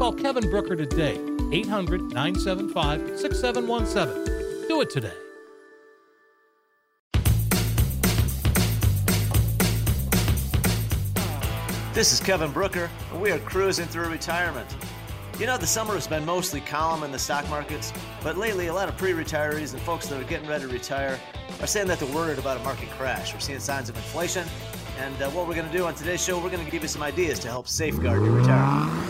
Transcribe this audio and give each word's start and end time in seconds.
Call 0.00 0.14
Kevin 0.14 0.48
Brooker 0.48 0.74
today, 0.74 1.20
800 1.52 2.00
975 2.00 3.20
6717. 3.20 4.66
Do 4.66 4.80
it 4.80 4.88
today. 4.88 5.12
This 11.92 12.14
is 12.14 12.20
Kevin 12.20 12.50
Brooker, 12.50 12.88
and 13.12 13.20
we 13.20 13.30
are 13.30 13.38
cruising 13.40 13.84
through 13.88 14.08
retirement. 14.08 14.74
You 15.38 15.44
know, 15.44 15.58
the 15.58 15.66
summer 15.66 15.92
has 15.92 16.06
been 16.06 16.24
mostly 16.24 16.62
calm 16.62 17.02
in 17.02 17.12
the 17.12 17.18
stock 17.18 17.46
markets, 17.50 17.92
but 18.22 18.38
lately 18.38 18.68
a 18.68 18.72
lot 18.72 18.88
of 18.88 18.96
pre 18.96 19.12
retirees 19.12 19.74
and 19.74 19.82
folks 19.82 20.06
that 20.06 20.18
are 20.18 20.24
getting 20.24 20.48
ready 20.48 20.64
to 20.64 20.72
retire 20.72 21.20
are 21.60 21.66
saying 21.66 21.88
that 21.88 21.98
they're 21.98 22.14
worried 22.14 22.38
about 22.38 22.56
a 22.56 22.60
market 22.60 22.88
crash. 22.92 23.34
We're 23.34 23.40
seeing 23.40 23.60
signs 23.60 23.90
of 23.90 23.96
inflation, 23.96 24.48
and 24.98 25.20
uh, 25.20 25.28
what 25.32 25.46
we're 25.46 25.56
going 25.56 25.70
to 25.70 25.76
do 25.76 25.84
on 25.84 25.94
today's 25.94 26.24
show, 26.24 26.38
we're 26.38 26.48
going 26.48 26.64
to 26.64 26.70
give 26.70 26.80
you 26.80 26.88
some 26.88 27.02
ideas 27.02 27.38
to 27.40 27.48
help 27.48 27.68
safeguard 27.68 28.24
your 28.24 28.32
retirement. 28.32 29.09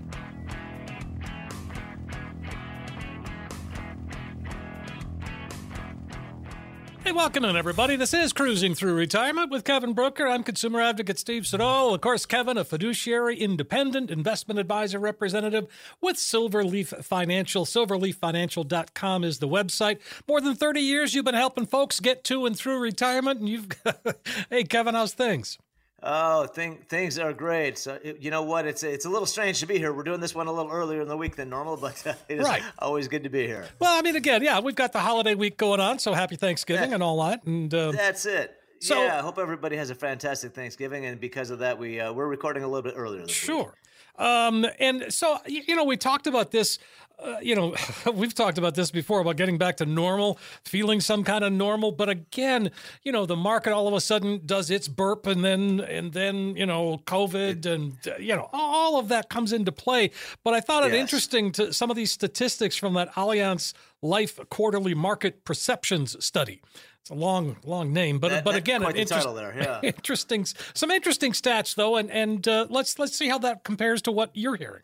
Hey, 7.11 7.17
welcome 7.17 7.43
in, 7.43 7.57
everybody. 7.57 7.97
This 7.97 8.13
is 8.13 8.31
Cruising 8.31 8.73
Through 8.73 8.93
Retirement 8.93 9.51
with 9.51 9.65
Kevin 9.65 9.91
Brooker. 9.91 10.25
I'm 10.25 10.43
consumer 10.43 10.79
advocate 10.79 11.19
Steve 11.19 11.45
Siddall. 11.45 11.93
Of 11.93 11.99
course, 11.99 12.25
Kevin, 12.25 12.57
a 12.57 12.63
fiduciary, 12.63 13.35
independent 13.37 14.09
investment 14.09 14.61
advisor 14.61 14.97
representative 14.97 15.67
with 15.99 16.15
Silverleaf 16.15 17.03
Financial. 17.03 17.65
Silverleaffinancial.com 17.65 19.25
is 19.25 19.39
the 19.39 19.49
website. 19.49 19.99
More 20.25 20.39
than 20.39 20.55
30 20.55 20.79
years 20.79 21.13
you've 21.13 21.25
been 21.25 21.35
helping 21.35 21.65
folks 21.65 21.99
get 21.99 22.23
to 22.23 22.45
and 22.45 22.55
through 22.55 22.79
retirement. 22.79 23.41
And 23.41 23.49
you've, 23.49 23.67
hey, 24.49 24.63
Kevin, 24.63 24.95
how's 24.95 25.13
things? 25.13 25.57
Oh, 26.03 26.47
thing, 26.47 26.79
things 26.89 27.19
are 27.19 27.31
great. 27.31 27.77
So 27.77 27.99
you 28.19 28.31
know 28.31 28.41
what? 28.41 28.65
It's 28.65 28.81
it's 28.83 29.05
a 29.05 29.09
little 29.09 29.27
strange 29.27 29.59
to 29.59 29.67
be 29.67 29.77
here. 29.77 29.93
We're 29.93 30.01
doing 30.03 30.19
this 30.19 30.33
one 30.33 30.47
a 30.47 30.51
little 30.51 30.71
earlier 30.71 31.01
in 31.01 31.07
the 31.07 31.17
week 31.17 31.35
than 31.35 31.49
normal, 31.49 31.77
but 31.81 32.05
uh, 32.07 32.13
it 32.27 32.39
is 32.39 32.43
Right. 32.45 32.63
always 32.79 33.07
good 33.07 33.23
to 33.23 33.29
be 33.29 33.45
here. 33.45 33.67
Well, 33.79 33.97
I 33.97 34.01
mean, 34.01 34.15
again, 34.15 34.41
yeah, 34.43 34.59
we've 34.59 34.75
got 34.75 34.93
the 34.93 34.99
holiday 34.99 35.35
week 35.35 35.57
going 35.57 35.79
on, 35.79 35.99
so 35.99 36.13
happy 36.13 36.35
Thanksgiving 36.37 36.93
and 36.93 37.03
all 37.03 37.23
that. 37.25 37.43
And 37.45 37.71
uh, 37.73 37.91
That's 37.91 38.25
it. 38.25 38.55
So- 38.79 39.03
yeah, 39.03 39.19
I 39.19 39.21
hope 39.21 39.37
everybody 39.37 39.75
has 39.77 39.91
a 39.91 39.95
fantastic 39.95 40.55
Thanksgiving, 40.55 41.05
and 41.05 41.19
because 41.21 41.51
of 41.51 41.59
that, 41.59 41.77
we 41.77 41.99
uh, 41.99 42.11
we're 42.11 42.27
recording 42.27 42.63
a 42.63 42.67
little 42.67 42.81
bit 42.81 42.95
earlier. 42.97 43.21
This 43.21 43.27
week. 43.27 43.35
Sure. 43.35 43.75
Um, 44.17 44.65
and 44.79 45.11
so, 45.13 45.37
you 45.47 45.75
know, 45.75 45.83
we 45.83 45.97
talked 45.97 46.27
about 46.27 46.51
this. 46.51 46.79
Uh, 47.21 47.37
you 47.41 47.55
know, 47.55 47.75
we've 48.13 48.33
talked 48.33 48.57
about 48.57 48.73
this 48.75 48.89
before 48.89 49.19
about 49.21 49.37
getting 49.37 49.57
back 49.57 49.77
to 49.77 49.85
normal, 49.85 50.39
feeling 50.65 50.99
some 50.99 51.23
kind 51.23 51.43
of 51.43 51.53
normal. 51.53 51.91
But 51.91 52.09
again, 52.09 52.71
you 53.03 53.11
know, 53.11 53.25
the 53.25 53.35
market 53.35 53.73
all 53.73 53.87
of 53.87 53.93
a 53.93 54.01
sudden 54.01 54.41
does 54.45 54.71
its 54.71 54.87
burp, 54.87 55.27
and 55.27 55.43
then 55.45 55.79
and 55.81 56.13
then 56.13 56.55
you 56.55 56.65
know, 56.65 56.97
COVID, 57.05 57.65
and 57.65 57.93
uh, 58.07 58.17
you 58.17 58.35
know, 58.35 58.49
all 58.51 58.99
of 58.99 59.09
that 59.09 59.29
comes 59.29 59.53
into 59.53 59.71
play. 59.71 60.11
But 60.43 60.53
I 60.53 60.59
thought 60.61 60.83
it 60.85 60.91
Yes. 60.93 61.01
interesting 61.01 61.51
to 61.53 61.71
some 61.73 61.89
of 61.91 61.95
these 61.95 62.11
statistics 62.11 62.75
from 62.75 62.93
that 62.95 63.13
Allianz 63.13 63.73
Life 64.01 64.39
Quarterly 64.49 64.95
Market 64.95 65.45
Perceptions 65.45 66.23
Study. 66.25 66.61
It's 67.01 67.09
a 67.09 67.15
long, 67.15 67.57
long 67.63 67.93
name, 67.93 68.19
but 68.19 68.29
That- 68.29 68.43
but 68.43 68.55
again, 68.55 68.81
quite 68.81 69.07
title 69.07 69.33
there, 69.33 69.53
yeah. 69.57 69.79
interesting, 69.83 70.45
some 70.73 70.91
interesting 70.91 71.33
stats 71.33 71.75
though, 71.75 71.97
and 71.97 72.09
and 72.11 72.47
uh, 72.47 72.65
let's 72.69 72.97
let's 72.99 73.15
see 73.15 73.27
how 73.29 73.37
that 73.39 73.63
compares 73.63 74.01
to 74.03 74.11
what 74.11 74.31
you're 74.33 74.55
hearing. 74.55 74.83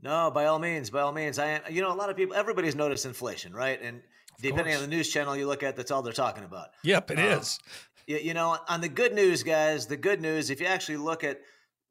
No, 0.00 0.30
by 0.30 0.46
all 0.46 0.58
means, 0.58 0.90
by 0.90 1.00
all 1.00 1.12
means. 1.12 1.38
I, 1.38 1.60
you 1.68 1.82
know, 1.82 1.92
a 1.92 1.94
lot 1.94 2.10
of 2.10 2.16
people, 2.16 2.34
everybody's 2.34 2.76
noticed 2.76 3.04
inflation, 3.04 3.52
right? 3.52 3.80
And 3.82 4.00
depending 4.40 4.74
on 4.74 4.80
the 4.80 4.86
news 4.86 5.08
channel 5.08 5.36
you 5.36 5.46
look 5.46 5.62
at, 5.62 5.76
that's 5.76 5.90
all 5.90 6.02
they're 6.02 6.12
talking 6.12 6.44
about. 6.44 6.68
Yep, 6.84 7.10
it 7.12 7.18
is. 7.18 7.58
Um, 7.60 7.72
You, 8.06 8.16
you 8.18 8.34
know, 8.34 8.56
on 8.68 8.80
the 8.80 8.88
good 8.88 9.12
news, 9.12 9.42
guys, 9.42 9.86
the 9.86 9.96
good 9.96 10.20
news, 10.20 10.50
if 10.50 10.60
you 10.60 10.66
actually 10.66 10.96
look 10.96 11.24
at 11.24 11.40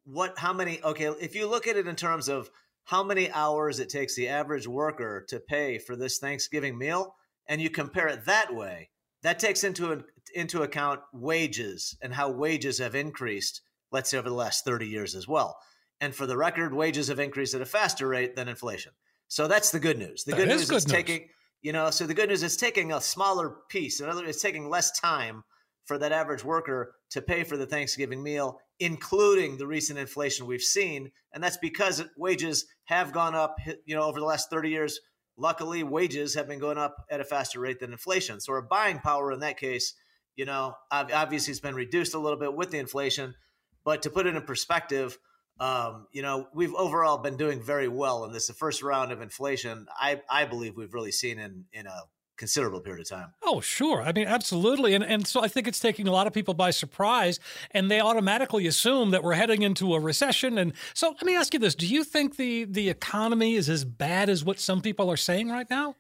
what, 0.06 0.40
how 0.40 0.54
many, 0.54 0.82
okay, 0.84 1.08
if 1.22 1.36
you 1.36 1.48
look 1.48 1.68
at 1.68 1.76
it 1.76 1.88
in 1.88 1.96
terms 1.96 2.28
of 2.28 2.50
how 2.86 3.04
many 3.04 3.30
hours 3.32 3.80
it 3.80 3.90
takes 3.90 4.16
the 4.16 4.30
average 4.30 4.68
worker 4.68 5.26
to 5.28 5.40
pay 5.40 5.78
for 5.78 5.96
this 5.96 6.18
Thanksgiving 6.18 6.78
meal, 6.78 7.16
and 7.48 7.62
you 7.62 7.70
compare 7.70 8.08
it 8.08 8.26
that 8.26 8.56
way, 8.56 8.90
that 9.24 9.40
takes 9.40 9.64
into 9.64 10.04
into 10.34 10.64
account 10.64 11.00
wages 11.14 11.98
and 12.02 12.14
how 12.14 12.30
wages 12.30 12.80
have 12.80 12.96
increased, 12.96 13.62
let's 13.92 14.10
say 14.10 14.18
over 14.18 14.30
the 14.30 14.36
last 14.36 14.66
30 14.66 14.88
years 14.88 15.16
as 15.16 15.28
well. 15.28 15.58
And 16.00 16.14
for 16.14 16.26
the 16.28 16.38
record, 16.38 16.74
wages 16.74 17.08
have 17.08 17.20
increased 17.20 17.54
at 17.54 17.62
a 17.62 17.66
faster 17.66 18.08
rate 18.08 18.36
than 18.36 18.48
inflation. 18.48 18.92
So 19.28 19.48
that's 19.48 19.72
the 19.72 19.80
good 19.80 19.98
news. 19.98 20.24
The 20.24 20.32
That 20.32 20.38
good 20.38 20.50
is 20.50 20.62
news 20.62 20.70
good 20.70 20.76
is 20.78 20.88
news. 20.88 20.94
taking, 20.94 21.30
you 21.62 21.74
know, 21.74 21.90
so 21.90 22.06
the 22.06 22.14
good 22.14 22.30
news 22.30 22.44
is 22.44 22.56
taking 22.56 22.94
a 22.94 23.02
smaller 23.02 23.56
piece. 23.70 24.00
In 24.00 24.08
other 24.08 24.22
words, 24.22 24.30
it's 24.30 24.42
taking 24.42 24.70
less 24.70 24.98
time 25.00 25.44
for 25.86 25.98
that 25.98 26.12
average 26.12 26.44
worker 26.44 26.94
to 27.12 27.22
pay 27.22 27.44
for 27.44 27.58
the 27.58 27.66
Thanksgiving 27.66 28.22
meal, 28.22 28.60
including 28.80 29.58
the 29.58 29.66
recent 29.68 29.98
inflation 29.98 30.46
we've 30.46 30.62
seen. 30.62 31.12
And 31.34 31.44
that's 31.44 31.58
because 31.58 32.04
wages 32.18 32.66
have 32.86 33.12
gone 33.12 33.36
up, 33.36 33.56
you 33.86 33.96
know, 33.96 34.04
over 34.04 34.20
the 34.20 34.26
last 34.26 34.50
30 34.50 34.70
years. 34.70 35.00
Luckily, 35.38 35.84
wages 35.84 36.34
have 36.36 36.48
been 36.48 36.60
going 36.60 36.78
up 36.78 36.96
at 37.10 37.22
a 37.22 37.24
faster 37.24 37.60
rate 37.60 37.80
than 37.80 37.92
inflation. 37.92 38.40
So 38.40 38.54
our 38.54 38.62
buying 38.62 39.00
power 39.00 39.32
in 39.32 39.40
that 39.42 39.58
case, 39.58 39.94
you 40.36 40.46
know, 40.46 40.74
obviously 40.92 41.52
it's 41.52 41.60
been 41.60 41.76
reduced 41.76 42.14
a 42.14 42.20
little 42.20 42.40
bit 42.40 42.54
with 42.56 42.72
the 42.72 42.80
inflation. 42.80 43.36
But 43.86 44.02
to 44.02 44.10
put 44.10 44.28
it 44.28 44.36
in 44.36 44.42
perspective, 44.44 45.18
um, 45.60 46.08
you 46.12 46.22
know, 46.22 46.48
we've 46.54 46.74
overall 46.76 47.18
been 47.18 47.38
doing 47.38 47.62
very 47.62 47.88
well 47.88 48.26
in 48.26 48.32
this. 48.32 48.48
The 48.48 48.54
first 48.54 48.84
round 48.84 49.12
of 49.12 49.22
inflation, 49.22 49.88
I, 50.00 50.22
I 50.30 50.46
believe 50.46 50.76
we've 50.76 50.94
really 50.94 51.12
seen 51.12 51.40
in 51.40 51.66
in 51.74 51.88
a 51.88 52.02
considerable 52.38 52.80
period 52.80 53.02
of 53.02 53.10
time. 53.10 53.34
Oh, 53.44 53.60
sure. 53.60 54.02
I 54.02 54.12
mean, 54.14 54.28
absolutely. 54.28 54.94
And 54.94 55.04
and 55.04 55.28
so 55.28 55.42
I 55.42 55.48
think 55.48 55.68
it's 55.68 55.80
taking 55.80 56.08
a 56.08 56.12
lot 56.12 56.28
of 56.28 56.34
people 56.34 56.54
by 56.54 56.72
surprise, 56.72 57.40
and 57.72 57.92
they 57.92 58.00
automatically 58.00 58.68
assume 58.68 59.12
that 59.12 59.24
we're 59.24 59.34
heading 59.34 59.64
into 59.64 59.94
a 59.96 60.00
recession. 60.00 60.58
And 60.58 60.74
so 60.94 61.10
let 61.10 61.24
me 61.24 61.36
ask 61.36 61.54
you 61.54 61.60
this: 61.60 61.76
Do 61.76 61.88
you 61.88 62.04
think 62.04 62.38
the 62.38 62.66
the 62.66 62.90
economy 62.90 63.56
is 63.56 63.70
as 63.70 63.84
bad 63.84 64.30
as 64.30 64.46
what 64.46 64.60
some 64.60 64.82
people 64.82 65.12
are 65.12 65.18
saying 65.18 65.50
right 65.50 65.70
now? 65.70 65.96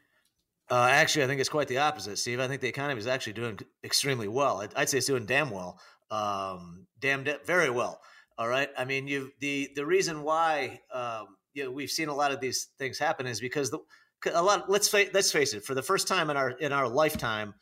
Uh, 0.69 0.87
actually, 0.91 1.23
I 1.23 1.27
think 1.27 1.39
it's 1.39 1.49
quite 1.49 1.69
the 1.69 1.77
opposite, 1.77 2.17
Steve. 2.17 2.39
I 2.39 2.47
think 2.47 2.61
the 2.61 2.67
economy 2.67 2.99
is 2.99 3.07
actually 3.07 3.33
doing 3.33 3.57
extremely 3.83 4.27
well. 4.27 4.61
I'd, 4.61 4.73
I'd 4.75 4.89
say 4.89 4.97
it's 4.97 5.07
doing 5.07 5.25
damn 5.25 5.49
well, 5.49 5.79
um, 6.11 6.87
damn 6.99 7.23
da- 7.23 7.37
very 7.45 7.69
well. 7.69 8.01
All 8.37 8.47
right. 8.47 8.69
I 8.77 8.85
mean, 8.85 9.07
you 9.07 9.31
the 9.39 9.69
the 9.75 9.85
reason 9.85 10.23
why 10.23 10.81
um, 10.93 11.37
you 11.53 11.63
know, 11.63 11.71
we've 11.71 11.89
seen 11.89 12.09
a 12.09 12.15
lot 12.15 12.31
of 12.31 12.39
these 12.39 12.67
things 12.77 12.99
happen 12.99 13.25
is 13.25 13.39
because 13.39 13.71
the 13.71 13.79
a 14.31 14.43
lot. 14.43 14.69
Let's 14.69 14.87
fa- 14.87 15.09
let's 15.13 15.31
face 15.31 15.53
it. 15.53 15.63
For 15.63 15.73
the 15.73 15.81
first 15.81 16.07
time 16.07 16.29
in 16.29 16.37
our 16.37 16.51
in 16.51 16.71
our 16.71 16.87
lifetime, 16.87 17.55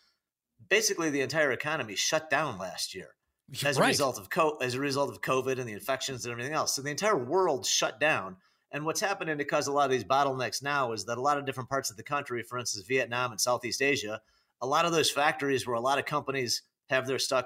basically 0.70 1.10
the 1.10 1.22
entire 1.22 1.52
economy 1.52 1.96
shut 1.96 2.30
down 2.30 2.58
last 2.58 2.94
year 2.96 3.16
as 3.64 3.78
a 3.78 3.84
result 3.84 4.20
of 4.20 4.30
co- 4.30 4.58
as 4.58 4.74
a 4.74 4.80
result 4.80 5.10
of 5.10 5.22
COVID 5.22 5.60
and 5.60 5.68
the 5.68 5.74
infections 5.74 6.26
and 6.26 6.32
everything 6.32 6.54
else. 6.54 6.76
So 6.76 6.82
the 6.82 6.90
entire 6.90 7.18
world 7.18 7.66
shut 7.66 8.00
down. 8.00 8.38
And 8.72 8.86
what's 8.86 9.00
happening 9.00 9.38
to 9.38 9.46
cause 9.46 9.68
a 9.68 9.72
lot 9.72 9.86
of 9.86 9.92
these 9.92 10.04
bottlenecks 10.04 10.62
now 10.62 10.92
is 10.92 11.06
that 11.06 11.18
a 11.18 11.22
lot 11.22 11.38
of 11.38 11.46
different 11.46 11.70
parts 11.70 11.92
of 11.92 11.98
the 11.98 12.04
country, 12.04 12.44
for 12.44 12.58
instance, 12.58 12.86
Vietnam 12.86 13.32
and 13.32 13.40
Southeast 13.40 13.82
Asia, 13.82 14.20
a 14.60 14.68
lot 14.68 14.86
of 14.86 14.92
those 14.92 15.10
factories 15.10 15.66
where 15.66 15.76
a 15.76 15.82
lot 15.82 16.00
of 16.00 16.06
companies 16.06 16.64
have 16.90 17.08
their 17.08 17.20
stuff 17.20 17.46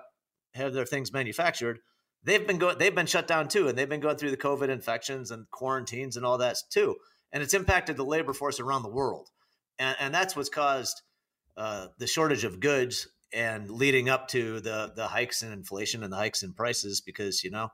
have 0.55 0.73
their 0.73 0.85
things 0.85 1.13
manufactured, 1.13 1.79
they've 2.23 2.45
been 2.45 2.57
going 2.57 2.77
they've 2.77 2.95
been 2.95 3.05
shut 3.05 3.27
down 3.27 3.47
too, 3.47 3.67
and 3.67 3.77
they've 3.77 3.89
been 3.89 3.99
going 3.99 4.17
through 4.17 4.31
the 4.31 4.37
COVID 4.37 4.69
infections 4.69 5.31
and 5.31 5.49
quarantines 5.51 6.17
and 6.17 6.25
all 6.25 6.37
that 6.39 6.57
too, 6.69 6.95
and 7.31 7.43
it's 7.43 7.53
impacted 7.53 7.97
the 7.97 8.05
labor 8.05 8.33
force 8.33 8.59
around 8.59 8.83
the 8.83 8.89
world, 8.89 9.29
and 9.77 9.95
and 9.99 10.13
that's 10.13 10.35
what's 10.35 10.49
caused 10.49 11.01
uh, 11.57 11.87
the 11.97 12.07
shortage 12.07 12.43
of 12.43 12.59
goods 12.59 13.07
and 13.33 13.69
leading 13.69 14.09
up 14.09 14.27
to 14.29 14.59
the 14.59 14.91
the 14.95 15.07
hikes 15.07 15.43
in 15.43 15.51
inflation 15.51 16.03
and 16.03 16.11
the 16.11 16.17
hikes 16.17 16.43
in 16.43 16.53
prices 16.53 17.01
because 17.01 17.43
you 17.43 17.51
know 17.51 17.69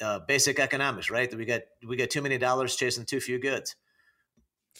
uh, 0.00 0.20
basic 0.20 0.58
economics, 0.58 1.10
right? 1.10 1.30
That 1.30 1.36
we 1.36 1.44
got 1.44 1.62
we 1.86 1.96
got 1.96 2.10
too 2.10 2.22
many 2.22 2.38
dollars 2.38 2.76
chasing 2.76 3.04
too 3.04 3.20
few 3.20 3.38
goods. 3.38 3.76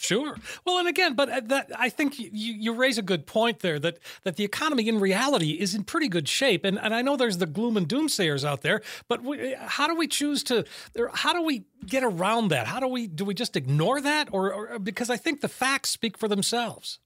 Sure. 0.00 0.36
Well, 0.64 0.78
and 0.78 0.88
again, 0.88 1.14
but 1.14 1.28
uh, 1.28 1.40
that 1.46 1.70
I 1.76 1.88
think 1.88 2.18
you, 2.18 2.30
you 2.32 2.72
raise 2.72 2.98
a 2.98 3.02
good 3.02 3.26
point 3.26 3.60
there 3.60 3.78
that 3.80 3.98
that 4.22 4.36
the 4.36 4.44
economy 4.44 4.88
in 4.88 5.00
reality 5.00 5.52
is 5.52 5.74
in 5.74 5.84
pretty 5.84 6.08
good 6.08 6.28
shape, 6.28 6.64
and 6.64 6.78
and 6.78 6.94
I 6.94 7.02
know 7.02 7.16
there's 7.16 7.38
the 7.38 7.46
gloom 7.46 7.76
and 7.76 7.88
doomsayers 7.88 8.44
out 8.44 8.62
there, 8.62 8.80
but 9.08 9.22
we, 9.22 9.54
how 9.58 9.86
do 9.88 9.96
we 9.96 10.06
choose 10.06 10.42
to? 10.44 10.64
How 11.12 11.32
do 11.32 11.42
we 11.42 11.64
get 11.84 12.04
around 12.04 12.48
that? 12.48 12.66
How 12.66 12.80
do 12.80 12.86
we 12.86 13.06
do 13.06 13.24
we 13.24 13.34
just 13.34 13.56
ignore 13.56 14.00
that, 14.00 14.28
or, 14.32 14.52
or 14.52 14.78
because 14.78 15.10
I 15.10 15.16
think 15.16 15.40
the 15.40 15.48
facts 15.48 15.90
speak 15.90 16.16
for 16.16 16.28
themselves. 16.28 17.00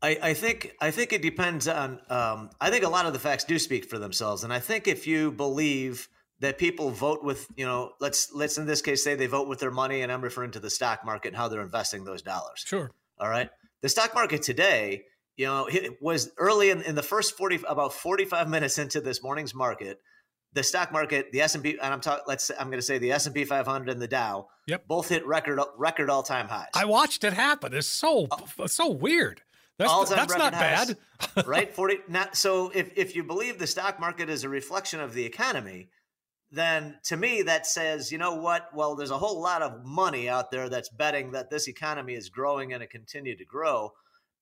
I, 0.00 0.18
I 0.22 0.34
think 0.34 0.76
I 0.80 0.90
think 0.90 1.12
it 1.12 1.22
depends 1.22 1.66
on. 1.66 1.98
Um, 2.08 2.50
I 2.60 2.70
think 2.70 2.84
a 2.84 2.88
lot 2.88 3.06
of 3.06 3.12
the 3.12 3.18
facts 3.18 3.44
do 3.44 3.58
speak 3.58 3.84
for 3.84 3.98
themselves, 3.98 4.44
and 4.44 4.52
I 4.52 4.60
think 4.60 4.86
if 4.86 5.06
you 5.06 5.32
believe 5.32 6.08
that 6.40 6.58
people 6.58 6.90
vote 6.90 7.24
with 7.24 7.48
you 7.56 7.66
know 7.66 7.92
let's 8.00 8.32
let's 8.32 8.58
in 8.58 8.66
this 8.66 8.82
case 8.82 9.02
say 9.02 9.14
they 9.14 9.26
vote 9.26 9.48
with 9.48 9.58
their 9.58 9.70
money 9.70 10.02
and 10.02 10.12
i'm 10.12 10.22
referring 10.22 10.50
to 10.50 10.60
the 10.60 10.70
stock 10.70 11.04
market 11.04 11.28
and 11.28 11.36
how 11.36 11.48
they're 11.48 11.62
investing 11.62 12.04
those 12.04 12.22
dollars. 12.22 12.64
Sure. 12.66 12.90
All 13.18 13.28
right? 13.28 13.50
The 13.82 13.88
stock 13.88 14.14
market 14.14 14.42
today 14.42 15.04
you 15.36 15.46
know 15.46 15.66
it 15.66 16.02
was 16.02 16.30
early 16.36 16.70
in, 16.70 16.82
in 16.82 16.94
the 16.94 17.02
first 17.02 17.36
40 17.36 17.60
about 17.68 17.92
45 17.92 18.48
minutes 18.48 18.78
into 18.78 19.00
this 19.00 19.22
morning's 19.22 19.54
market 19.54 20.00
the 20.52 20.62
stock 20.62 20.92
market 20.92 21.32
the 21.32 21.40
s&p 21.40 21.70
and 21.70 21.94
i'm 21.94 22.00
talking 22.00 22.24
let's 22.26 22.50
i'm 22.58 22.66
going 22.66 22.78
to 22.78 22.82
say 22.82 22.98
the 22.98 23.12
s&p 23.12 23.44
500 23.44 23.90
and 23.90 24.02
the 24.02 24.08
dow 24.08 24.48
yep. 24.66 24.86
both 24.86 25.08
hit 25.08 25.26
record 25.26 25.60
record 25.76 26.10
all-time 26.10 26.48
highs. 26.48 26.68
I 26.74 26.84
watched 26.84 27.24
it 27.24 27.32
happen. 27.32 27.74
It's 27.74 27.86
so 27.86 28.28
uh, 28.30 28.66
so 28.66 28.90
weird. 28.90 29.42
That's, 29.78 30.10
that's 30.10 30.36
not 30.36 30.52
bad. 30.52 30.96
Right? 31.46 31.72
40 31.72 31.98
not 32.08 32.36
so 32.36 32.70
if, 32.74 32.96
if 32.96 33.16
you 33.16 33.24
believe 33.24 33.58
the 33.58 33.66
stock 33.66 33.98
market 33.98 34.28
is 34.28 34.44
a 34.44 34.48
reflection 34.48 35.00
of 35.00 35.14
the 35.14 35.24
economy 35.24 35.88
then 36.50 36.98
to 37.04 37.16
me 37.16 37.42
that 37.42 37.66
says, 37.66 38.10
you 38.10 38.18
know 38.18 38.34
what? 38.34 38.68
Well, 38.74 38.96
there's 38.96 39.10
a 39.10 39.18
whole 39.18 39.40
lot 39.40 39.62
of 39.62 39.84
money 39.84 40.28
out 40.28 40.50
there 40.50 40.68
that's 40.68 40.88
betting 40.88 41.32
that 41.32 41.50
this 41.50 41.68
economy 41.68 42.14
is 42.14 42.30
growing 42.30 42.72
and 42.72 42.82
it 42.82 42.90
continue 42.90 43.36
to 43.36 43.44
grow. 43.44 43.92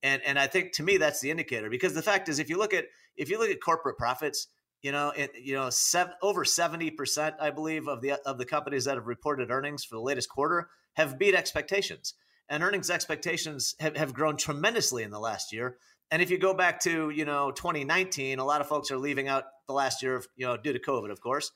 And 0.02 0.22
and 0.24 0.38
I 0.38 0.46
think 0.46 0.72
to 0.72 0.82
me 0.82 0.98
that's 0.98 1.20
the 1.20 1.30
indicator 1.30 1.68
because 1.68 1.94
the 1.94 2.02
fact 2.02 2.28
is 2.28 2.38
if 2.38 2.48
you 2.48 2.58
look 2.58 2.74
at 2.74 2.84
if 3.16 3.28
you 3.28 3.38
look 3.38 3.50
at 3.50 3.60
corporate 3.60 3.98
profits, 3.98 4.46
you 4.82 4.92
know, 4.92 5.10
it, 5.16 5.32
you 5.42 5.54
know, 5.54 5.70
seven, 5.70 6.14
over 6.22 6.44
70% 6.44 7.32
I 7.40 7.50
believe 7.50 7.88
of 7.88 8.02
the 8.02 8.12
of 8.24 8.38
the 8.38 8.44
companies 8.44 8.84
that 8.84 8.96
have 8.96 9.06
reported 9.06 9.50
earnings 9.50 9.84
for 9.84 9.96
the 9.96 10.02
latest 10.02 10.28
quarter 10.28 10.68
have 10.94 11.18
beat 11.18 11.34
expectations. 11.34 12.14
And 12.48 12.62
earnings 12.62 12.90
expectations 12.90 13.74
have, 13.80 13.96
have 13.96 14.14
grown 14.14 14.36
tremendously 14.36 15.02
in 15.02 15.10
the 15.10 15.18
last 15.18 15.52
year. 15.52 15.78
And 16.12 16.22
if 16.22 16.30
you 16.30 16.38
go 16.38 16.54
back 16.54 16.78
to, 16.82 17.10
you 17.10 17.24
know, 17.24 17.50
2019, 17.50 18.38
a 18.38 18.44
lot 18.44 18.60
of 18.60 18.68
folks 18.68 18.92
are 18.92 18.98
leaving 18.98 19.26
out 19.26 19.42
the 19.66 19.72
last 19.72 20.00
year 20.00 20.14
of, 20.14 20.28
you 20.36 20.46
know, 20.46 20.56
due 20.56 20.72
to 20.72 20.78
COVID, 20.78 21.10
of 21.10 21.20
course 21.20 21.50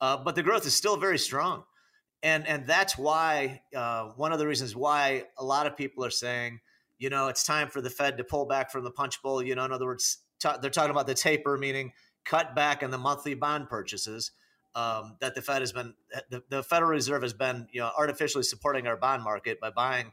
uh, 0.00 0.16
but 0.16 0.34
the 0.34 0.42
growth 0.42 0.66
is 0.66 0.74
still 0.74 0.96
very 0.96 1.18
strong, 1.18 1.64
and 2.22 2.46
and 2.46 2.66
that's 2.66 2.96
why 2.96 3.62
uh, 3.74 4.08
one 4.16 4.32
of 4.32 4.38
the 4.38 4.46
reasons 4.46 4.74
why 4.74 5.24
a 5.38 5.44
lot 5.44 5.66
of 5.66 5.76
people 5.76 6.04
are 6.04 6.10
saying, 6.10 6.60
you 6.98 7.10
know, 7.10 7.28
it's 7.28 7.44
time 7.44 7.68
for 7.68 7.80
the 7.80 7.90
Fed 7.90 8.18
to 8.18 8.24
pull 8.24 8.46
back 8.46 8.70
from 8.70 8.84
the 8.84 8.90
punch 8.90 9.22
bowl. 9.22 9.42
You 9.42 9.54
know, 9.54 9.64
in 9.64 9.72
other 9.72 9.86
words, 9.86 10.18
t- 10.38 10.48
they're 10.60 10.70
talking 10.70 10.90
about 10.90 11.06
the 11.06 11.14
taper, 11.14 11.56
meaning 11.58 11.92
cut 12.24 12.54
back 12.54 12.82
on 12.82 12.90
the 12.90 12.98
monthly 12.98 13.34
bond 13.34 13.68
purchases. 13.68 14.32
Um, 14.72 15.16
that 15.18 15.34
the 15.34 15.42
Fed 15.42 15.62
has 15.62 15.72
been, 15.72 15.94
the, 16.28 16.44
the, 16.48 16.62
Federal 16.62 16.92
Reserve 16.92 17.22
has 17.22 17.32
been, 17.32 17.66
you 17.72 17.80
know, 17.80 17.90
artificially 17.98 18.44
supporting 18.44 18.86
our 18.86 18.96
bond 18.96 19.24
market 19.24 19.58
by 19.58 19.70
buying 19.70 20.12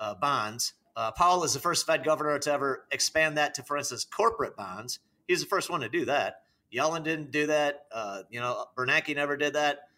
uh, 0.00 0.16
bonds. 0.16 0.72
Uh, 0.96 1.12
Powell 1.12 1.44
is 1.44 1.54
the 1.54 1.60
first 1.60 1.86
Fed 1.86 2.02
governor 2.02 2.36
to 2.40 2.52
ever 2.52 2.84
expand 2.90 3.36
that 3.36 3.54
to, 3.54 3.62
for 3.62 3.76
instance, 3.76 4.04
corporate 4.04 4.56
bonds. 4.56 4.98
He's 5.28 5.40
the 5.40 5.46
first 5.46 5.70
one 5.70 5.82
to 5.82 5.88
do 5.88 6.04
that. 6.06 6.41
Yellen 6.72 7.04
didn't 7.04 7.30
do 7.30 7.46
that. 7.46 7.86
Uh, 7.92 8.22
you 8.30 8.40
know, 8.40 8.66
Bernanke 8.76 9.14
never 9.14 9.36
did 9.36 9.54
that. 9.54 9.88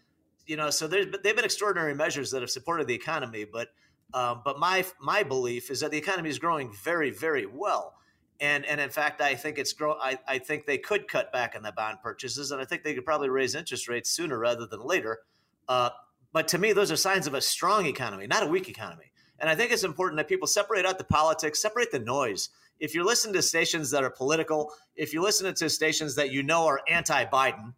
You 0.47 0.57
know, 0.57 0.71
so 0.71 0.87
there's 0.87 1.07
they've 1.23 1.37
been 1.37 1.45
extraordinary 1.45 1.95
measures 1.95 2.31
that 2.33 2.43
have 2.43 2.51
supported 2.51 2.87
the 2.87 2.95
economy. 2.95 3.45
But 3.51 3.69
um, 4.13 4.43
but 4.45 4.59
my 4.59 4.85
my 5.01 5.23
belief 5.23 5.71
is 5.71 5.81
that 5.81 5.91
the 5.91 5.99
economy 5.99 6.31
is 6.31 6.39
growing 6.39 6.73
very 6.73 7.11
very 7.11 7.47
well. 7.47 7.95
And, 8.41 8.67
and 8.67 8.81
in 8.81 8.91
fact, 8.91 9.21
I 9.21 9.37
think 9.37 9.59
it's 9.59 9.73
grow. 9.73 9.95
I, 9.95 10.19
I 10.27 10.39
think 10.39 10.67
they 10.67 10.77
could 10.77 11.07
cut 11.07 11.33
back 11.33 11.55
on 11.57 11.63
the 11.63 11.71
bond 11.71 11.99
purchases, 12.03 12.51
and 12.51 12.61
I 12.61 12.65
think 12.65 12.83
they 12.83 12.93
could 12.93 13.05
probably 13.05 13.29
raise 13.29 13.55
interest 13.55 13.89
rates 13.89 14.11
sooner 14.11 14.37
rather 14.37 14.67
than 14.67 14.81
later. 14.81 15.21
Uh, 15.69 15.91
but 16.33 16.49
to 16.49 16.59
me, 16.59 16.73
those 16.73 16.91
are 16.91 16.97
signs 16.97 17.29
of 17.29 17.35
a 17.35 17.41
strong 17.41 17.87
economy, 17.87 18.27
not 18.27 18.43
a 18.43 18.47
weak 18.47 18.69
economy. 18.69 19.13
And 19.39 19.49
I 19.49 19.55
think 19.55 19.73
it's 19.73 19.85
important 19.85 20.17
that 20.19 20.29
people 20.29 20.49
separate 20.49 20.85
out 20.85 20.99
the 20.99 21.05
politics, 21.05 21.63
separate 21.63 21.93
the 21.93 22.01
noise 22.01 22.49
if 22.81 22.95
you're 22.95 23.05
listening 23.05 23.35
to 23.35 23.43
stations 23.43 23.91
that 23.91 24.05
are 24.05 24.11
political, 24.11 24.73
if 24.97 25.13
you're 25.13 25.23
listening 25.23 25.55
to 25.55 25.71
stations 25.71 26.17
that 26.17 26.33
you 26.33 26.43
know 26.43 26.67
are 26.67 26.81
anti-Biden, 26.89 27.75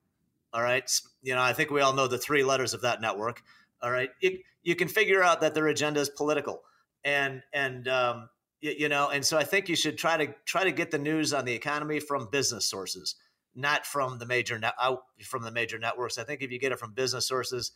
all 0.53 0.63
right, 0.63 0.91
you 1.23 1.35
know, 1.35 1.43
I 1.43 1.53
think 1.53 1.71
we 1.71 1.81
all 1.81 1.93
know 1.93 2.07
the 2.07 2.19
three 2.19 2.43
letters 2.43 2.73
of 2.73 2.83
that 2.83 3.01
network. 3.01 3.43
All 3.83 3.91
right, 3.91 4.09
you, 4.21 4.39
you 4.63 4.75
can 4.75 4.89
figure 4.89 5.23
out 5.23 5.41
that 5.43 5.55
their 5.55 5.67
agenda 5.67 6.01
is 6.01 6.09
political, 6.09 6.63
and 7.05 7.43
and 7.53 7.87
um, 7.89 8.29
you, 8.61 8.89
know, 8.89 9.11
and 9.11 9.25
so 9.25 9.37
I 9.37 9.45
think 9.45 9.69
you 9.69 9.77
should 9.77 9.99
try 9.99 10.17
to 10.17 10.35
try 10.45 10.65
to 10.65 10.73
get 10.73 10.91
the 10.91 10.99
news 10.99 11.33
on 11.35 11.45
the 11.45 11.53
economy 11.53 12.01
from 12.01 12.29
business 12.31 12.65
sources, 12.65 13.17
not 13.55 13.85
from 13.85 14.19
the 14.19 14.27
major 14.27 14.59
out 14.81 15.03
from 15.23 15.43
the 15.43 15.51
major 15.51 15.79
networks. 15.79 16.19
I 16.19 16.25
think 16.25 16.43
if 16.43 16.51
you 16.51 16.59
get 16.59 16.73
it 16.73 16.79
from 16.79 16.95
business 16.95 17.29
sources, 17.29 17.73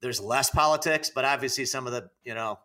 there's 0.00 0.20
less 0.20 0.50
politics, 0.50 1.10
but 1.14 1.24
obviously 1.24 1.64
some 1.64 1.86
of 1.86 1.92
the 1.92 2.10
you 2.24 2.34
know 2.34 2.58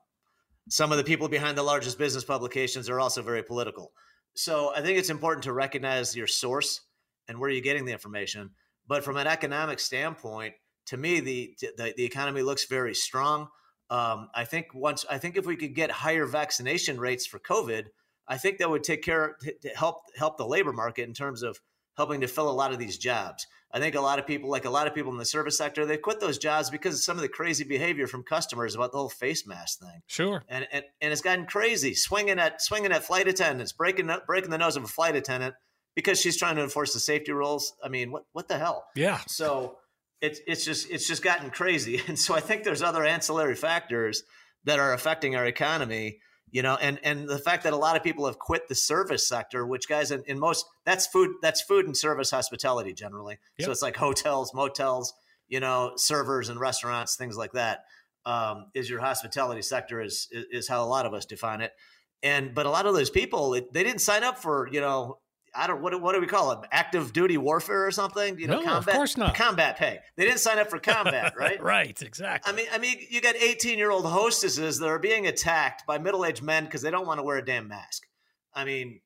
some 0.69 0.91
of 0.91 0.97
the 0.97 1.03
people 1.03 1.27
behind 1.27 1.57
the 1.57 1.63
largest 1.63 1.97
business 1.97 2.23
publications 2.23 2.89
are 2.89 2.99
also 2.99 3.21
very 3.21 3.43
political. 3.43 3.91
So 4.35 4.73
I 4.75 4.81
think 4.81 4.97
it's 4.97 5.09
important 5.09 5.43
to 5.43 5.53
recognize 5.53 6.15
your 6.15 6.27
source 6.27 6.81
and 7.27 7.39
where 7.39 7.49
you're 7.49 7.61
getting 7.61 7.85
the 7.85 7.91
information. 7.91 8.51
But 8.87 9.03
from 9.03 9.17
an 9.17 9.27
economic 9.27 9.79
standpoint, 9.79 10.55
to 10.87 10.97
me, 10.97 11.19
the 11.19 11.55
the, 11.77 11.93
the 11.95 12.05
economy 12.05 12.41
looks 12.41 12.65
very 12.65 12.95
strong. 12.95 13.47
Um, 13.89 14.29
I 14.33 14.43
think 14.45 14.73
once 14.73 15.05
I 15.09 15.17
think 15.17 15.37
if 15.37 15.45
we 15.45 15.55
could 15.55 15.75
get 15.75 15.91
higher 15.91 16.25
vaccination 16.25 16.99
rates 16.99 17.25
for 17.25 17.39
COVID, 17.39 17.85
I 18.27 18.37
think 18.37 18.57
that 18.57 18.69
would 18.69 18.83
take 18.83 19.03
care 19.03 19.37
to, 19.41 19.69
help 19.69 20.01
help 20.17 20.37
the 20.37 20.47
labor 20.47 20.73
market 20.73 21.07
in 21.07 21.13
terms 21.13 21.43
of 21.43 21.59
helping 21.95 22.21
to 22.21 22.27
fill 22.27 22.49
a 22.49 22.51
lot 22.51 22.73
of 22.73 22.79
these 22.79 22.97
jobs. 22.97 23.45
I 23.73 23.79
think 23.79 23.95
a 23.95 24.01
lot 24.01 24.19
of 24.19 24.27
people, 24.27 24.51
like 24.51 24.65
a 24.65 24.69
lot 24.69 24.85
of 24.85 24.93
people 24.93 25.11
in 25.11 25.17
the 25.17 25.25
service 25.25 25.57
sector, 25.57 25.83
they 25.83 25.97
quit 25.97 26.19
those 26.19 26.37
jobs 26.37 26.69
because 26.69 26.93
of 26.93 27.01
some 27.01 27.17
of 27.17 27.23
the 27.23 27.27
crazy 27.27 27.63
behavior 27.63 28.05
from 28.05 28.21
customers 28.21 28.75
about 28.75 28.91
the 28.91 28.99
whole 28.99 29.09
face 29.09 29.47
mask 29.47 29.79
thing. 29.79 30.01
Sure. 30.05 30.43
And 30.47 30.67
and, 30.71 30.85
and 31.01 31.11
it's 31.11 31.21
gotten 31.21 31.47
crazy, 31.47 31.95
swinging 31.95 32.37
at 32.37 32.61
swinging 32.61 32.91
at 32.91 33.03
flight 33.03 33.27
attendants, 33.27 33.71
breaking 33.71 34.11
breaking 34.27 34.51
the 34.51 34.59
nose 34.59 34.77
of 34.77 34.83
a 34.83 34.87
flight 34.87 35.15
attendant 35.15 35.55
because 35.95 36.21
she's 36.21 36.37
trying 36.37 36.55
to 36.57 36.63
enforce 36.63 36.93
the 36.93 36.99
safety 36.99 37.31
rules. 37.31 37.73
I 37.83 37.89
mean, 37.89 38.11
what 38.11 38.25
what 38.31 38.47
the 38.47 38.59
hell? 38.59 38.85
Yeah. 38.95 39.19
So 39.27 39.77
it's 40.21 40.39
it's 40.45 40.63
just 40.63 40.91
it's 40.91 41.07
just 41.07 41.23
gotten 41.23 41.49
crazy, 41.49 41.99
and 42.07 42.17
so 42.17 42.35
I 42.35 42.41
think 42.41 42.63
there's 42.63 42.83
other 42.83 43.03
ancillary 43.03 43.55
factors 43.55 44.23
that 44.65 44.79
are 44.79 44.93
affecting 44.93 45.35
our 45.35 45.45
economy 45.45 46.19
you 46.53 46.61
know 46.61 46.77
and 46.79 46.99
and 47.03 47.27
the 47.27 47.39
fact 47.39 47.63
that 47.63 47.73
a 47.73 47.77
lot 47.77 47.97
of 47.97 48.03
people 48.03 48.25
have 48.25 48.39
quit 48.39 48.69
the 48.69 48.75
service 48.75 49.27
sector 49.27 49.65
which 49.65 49.89
guys 49.89 50.11
in, 50.11 50.23
in 50.27 50.39
most 50.39 50.65
that's 50.85 51.07
food 51.07 51.31
that's 51.41 51.61
food 51.61 51.85
and 51.85 51.97
service 51.97 52.31
hospitality 52.31 52.93
generally 52.93 53.37
yep. 53.57 53.65
so 53.65 53.71
it's 53.71 53.81
like 53.81 53.97
hotels 53.97 54.53
motels 54.53 55.13
you 55.49 55.59
know 55.59 55.91
servers 55.97 56.47
and 56.47 56.59
restaurants 56.59 57.17
things 57.17 57.35
like 57.35 57.51
that 57.51 57.79
um, 58.25 58.67
is 58.73 58.89
your 58.89 59.01
hospitality 59.01 59.61
sector 59.61 59.99
is, 59.99 60.29
is, 60.31 60.45
is 60.51 60.67
how 60.69 60.81
a 60.81 60.87
lot 60.87 61.05
of 61.05 61.13
us 61.13 61.25
define 61.25 61.59
it 61.59 61.73
and 62.21 62.53
but 62.55 62.65
a 62.65 62.69
lot 62.69 62.85
of 62.85 62.93
those 62.93 63.09
people 63.09 63.53
it, 63.55 63.73
they 63.73 63.83
didn't 63.83 63.99
sign 63.99 64.23
up 64.23 64.37
for 64.37 64.69
you 64.71 64.79
know 64.79 65.17
I 65.55 65.67
don't 65.67 65.81
what 65.81 65.99
what 66.01 66.13
do 66.13 66.21
we 66.21 66.27
call 66.27 66.51
it? 66.51 66.67
Active 66.71 67.13
duty 67.13 67.37
warfare 67.37 67.85
or 67.85 67.91
something? 67.91 68.39
You 68.39 68.47
know, 68.47 68.61
no, 68.61 68.65
combat, 68.65 68.89
of 68.89 68.95
course 68.95 69.17
not. 69.17 69.35
Combat 69.35 69.77
pay. 69.77 69.99
They 70.15 70.25
didn't 70.25 70.39
sign 70.39 70.57
up 70.57 70.69
for 70.69 70.79
combat, 70.79 71.33
right? 71.39 71.61
right, 71.61 72.01
exactly. 72.01 72.51
I 72.51 72.55
mean, 72.55 72.65
I 72.71 72.77
mean, 72.77 72.97
you 73.09 73.21
got 73.21 73.35
18 73.35 73.77
year 73.77 73.91
old 73.91 74.05
hostesses 74.05 74.79
that 74.79 74.87
are 74.87 74.99
being 74.99 75.27
attacked 75.27 75.85
by 75.85 75.97
middle 75.99 76.25
aged 76.25 76.41
men 76.41 76.65
because 76.65 76.81
they 76.81 76.91
don't 76.91 77.05
want 77.05 77.19
to 77.19 77.23
wear 77.23 77.37
a 77.37 77.45
damn 77.45 77.67
mask. 77.67 78.07
I 78.53 78.65
mean, 78.65 79.01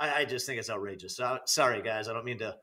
I, 0.00 0.20
I 0.20 0.24
just 0.24 0.46
think 0.46 0.58
it's 0.58 0.70
outrageous. 0.70 1.16
So, 1.16 1.38
sorry, 1.46 1.82
guys, 1.82 2.08
I 2.08 2.12
don't 2.12 2.24
mean 2.24 2.38
to 2.38 2.56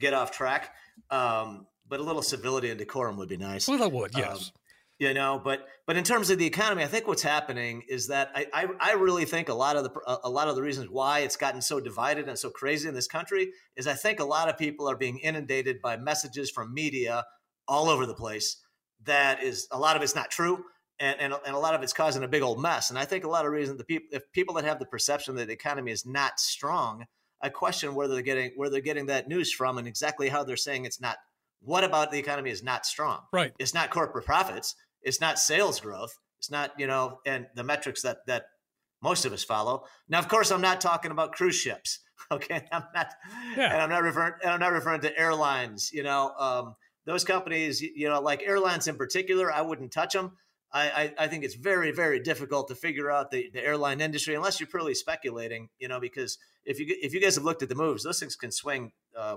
get 0.00 0.14
off 0.14 0.32
track, 0.32 0.74
um, 1.10 1.66
but 1.88 2.00
a 2.00 2.02
little 2.02 2.22
civility 2.22 2.70
and 2.70 2.78
decorum 2.78 3.16
would 3.18 3.28
be 3.28 3.36
nice. 3.36 3.68
Well, 3.68 3.78
that 3.78 3.92
would, 3.92 4.16
yes. 4.16 4.52
Um, 4.54 4.57
you 4.98 5.14
know 5.14 5.40
but 5.42 5.66
but 5.86 5.96
in 5.96 6.04
terms 6.04 6.30
of 6.30 6.38
the 6.38 6.46
economy 6.46 6.82
i 6.82 6.86
think 6.86 7.06
what's 7.06 7.22
happening 7.22 7.82
is 7.88 8.08
that 8.08 8.30
I, 8.34 8.46
I, 8.52 8.66
I 8.80 8.92
really 8.94 9.24
think 9.24 9.48
a 9.48 9.54
lot 9.54 9.76
of 9.76 9.84
the 9.84 10.18
a 10.24 10.30
lot 10.30 10.48
of 10.48 10.56
the 10.56 10.62
reasons 10.62 10.88
why 10.90 11.20
it's 11.20 11.36
gotten 11.36 11.60
so 11.60 11.80
divided 11.80 12.28
and 12.28 12.38
so 12.38 12.50
crazy 12.50 12.88
in 12.88 12.94
this 12.94 13.06
country 13.06 13.52
is 13.76 13.86
i 13.86 13.94
think 13.94 14.20
a 14.20 14.24
lot 14.24 14.48
of 14.48 14.58
people 14.58 14.88
are 14.88 14.96
being 14.96 15.18
inundated 15.18 15.80
by 15.82 15.96
messages 15.96 16.50
from 16.50 16.74
media 16.74 17.24
all 17.66 17.88
over 17.88 18.06
the 18.06 18.14
place 18.14 18.60
that 19.04 19.42
is 19.42 19.68
a 19.70 19.78
lot 19.78 19.96
of 19.96 20.02
it's 20.02 20.14
not 20.14 20.30
true 20.30 20.64
and, 21.00 21.20
and, 21.20 21.34
and 21.46 21.54
a 21.54 21.58
lot 21.58 21.74
of 21.74 21.82
it's 21.84 21.92
causing 21.92 22.24
a 22.24 22.28
big 22.28 22.42
old 22.42 22.60
mess 22.60 22.90
and 22.90 22.98
i 22.98 23.04
think 23.04 23.24
a 23.24 23.28
lot 23.28 23.46
of 23.46 23.52
reasons 23.52 23.78
the 23.78 23.84
people 23.84 24.08
if 24.12 24.22
people 24.32 24.54
that 24.54 24.64
have 24.64 24.78
the 24.78 24.86
perception 24.86 25.36
that 25.36 25.46
the 25.46 25.52
economy 25.52 25.92
is 25.92 26.04
not 26.04 26.40
strong 26.40 27.04
I 27.42 27.48
question 27.48 27.94
where 27.94 28.08
they're 28.08 28.22
getting 28.22 28.52
where 28.56 28.70
they're 28.70 28.80
getting 28.80 29.06
that 29.06 29.28
news 29.28 29.52
from 29.52 29.78
and 29.78 29.86
exactly 29.86 30.28
how 30.28 30.44
they're 30.44 30.56
saying 30.56 30.84
it's 30.84 31.00
not. 31.00 31.16
What 31.60 31.84
about 31.84 32.10
the 32.10 32.18
economy 32.18 32.50
is 32.50 32.62
not 32.62 32.86
strong? 32.86 33.20
Right. 33.32 33.52
It's 33.58 33.74
not 33.74 33.90
corporate 33.90 34.24
profits. 34.24 34.74
It's 35.08 35.20
not 35.20 35.38
sales 35.38 35.80
growth. 35.80 36.16
It's 36.38 36.50
not 36.50 36.72
you 36.78 36.86
know, 36.86 37.18
and 37.26 37.46
the 37.54 37.64
metrics 37.64 38.02
that 38.02 38.18
that 38.26 38.44
most 39.02 39.24
of 39.24 39.32
us 39.32 39.44
follow. 39.44 39.84
Now, 40.08 40.18
of 40.18 40.28
course, 40.28 40.50
I'm 40.50 40.60
not 40.60 40.80
talking 40.80 41.10
about 41.10 41.32
cruise 41.32 41.56
ships. 41.56 42.00
Okay, 42.30 42.62
I'm 42.72 42.82
not, 42.94 43.14
yeah. 43.56 43.72
and 43.72 43.80
I'm 43.80 43.88
not 43.88 44.02
referring, 44.02 44.34
and 44.42 44.52
I'm 44.52 44.60
not 44.60 44.72
referring 44.72 45.00
to 45.00 45.18
airlines. 45.18 45.90
You 45.94 46.02
know, 46.02 46.30
um, 46.38 46.74
those 47.06 47.24
companies, 47.24 47.80
you 47.80 48.06
know, 48.06 48.20
like 48.20 48.42
airlines 48.42 48.86
in 48.86 48.96
particular, 48.96 49.50
I 49.50 49.62
wouldn't 49.62 49.92
touch 49.92 50.12
them. 50.12 50.32
I, 50.70 50.90
I, 50.90 51.14
I 51.24 51.28
think 51.28 51.44
it's 51.44 51.54
very, 51.54 51.90
very 51.90 52.20
difficult 52.20 52.68
to 52.68 52.74
figure 52.74 53.10
out 53.10 53.30
the, 53.30 53.48
the 53.54 53.64
airline 53.64 54.02
industry 54.02 54.34
unless 54.34 54.60
you're 54.60 54.66
purely 54.66 54.94
speculating. 54.94 55.70
You 55.78 55.88
know, 55.88 56.00
because 56.00 56.36
if 56.66 56.78
you 56.78 56.86
if 57.00 57.14
you 57.14 57.20
guys 57.20 57.36
have 57.36 57.44
looked 57.44 57.62
at 57.62 57.70
the 57.70 57.74
moves, 57.74 58.02
those 58.04 58.20
things 58.20 58.36
can 58.36 58.52
swing 58.52 58.92
uh, 59.16 59.36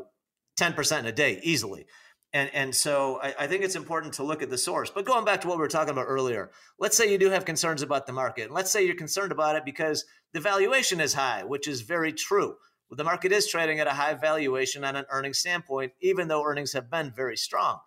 ten 0.57 0.73
uh, 0.73 0.75
percent 0.75 1.07
a 1.07 1.13
day 1.13 1.39
easily. 1.43 1.85
And, 2.33 2.49
and 2.53 2.73
so 2.73 3.19
I, 3.21 3.33
I, 3.39 3.47
think 3.47 3.63
it's 3.63 3.75
important 3.75 4.13
to 4.13 4.23
look 4.23 4.41
at 4.41 4.49
the 4.49 4.57
source. 4.57 4.89
But 4.89 5.05
going 5.05 5.25
back 5.25 5.41
to 5.41 5.47
what 5.49 5.57
we 5.57 5.61
were 5.61 5.67
talking 5.67 5.91
about 5.91 6.05
earlier, 6.07 6.51
let's 6.79 6.95
say 6.95 7.11
you 7.11 7.17
do 7.17 7.29
have 7.29 7.43
concerns 7.43 7.81
about 7.81 8.07
the 8.07 8.13
market. 8.13 8.43
And 8.43 8.53
let's 8.53 8.71
say 8.71 8.85
you're 8.85 8.95
concerned 8.95 9.33
about 9.33 9.57
it 9.57 9.65
because 9.65 10.05
the 10.33 10.39
valuation 10.39 11.01
is 11.01 11.13
high, 11.13 11.43
which 11.43 11.67
is 11.67 11.81
very 11.81 12.13
true. 12.13 12.55
Well, 12.89 12.95
the 12.95 13.03
market 13.03 13.33
is 13.33 13.47
trading 13.47 13.79
at 13.79 13.87
a 13.87 13.91
high 13.91 14.13
valuation 14.13 14.85
on 14.85 14.95
an 14.95 15.05
earnings 15.09 15.39
standpoint, 15.39 15.91
even 16.01 16.29
though 16.29 16.43
earnings 16.43 16.71
have 16.73 16.89
been 16.89 17.11
very 17.13 17.35
strong. 17.35 17.79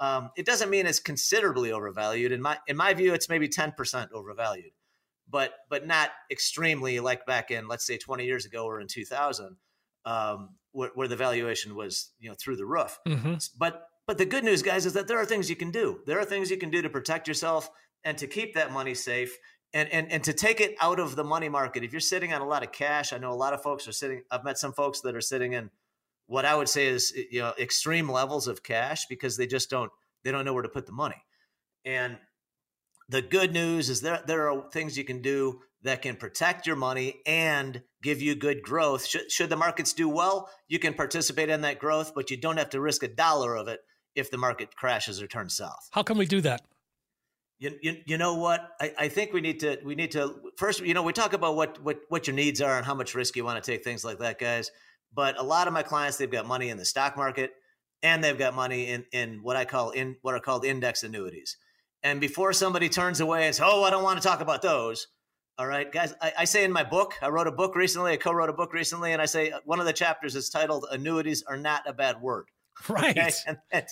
Um, 0.00 0.30
it 0.36 0.46
doesn't 0.46 0.70
mean 0.70 0.86
it's 0.86 1.00
considerably 1.00 1.72
overvalued. 1.72 2.30
In 2.30 2.40
my 2.40 2.58
in 2.68 2.76
my 2.76 2.94
view, 2.94 3.14
it's 3.14 3.28
maybe 3.28 3.48
10% 3.48 4.12
overvalued, 4.12 4.70
but 5.28 5.54
but 5.68 5.86
not 5.86 6.10
extremely 6.30 7.00
like 7.00 7.26
back 7.26 7.50
in 7.50 7.66
let's 7.66 7.84
say 7.84 7.98
20 7.98 8.24
years 8.24 8.46
ago 8.46 8.64
or 8.64 8.80
in 8.80 8.86
2000 8.86 9.56
um, 10.08 10.50
where, 10.72 10.90
where, 10.94 11.08
the 11.08 11.16
valuation 11.16 11.74
was 11.74 12.12
you 12.18 12.28
know 12.28 12.34
through 12.34 12.56
the 12.56 12.66
roof. 12.66 12.98
Mm-hmm. 13.06 13.34
But 13.58 13.82
but 14.06 14.16
the 14.16 14.24
good 14.24 14.42
news, 14.42 14.62
guys, 14.62 14.86
is 14.86 14.94
that 14.94 15.06
there 15.06 15.18
are 15.18 15.26
things 15.26 15.50
you 15.50 15.56
can 15.56 15.70
do. 15.70 16.00
There 16.06 16.18
are 16.18 16.24
things 16.24 16.50
you 16.50 16.56
can 16.56 16.70
do 16.70 16.80
to 16.80 16.88
protect 16.88 17.28
yourself 17.28 17.68
and 18.04 18.16
to 18.18 18.26
keep 18.26 18.54
that 18.54 18.72
money 18.72 18.94
safe 18.94 19.36
and 19.74 19.88
and 19.90 20.10
and 20.10 20.24
to 20.24 20.32
take 20.32 20.60
it 20.60 20.74
out 20.80 20.98
of 20.98 21.14
the 21.14 21.24
money 21.24 21.48
market. 21.48 21.84
If 21.84 21.92
you're 21.92 22.00
sitting 22.00 22.32
on 22.32 22.40
a 22.40 22.46
lot 22.46 22.62
of 22.62 22.72
cash, 22.72 23.12
I 23.12 23.18
know 23.18 23.32
a 23.32 23.34
lot 23.34 23.52
of 23.52 23.62
folks 23.62 23.86
are 23.86 23.92
sitting. 23.92 24.22
I've 24.30 24.44
met 24.44 24.58
some 24.58 24.72
folks 24.72 25.02
that 25.02 25.14
are 25.14 25.20
sitting 25.20 25.52
in 25.52 25.70
what 26.26 26.44
I 26.44 26.54
would 26.54 26.68
say 26.68 26.86
is 26.86 27.12
you 27.30 27.40
know 27.40 27.52
extreme 27.58 28.10
levels 28.10 28.48
of 28.48 28.62
cash 28.62 29.06
because 29.08 29.36
they 29.36 29.46
just 29.46 29.68
don't 29.68 29.92
they 30.24 30.32
don't 30.32 30.44
know 30.44 30.54
where 30.54 30.62
to 30.62 30.68
put 30.68 30.86
the 30.86 30.92
money. 30.92 31.22
And 31.84 32.18
the 33.08 33.22
good 33.22 33.52
news 33.52 33.88
is 33.88 34.00
there 34.00 34.22
there 34.26 34.50
are 34.50 34.70
things 34.70 34.96
you 34.96 35.04
can 35.04 35.22
do 35.22 35.60
that 35.82 36.02
can 36.02 36.16
protect 36.16 36.66
your 36.66 36.76
money 36.76 37.20
and 37.26 37.82
give 38.02 38.20
you 38.20 38.34
good 38.34 38.62
growth. 38.62 39.06
Should, 39.06 39.30
should 39.30 39.48
the 39.48 39.56
markets 39.56 39.92
do 39.92 40.08
well, 40.08 40.50
you 40.66 40.78
can 40.78 40.94
participate 40.94 41.48
in 41.48 41.60
that 41.60 41.78
growth, 41.78 42.12
but 42.14 42.30
you 42.30 42.36
don't 42.36 42.56
have 42.56 42.70
to 42.70 42.80
risk 42.80 43.02
a 43.02 43.08
dollar 43.08 43.56
of 43.56 43.68
it 43.68 43.80
if 44.14 44.30
the 44.30 44.38
market 44.38 44.74
crashes 44.74 45.22
or 45.22 45.26
turns 45.28 45.56
south. 45.56 45.88
How 45.92 46.02
can 46.02 46.18
we 46.18 46.26
do 46.26 46.40
that? 46.40 46.62
You, 47.60 47.76
you, 47.80 47.96
you 48.06 48.18
know 48.18 48.34
what? 48.34 48.68
I, 48.80 48.92
I 48.98 49.08
think 49.08 49.32
we 49.32 49.40
need 49.40 49.60
to 49.60 49.78
we 49.84 49.94
need 49.96 50.12
to 50.12 50.36
first 50.56 50.80
you 50.80 50.94
know 50.94 51.02
we 51.02 51.12
talk 51.12 51.32
about 51.32 51.56
what 51.56 51.82
what 51.82 51.98
what 52.08 52.26
your 52.26 52.36
needs 52.36 52.60
are 52.60 52.76
and 52.76 52.86
how 52.86 52.94
much 52.94 53.14
risk 53.14 53.36
you 53.36 53.44
want 53.44 53.62
to 53.62 53.70
take 53.70 53.82
things 53.82 54.04
like 54.04 54.18
that, 54.18 54.38
guys. 54.38 54.70
But 55.12 55.38
a 55.38 55.42
lot 55.42 55.66
of 55.66 55.72
my 55.72 55.82
clients 55.82 56.18
they've 56.18 56.30
got 56.30 56.46
money 56.46 56.68
in 56.68 56.76
the 56.76 56.84
stock 56.84 57.16
market 57.16 57.52
and 58.02 58.22
they've 58.22 58.38
got 58.38 58.54
money 58.54 58.86
in 58.88 59.06
in 59.12 59.40
what 59.42 59.56
I 59.56 59.64
call 59.64 59.90
in 59.90 60.16
what 60.22 60.34
are 60.34 60.40
called 60.40 60.64
index 60.64 61.02
annuities. 61.02 61.56
And 62.02 62.20
before 62.20 62.52
somebody 62.52 62.88
turns 62.88 63.20
away 63.20 63.46
and 63.46 63.54
says, 63.54 63.66
"Oh, 63.66 63.84
I 63.84 63.90
don't 63.90 64.02
want 64.02 64.20
to 64.20 64.26
talk 64.26 64.40
about 64.40 64.62
those," 64.62 65.08
all 65.58 65.66
right, 65.66 65.90
guys, 65.90 66.14
I, 66.22 66.32
I 66.38 66.44
say 66.44 66.62
in 66.62 66.70
my 66.70 66.84
book, 66.84 67.14
I 67.20 67.28
wrote 67.28 67.48
a 67.48 67.52
book 67.52 67.74
recently, 67.74 68.12
I 68.12 68.16
co-wrote 68.16 68.48
a 68.48 68.52
book 68.52 68.72
recently, 68.72 69.12
and 69.12 69.20
I 69.20 69.26
say 69.26 69.50
uh, 69.50 69.58
one 69.64 69.80
of 69.80 69.86
the 69.86 69.92
chapters 69.92 70.36
is 70.36 70.48
titled 70.48 70.86
"Annuities 70.90 71.42
Are 71.42 71.56
Not 71.56 71.82
a 71.86 71.92
Bad 71.92 72.20
Word." 72.20 72.46
Right. 72.88 73.16
Okay? 73.18 73.32
And, 73.72 73.86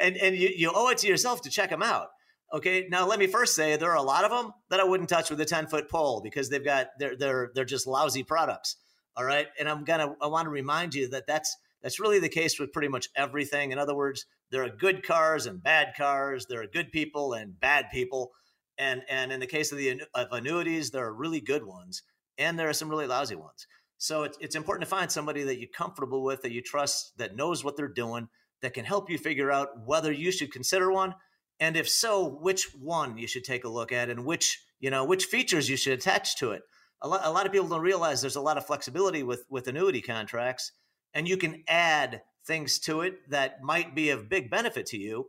and 0.00 0.16
and 0.16 0.36
you, 0.36 0.48
you 0.56 0.72
owe 0.74 0.88
it 0.88 0.98
to 0.98 1.06
yourself 1.06 1.42
to 1.42 1.50
check 1.50 1.70
them 1.70 1.82
out. 1.82 2.08
Okay. 2.52 2.88
Now 2.90 3.06
let 3.06 3.18
me 3.18 3.26
first 3.26 3.54
say 3.54 3.76
there 3.76 3.90
are 3.90 3.96
a 3.96 4.02
lot 4.02 4.24
of 4.24 4.30
them 4.30 4.52
that 4.70 4.80
I 4.80 4.84
wouldn't 4.84 5.08
touch 5.08 5.30
with 5.30 5.40
a 5.40 5.44
10 5.44 5.66
foot 5.66 5.88
pole 5.88 6.20
because 6.22 6.48
they've 6.48 6.64
got 6.64 6.88
they're 6.98 7.16
they're 7.16 7.50
they're 7.54 7.64
just 7.64 7.86
lousy 7.86 8.22
products. 8.22 8.76
All 9.16 9.24
right. 9.24 9.46
And 9.58 9.68
I'm 9.68 9.84
gonna 9.84 10.14
I 10.20 10.26
want 10.26 10.46
to 10.46 10.50
remind 10.50 10.94
you 10.94 11.08
that 11.10 11.26
that's 11.26 11.56
that's 11.82 12.00
really 12.00 12.18
the 12.18 12.28
case 12.28 12.58
with 12.58 12.72
pretty 12.72 12.88
much 12.88 13.08
everything. 13.14 13.70
In 13.70 13.78
other 13.78 13.94
words, 13.94 14.26
there 14.50 14.64
are 14.64 14.68
good 14.68 15.02
cars 15.02 15.46
and 15.46 15.62
bad 15.62 15.94
cars. 15.96 16.46
There 16.46 16.62
are 16.62 16.66
good 16.66 16.92
people 16.92 17.34
and 17.34 17.58
bad 17.58 17.86
people. 17.92 18.32
And 18.78 19.02
and 19.08 19.32
in 19.32 19.40
the 19.40 19.46
case 19.46 19.72
of 19.72 19.78
the 19.78 20.02
of 20.14 20.28
annuities, 20.32 20.90
there 20.90 21.04
are 21.04 21.14
really 21.14 21.40
good 21.40 21.64
ones 21.64 22.02
and 22.38 22.58
there 22.58 22.68
are 22.68 22.74
some 22.74 22.88
really 22.88 23.06
lousy 23.06 23.36
ones. 23.36 23.66
So 23.98 24.22
it's, 24.22 24.38
it's 24.40 24.56
important 24.56 24.88
to 24.88 24.96
find 24.96 25.12
somebody 25.12 25.42
that 25.44 25.58
you're 25.58 25.68
comfortable 25.68 26.22
with, 26.22 26.40
that 26.40 26.52
you 26.52 26.62
trust, 26.62 27.18
that 27.18 27.36
knows 27.36 27.62
what 27.62 27.76
they're 27.76 27.86
doing, 27.86 28.28
that 28.62 28.72
can 28.72 28.86
help 28.86 29.10
you 29.10 29.18
figure 29.18 29.50
out 29.52 29.68
whether 29.84 30.10
you 30.10 30.32
should 30.32 30.52
consider 30.52 30.90
one 30.90 31.14
and 31.58 31.76
if 31.76 31.88
so 31.88 32.26
which 32.26 32.68
one 32.74 33.18
you 33.18 33.26
should 33.26 33.44
take 33.44 33.64
a 33.64 33.68
look 33.68 33.92
at 33.92 34.08
and 34.08 34.24
which 34.24 34.64
you 34.80 34.90
know 34.90 35.04
which 35.04 35.26
features 35.26 35.68
you 35.68 35.76
should 35.76 35.92
attach 35.92 36.36
to 36.36 36.52
it 36.52 36.62
a 37.02 37.08
lot, 37.08 37.20
a 37.24 37.30
lot 37.30 37.46
of 37.46 37.52
people 37.52 37.68
don't 37.68 37.82
realize 37.82 38.20
there's 38.20 38.36
a 38.36 38.40
lot 38.40 38.56
of 38.56 38.66
flexibility 38.66 39.22
with 39.22 39.44
with 39.48 39.68
annuity 39.68 40.00
contracts 40.00 40.72
and 41.14 41.28
you 41.28 41.36
can 41.36 41.62
add 41.68 42.22
things 42.50 42.78
to 42.80 43.00
it 43.02 43.14
that 43.30 43.62
might 43.62 43.94
be 43.94 44.10
of 44.10 44.28
big 44.28 44.50
benefit 44.50 44.86
to 44.86 44.98
you 44.98 45.26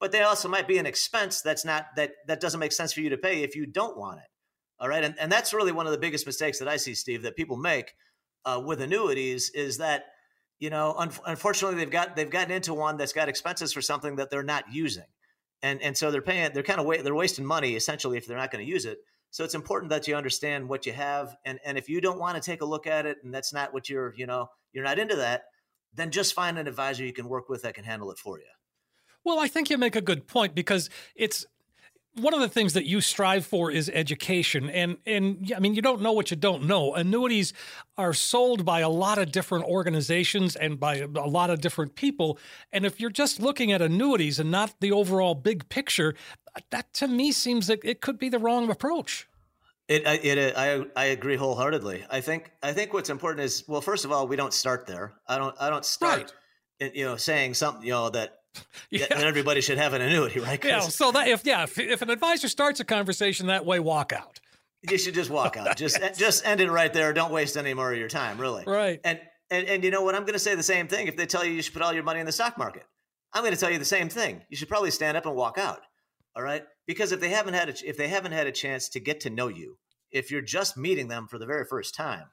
but 0.00 0.10
they 0.10 0.22
also 0.22 0.48
might 0.48 0.66
be 0.66 0.78
an 0.78 0.86
expense 0.86 1.42
that's 1.42 1.64
not 1.64 1.86
that 1.96 2.10
that 2.26 2.40
doesn't 2.40 2.58
make 2.58 2.72
sense 2.72 2.92
for 2.92 3.00
you 3.00 3.10
to 3.10 3.16
pay 3.16 3.42
if 3.42 3.54
you 3.54 3.66
don't 3.66 3.96
want 3.96 4.18
it. 4.18 4.26
All 4.80 4.88
right? 4.88 5.04
And, 5.04 5.14
and 5.20 5.30
that's 5.30 5.54
really 5.54 5.70
one 5.70 5.86
of 5.86 5.92
the 5.92 5.98
biggest 5.98 6.26
mistakes 6.26 6.58
that 6.58 6.66
i 6.66 6.76
see 6.76 6.94
steve 6.94 7.22
that 7.22 7.36
people 7.36 7.56
make 7.56 7.92
uh, 8.44 8.60
with 8.64 8.80
annuities 8.80 9.50
is 9.50 9.78
that 9.78 10.06
you 10.62 10.70
know, 10.70 10.94
un- 10.96 11.10
unfortunately, 11.26 11.76
they've 11.76 11.90
got 11.90 12.14
they've 12.14 12.30
gotten 12.30 12.52
into 12.52 12.72
one 12.72 12.96
that's 12.96 13.12
got 13.12 13.28
expenses 13.28 13.72
for 13.72 13.82
something 13.82 14.14
that 14.14 14.30
they're 14.30 14.44
not 14.44 14.72
using, 14.72 15.10
and 15.60 15.82
and 15.82 15.96
so 15.96 16.12
they're 16.12 16.22
paying 16.22 16.52
they're 16.54 16.62
kind 16.62 16.78
of 16.78 16.86
wa- 16.86 17.02
they're 17.02 17.16
wasting 17.16 17.44
money 17.44 17.74
essentially 17.74 18.16
if 18.16 18.28
they're 18.28 18.36
not 18.36 18.52
going 18.52 18.64
to 18.64 18.70
use 18.70 18.84
it. 18.84 18.98
So 19.32 19.42
it's 19.42 19.56
important 19.56 19.90
that 19.90 20.06
you 20.06 20.14
understand 20.14 20.68
what 20.68 20.86
you 20.86 20.92
have, 20.92 21.34
and 21.44 21.58
and 21.64 21.76
if 21.76 21.88
you 21.88 22.00
don't 22.00 22.20
want 22.20 22.40
to 22.40 22.40
take 22.40 22.62
a 22.62 22.64
look 22.64 22.86
at 22.86 23.06
it, 23.06 23.18
and 23.24 23.34
that's 23.34 23.52
not 23.52 23.74
what 23.74 23.88
you're 23.88 24.14
you 24.16 24.24
know 24.24 24.50
you're 24.72 24.84
not 24.84 25.00
into 25.00 25.16
that, 25.16 25.46
then 25.94 26.10
just 26.10 26.34
find 26.34 26.58
an 26.58 26.66
advisor 26.66 27.04
you 27.04 27.12
can 27.12 27.28
work 27.28 27.48
with 27.48 27.62
that 27.62 27.74
can 27.74 27.84
handle 27.84 28.10
it 28.10 28.18
for 28.18 28.38
you. 28.38 28.44
Well, 29.24 29.38
I 29.38 29.48
think 29.48 29.70
you 29.70 29.78
make 29.78 29.96
a 29.96 30.00
good 30.00 30.26
point 30.26 30.54
because 30.54 30.90
it's 31.14 31.46
one 32.14 32.34
of 32.34 32.40
the 32.40 32.48
things 32.48 32.74
that 32.74 32.84
you 32.84 33.00
strive 33.00 33.46
for 33.46 33.70
is 33.70 33.90
education 33.94 34.68
and 34.68 34.98
and 35.06 35.50
I 35.56 35.60
mean 35.60 35.74
you 35.74 35.80
don't 35.80 36.02
know 36.02 36.12
what 36.12 36.30
you 36.30 36.36
don't 36.36 36.64
know. 36.64 36.94
Annuities 36.94 37.54
are 37.96 38.12
sold 38.12 38.64
by 38.64 38.80
a 38.80 38.88
lot 38.88 39.18
of 39.18 39.32
different 39.32 39.64
organizations 39.64 40.56
and 40.56 40.78
by 40.78 40.96
a 40.96 41.06
lot 41.06 41.48
of 41.48 41.60
different 41.60 41.94
people 41.94 42.38
and 42.70 42.84
if 42.84 43.00
you're 43.00 43.10
just 43.10 43.40
looking 43.40 43.72
at 43.72 43.80
annuities 43.80 44.38
and 44.38 44.50
not 44.50 44.74
the 44.80 44.92
overall 44.92 45.34
big 45.34 45.68
picture 45.70 46.14
that 46.70 46.92
to 46.94 47.08
me 47.08 47.32
seems 47.32 47.66
that 47.68 47.80
it 47.82 48.02
could 48.02 48.18
be 48.18 48.28
the 48.28 48.38
wrong 48.38 48.70
approach. 48.70 49.26
It, 49.88 50.06
it, 50.06 50.56
I, 50.56 50.84
I 50.96 51.06
agree 51.06 51.36
wholeheartedly. 51.36 52.04
I 52.08 52.20
think, 52.20 52.50
I 52.62 52.72
think 52.72 52.92
what's 52.92 53.10
important 53.10 53.44
is, 53.44 53.64
well, 53.66 53.80
first 53.80 54.04
of 54.04 54.12
all, 54.12 54.26
we 54.26 54.36
don't 54.36 54.54
start 54.54 54.86
there. 54.86 55.14
I 55.26 55.38
don't, 55.38 55.54
I 55.60 55.70
don't 55.70 55.84
start, 55.84 56.32
right. 56.80 56.94
you 56.94 57.04
know, 57.04 57.16
saying 57.16 57.54
something, 57.54 57.84
you 57.84 57.90
know, 57.90 58.08
that 58.10 58.38
yeah. 58.90 59.06
everybody 59.10 59.60
should 59.60 59.78
have 59.78 59.92
an 59.92 60.02
annuity, 60.02 60.40
right? 60.40 60.62
Yeah. 60.64 60.80
So 60.80 61.12
that 61.12 61.28
if 61.28 61.44
yeah, 61.44 61.64
if, 61.64 61.78
if 61.78 62.02
an 62.02 62.10
advisor 62.10 62.48
starts 62.48 62.80
a 62.80 62.84
conversation 62.84 63.46
that 63.46 63.64
way, 63.64 63.80
walk 63.80 64.12
out. 64.12 64.40
You 64.88 64.98
should 64.98 65.14
just 65.14 65.30
walk 65.30 65.56
out. 65.56 65.76
just 65.76 65.98
just 66.16 66.44
end 66.46 66.60
it 66.60 66.70
right 66.70 66.92
there. 66.92 67.12
Don't 67.12 67.32
waste 67.32 67.56
any 67.56 67.74
more 67.74 67.92
of 67.92 67.98
your 67.98 68.08
time, 68.08 68.38
really. 68.38 68.64
Right. 68.66 69.00
And 69.04 69.20
and 69.50 69.66
and 69.68 69.84
you 69.84 69.90
know 69.90 70.02
what? 70.02 70.14
I'm 70.14 70.22
going 70.22 70.32
to 70.32 70.38
say 70.38 70.54
the 70.54 70.62
same 70.62 70.88
thing. 70.88 71.06
If 71.06 71.16
they 71.16 71.26
tell 71.26 71.44
you 71.44 71.52
you 71.52 71.62
should 71.62 71.72
put 71.72 71.82
all 71.82 71.92
your 71.92 72.02
money 72.02 72.20
in 72.20 72.26
the 72.26 72.32
stock 72.32 72.58
market, 72.58 72.84
I'm 73.32 73.42
going 73.42 73.54
to 73.54 73.60
tell 73.60 73.70
you 73.70 73.78
the 73.78 73.84
same 73.84 74.08
thing. 74.08 74.42
You 74.48 74.56
should 74.56 74.68
probably 74.68 74.90
stand 74.90 75.16
up 75.16 75.26
and 75.26 75.34
walk 75.34 75.58
out. 75.58 75.80
All 76.34 76.42
right. 76.42 76.64
Because 76.86 77.12
if 77.12 77.20
they 77.20 77.28
haven't 77.28 77.54
had 77.54 77.68
a, 77.68 77.88
if 77.88 77.96
they 77.96 78.08
haven't 78.08 78.32
had 78.32 78.46
a 78.46 78.52
chance 78.52 78.88
to 78.90 79.00
get 79.00 79.20
to 79.20 79.30
know 79.30 79.48
you, 79.48 79.78
if 80.10 80.30
you're 80.30 80.42
just 80.42 80.76
meeting 80.76 81.08
them 81.08 81.26
for 81.28 81.38
the 81.38 81.46
very 81.46 81.64
first 81.64 81.94
time, 81.94 82.26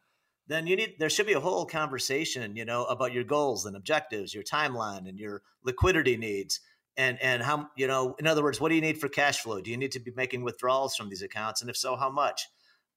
then 0.50 0.68
you 0.68 0.76
need 0.76 0.96
there 1.00 1.10
should 1.10 1.28
be 1.28 1.34
a 1.34 1.40
whole 1.40 1.66
conversation 1.66 2.56
you 2.56 2.66
know 2.66 2.84
about 2.86 3.14
your 3.14 3.24
goals 3.24 3.66
and 3.66 3.78
objectives 3.78 4.34
your 4.34 4.44
timeline 4.44 5.08
and 5.08 5.20
your 5.20 5.44
liquidity 5.64 6.18
needs 6.18 6.60
and 6.98 7.22
and 7.22 7.42
how 7.42 7.70
you 7.78 7.88
know 7.88 8.16
in 8.20 8.28
other 8.28 8.44
words 8.44 8.60
what 8.60 8.70
do 8.70 8.76
you 8.76 8.82
need 8.82 9.00
for 9.00 9.08
cash 9.08 9.40
flow? 9.40 9.62
Do 9.62 9.72
you 9.72 9.78
need 9.78 9.94
to 9.94 10.00
be 10.00 10.12
making 10.16 10.44
withdrawals 10.44 10.96
from 10.96 11.10
these 11.10 11.22
accounts? 11.22 11.62
And 11.62 11.70
if 11.70 11.78
so 11.78 11.96
how 11.96 12.10
much? 12.10 12.48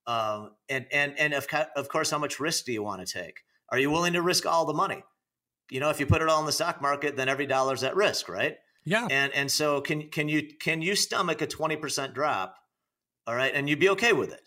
Um, 0.07 0.51
and 0.69 0.87
and 0.91 1.17
and 1.19 1.35
of, 1.35 1.47
of 1.77 1.89
course 1.89 2.11
how 2.11 2.19
much 2.19 2.41
risk 2.41 2.65
do 2.65 2.73
you 2.73 2.83
want 2.83 3.07
to 3.07 3.13
take? 3.13 3.41
Are 3.69 3.79
you 3.79 3.91
willing 3.91 4.15
to 4.15 4.23
risk 4.23 4.45
all 4.45 4.65
the 4.65 4.75
money? 4.75 5.05
You 5.71 5.79
know 5.79 5.91
if 5.91 6.01
you 6.01 6.07
put 6.07 6.23
it 6.23 6.29
all 6.29 6.41
in 6.41 6.47
the 6.47 6.53
stock 6.53 6.83
market 6.83 7.17
then 7.17 7.29
every 7.29 7.47
dollar's 7.47 7.85
at 7.85 7.95
risk 7.95 8.29
right 8.29 8.57
yeah 8.85 9.07
and 9.11 9.33
and 9.33 9.51
so 9.51 9.81
can 9.81 10.09
can 10.09 10.29
you 10.29 10.49
can 10.61 10.83
you 10.83 10.95
stomach 10.95 11.41
a 11.43 11.47
20% 11.47 12.15
drop 12.15 12.57
all 13.27 13.35
right 13.35 13.55
and 13.55 13.69
you'd 13.69 13.81
be 13.81 13.91
okay 13.91 14.13
with 14.13 14.33
it 14.33 14.41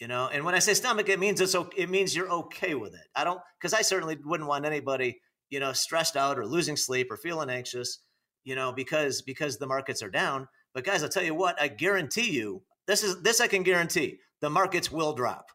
you 0.00 0.08
know 0.08 0.28
and 0.32 0.44
when 0.44 0.54
i 0.54 0.58
say 0.58 0.74
stomach 0.74 1.08
it 1.08 1.18
means 1.18 1.40
it's 1.40 1.54
okay, 1.54 1.82
it 1.82 1.90
means 1.90 2.14
you're 2.14 2.30
okay 2.30 2.74
with 2.74 2.94
it 2.94 3.06
i 3.14 3.24
don't 3.24 3.40
because 3.58 3.74
i 3.74 3.82
certainly 3.82 4.16
wouldn't 4.24 4.48
want 4.48 4.64
anybody 4.64 5.20
you 5.50 5.60
know 5.60 5.72
stressed 5.72 6.16
out 6.16 6.38
or 6.38 6.46
losing 6.46 6.76
sleep 6.76 7.10
or 7.10 7.16
feeling 7.16 7.50
anxious 7.50 8.00
you 8.44 8.54
know 8.54 8.72
because 8.72 9.22
because 9.22 9.58
the 9.58 9.66
markets 9.66 10.02
are 10.02 10.10
down 10.10 10.48
but 10.74 10.84
guys 10.84 11.02
i'll 11.02 11.08
tell 11.08 11.24
you 11.24 11.34
what 11.34 11.60
i 11.60 11.68
guarantee 11.68 12.30
you 12.30 12.62
this 12.86 13.02
is 13.02 13.20
this 13.22 13.40
i 13.40 13.46
can 13.46 13.62
guarantee 13.62 14.18
the 14.40 14.50
markets 14.50 14.90
will 14.90 15.12
drop 15.12 15.46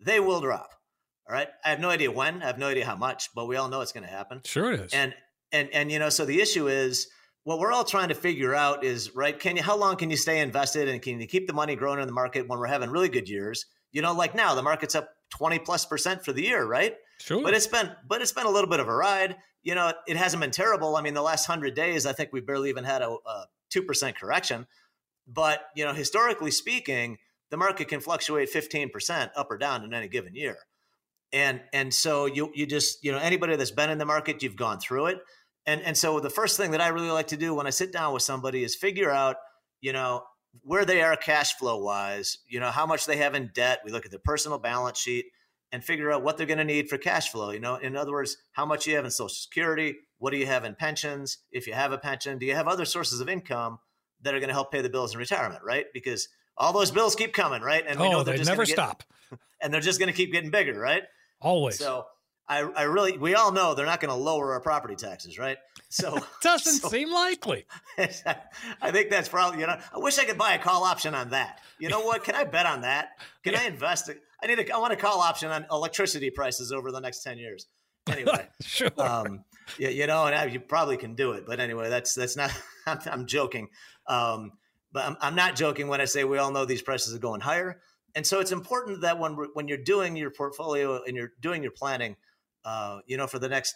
they 0.00 0.20
will 0.20 0.40
drop 0.40 0.74
All 1.28 1.34
right. 1.34 1.48
I 1.64 1.70
have 1.70 1.80
no 1.80 1.90
idea 1.90 2.10
when. 2.10 2.42
I 2.42 2.46
have 2.46 2.58
no 2.58 2.68
idea 2.68 2.86
how 2.86 2.96
much, 2.96 3.30
but 3.34 3.46
we 3.46 3.56
all 3.56 3.68
know 3.68 3.80
it's 3.80 3.92
going 3.92 4.06
to 4.06 4.10
happen. 4.10 4.40
Sure 4.44 4.72
it 4.72 4.80
is. 4.80 4.92
And 4.92 5.14
and 5.52 5.68
and 5.72 5.90
you 5.90 5.98
know, 5.98 6.08
so 6.08 6.24
the 6.24 6.40
issue 6.40 6.68
is 6.68 7.08
what 7.44 7.58
we're 7.58 7.72
all 7.72 7.84
trying 7.84 8.08
to 8.08 8.14
figure 8.14 8.54
out 8.54 8.84
is 8.84 9.14
right. 9.14 9.38
Can 9.38 9.56
you? 9.56 9.62
How 9.62 9.76
long 9.76 9.96
can 9.96 10.10
you 10.10 10.16
stay 10.16 10.40
invested, 10.40 10.88
and 10.88 11.00
can 11.00 11.20
you 11.20 11.26
keep 11.26 11.46
the 11.46 11.52
money 11.52 11.76
growing 11.76 12.00
in 12.00 12.06
the 12.06 12.12
market 12.12 12.48
when 12.48 12.58
we're 12.58 12.66
having 12.66 12.90
really 12.90 13.08
good 13.08 13.28
years? 13.28 13.66
You 13.92 14.02
know, 14.02 14.12
like 14.12 14.34
now 14.34 14.54
the 14.54 14.62
market's 14.62 14.94
up 14.94 15.10
twenty 15.30 15.58
plus 15.58 15.86
percent 15.86 16.24
for 16.24 16.32
the 16.32 16.42
year, 16.42 16.64
right? 16.64 16.96
Sure. 17.20 17.42
But 17.42 17.54
it's 17.54 17.66
been 17.66 17.90
but 18.06 18.20
it's 18.22 18.32
been 18.32 18.46
a 18.46 18.50
little 18.50 18.70
bit 18.70 18.80
of 18.80 18.88
a 18.88 18.94
ride. 18.94 19.36
You 19.62 19.74
know, 19.74 19.92
it 20.06 20.16
hasn't 20.16 20.40
been 20.40 20.50
terrible. 20.50 20.96
I 20.96 21.02
mean, 21.02 21.14
the 21.14 21.22
last 21.22 21.46
hundred 21.46 21.74
days, 21.74 22.06
I 22.06 22.12
think 22.12 22.30
we 22.32 22.40
barely 22.40 22.68
even 22.68 22.84
had 22.84 23.02
a 23.02 23.16
two 23.70 23.82
percent 23.82 24.18
correction. 24.18 24.66
But 25.26 25.60
you 25.74 25.84
know, 25.84 25.92
historically 25.92 26.50
speaking, 26.50 27.18
the 27.50 27.56
market 27.56 27.88
can 27.88 28.00
fluctuate 28.00 28.48
fifteen 28.48 28.90
percent 28.90 29.32
up 29.36 29.50
or 29.50 29.58
down 29.58 29.84
in 29.84 29.94
any 29.94 30.08
given 30.08 30.34
year. 30.34 30.58
And 31.32 31.60
and 31.72 31.92
so 31.92 32.26
you 32.26 32.50
you 32.54 32.66
just 32.66 33.04
you 33.04 33.12
know 33.12 33.18
anybody 33.18 33.56
that's 33.56 33.70
been 33.70 33.90
in 33.90 33.98
the 33.98 34.06
market, 34.06 34.42
you've 34.42 34.56
gone 34.56 34.80
through 34.80 35.06
it. 35.06 35.18
And 35.68 35.82
and 35.82 35.96
so 35.96 36.18
the 36.18 36.30
first 36.30 36.56
thing 36.56 36.70
that 36.70 36.80
I 36.80 36.88
really 36.88 37.10
like 37.10 37.26
to 37.28 37.36
do 37.36 37.54
when 37.54 37.66
I 37.66 37.70
sit 37.70 37.92
down 37.92 38.14
with 38.14 38.22
somebody 38.22 38.64
is 38.64 38.74
figure 38.74 39.10
out 39.10 39.36
you 39.82 39.92
know 39.92 40.24
where 40.62 40.86
they 40.86 41.02
are 41.02 41.14
cash 41.14 41.52
flow 41.56 41.78
wise, 41.78 42.38
you 42.48 42.58
know 42.58 42.70
how 42.70 42.86
much 42.86 43.04
they 43.04 43.18
have 43.18 43.34
in 43.34 43.50
debt. 43.54 43.80
We 43.84 43.92
look 43.92 44.06
at 44.06 44.10
their 44.10 44.18
personal 44.18 44.58
balance 44.58 44.98
sheet 44.98 45.26
and 45.70 45.84
figure 45.84 46.10
out 46.10 46.22
what 46.22 46.38
they're 46.38 46.46
going 46.46 46.56
to 46.56 46.64
need 46.64 46.88
for 46.88 46.96
cash 46.96 47.30
flow. 47.30 47.50
You 47.50 47.60
know, 47.60 47.76
in 47.76 47.96
other 47.96 48.12
words, 48.12 48.38
how 48.52 48.64
much 48.64 48.86
you 48.86 48.96
have 48.96 49.04
in 49.04 49.10
Social 49.10 49.28
Security, 49.28 49.96
what 50.16 50.30
do 50.30 50.38
you 50.38 50.46
have 50.46 50.64
in 50.64 50.74
pensions? 50.74 51.36
If 51.52 51.66
you 51.66 51.74
have 51.74 51.92
a 51.92 51.98
pension, 51.98 52.38
do 52.38 52.46
you 52.46 52.54
have 52.54 52.66
other 52.66 52.86
sources 52.86 53.20
of 53.20 53.28
income 53.28 53.78
that 54.22 54.34
are 54.34 54.40
going 54.40 54.48
to 54.48 54.54
help 54.54 54.72
pay 54.72 54.80
the 54.80 54.88
bills 54.88 55.12
in 55.12 55.18
retirement? 55.18 55.60
Right, 55.62 55.84
because 55.92 56.28
all 56.56 56.72
those 56.72 56.90
bills 56.90 57.14
keep 57.14 57.34
coming, 57.34 57.60
right? 57.60 57.84
And 57.86 58.00
we 58.00 58.06
oh, 58.06 58.12
know 58.12 58.22
they 58.22 58.42
never 58.42 58.64
get, 58.64 58.72
stop, 58.72 59.04
and 59.60 59.72
they're 59.72 59.82
just 59.82 59.98
going 60.00 60.10
to 60.10 60.16
keep 60.16 60.32
getting 60.32 60.50
bigger, 60.50 60.80
right? 60.80 61.02
Always. 61.42 61.78
So 61.78 62.06
I, 62.48 62.60
I 62.60 62.82
really, 62.84 63.18
we 63.18 63.34
all 63.34 63.52
know 63.52 63.74
they're 63.74 63.86
not 63.86 64.00
going 64.00 64.10
to 64.10 64.16
lower 64.16 64.52
our 64.52 64.60
property 64.60 64.96
taxes, 64.96 65.38
right? 65.38 65.58
So 65.90 66.18
doesn't 66.42 66.80
so, 66.80 66.88
seem 66.88 67.12
likely. 67.12 67.66
I 67.98 68.90
think 68.90 69.10
that's 69.10 69.28
probably, 69.28 69.60
you 69.60 69.66
know, 69.66 69.78
I 69.94 69.98
wish 69.98 70.18
I 70.18 70.24
could 70.24 70.38
buy 70.38 70.54
a 70.54 70.58
call 70.58 70.84
option 70.84 71.14
on 71.14 71.30
that. 71.30 71.60
You 71.78 71.88
know 71.88 72.00
what? 72.00 72.24
Can 72.24 72.34
I 72.34 72.44
bet 72.44 72.66
on 72.66 72.82
that? 72.82 73.10
Can 73.44 73.52
yeah. 73.52 73.60
I 73.62 73.64
invest? 73.66 74.10
I 74.42 74.46
need 74.46 74.58
a, 74.58 74.74
I 74.74 74.78
want 74.78 74.92
a 74.92 74.96
call 74.96 75.20
option 75.20 75.50
on 75.50 75.66
electricity 75.70 76.30
prices 76.30 76.72
over 76.72 76.90
the 76.90 77.00
next 77.00 77.22
10 77.22 77.38
years. 77.38 77.66
Anyway, 78.10 78.48
sure. 78.62 78.90
Um, 78.96 79.44
yeah, 79.78 79.90
you 79.90 80.06
know, 80.06 80.24
and 80.24 80.34
I, 80.34 80.46
you 80.46 80.60
probably 80.60 80.96
can 80.96 81.14
do 81.14 81.32
it, 81.32 81.44
but 81.46 81.60
anyway, 81.60 81.90
that's, 81.90 82.14
that's 82.14 82.36
not, 82.36 82.50
I'm, 82.86 82.98
I'm 83.04 83.26
joking. 83.26 83.68
Um, 84.06 84.52
but 84.92 85.04
I'm, 85.04 85.16
I'm 85.20 85.34
not 85.34 85.56
joking 85.56 85.88
when 85.88 86.00
I 86.00 86.06
say 86.06 86.24
we 86.24 86.38
all 86.38 86.50
know 86.50 86.64
these 86.64 86.80
prices 86.80 87.14
are 87.14 87.18
going 87.18 87.42
higher. 87.42 87.82
And 88.14 88.26
so 88.26 88.40
it's 88.40 88.52
important 88.52 89.02
that 89.02 89.18
when, 89.18 89.34
when 89.52 89.68
you're 89.68 89.76
doing 89.76 90.16
your 90.16 90.30
portfolio 90.30 91.02
and 91.04 91.14
you're 91.14 91.32
doing 91.40 91.62
your 91.62 91.72
planning, 91.72 92.16
uh, 92.68 93.00
you 93.06 93.16
know, 93.16 93.26
for 93.26 93.38
the 93.38 93.48
next 93.48 93.74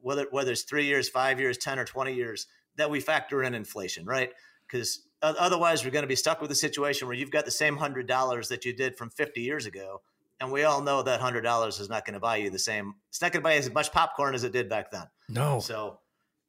whether 0.00 0.26
whether 0.30 0.52
it's 0.52 0.62
three 0.62 0.84
years, 0.84 1.08
five 1.08 1.40
years, 1.40 1.58
ten 1.58 1.76
or 1.76 1.84
twenty 1.84 2.14
years, 2.14 2.46
that 2.76 2.88
we 2.88 3.00
factor 3.00 3.42
in 3.42 3.52
inflation, 3.52 4.06
right? 4.06 4.30
Because 4.64 5.02
otherwise, 5.20 5.84
we're 5.84 5.90
going 5.90 6.04
to 6.04 6.08
be 6.08 6.14
stuck 6.14 6.40
with 6.40 6.50
a 6.52 6.54
situation 6.54 7.08
where 7.08 7.16
you've 7.16 7.32
got 7.32 7.44
the 7.44 7.50
same 7.50 7.76
hundred 7.76 8.06
dollars 8.06 8.48
that 8.48 8.64
you 8.64 8.72
did 8.72 8.96
from 8.96 9.10
fifty 9.10 9.40
years 9.40 9.66
ago, 9.66 10.02
and 10.38 10.52
we 10.52 10.62
all 10.62 10.82
know 10.82 11.02
that 11.02 11.20
hundred 11.20 11.40
dollars 11.40 11.80
is 11.80 11.88
not 11.88 12.04
going 12.04 12.14
to 12.14 12.20
buy 12.20 12.36
you 12.36 12.48
the 12.48 12.60
same. 12.60 12.94
It's 13.08 13.20
not 13.20 13.32
going 13.32 13.42
to 13.42 13.44
buy 13.44 13.54
you 13.54 13.58
as 13.58 13.72
much 13.72 13.90
popcorn 13.90 14.36
as 14.36 14.44
it 14.44 14.52
did 14.52 14.68
back 14.68 14.92
then. 14.92 15.08
No. 15.28 15.58
So, 15.58 15.98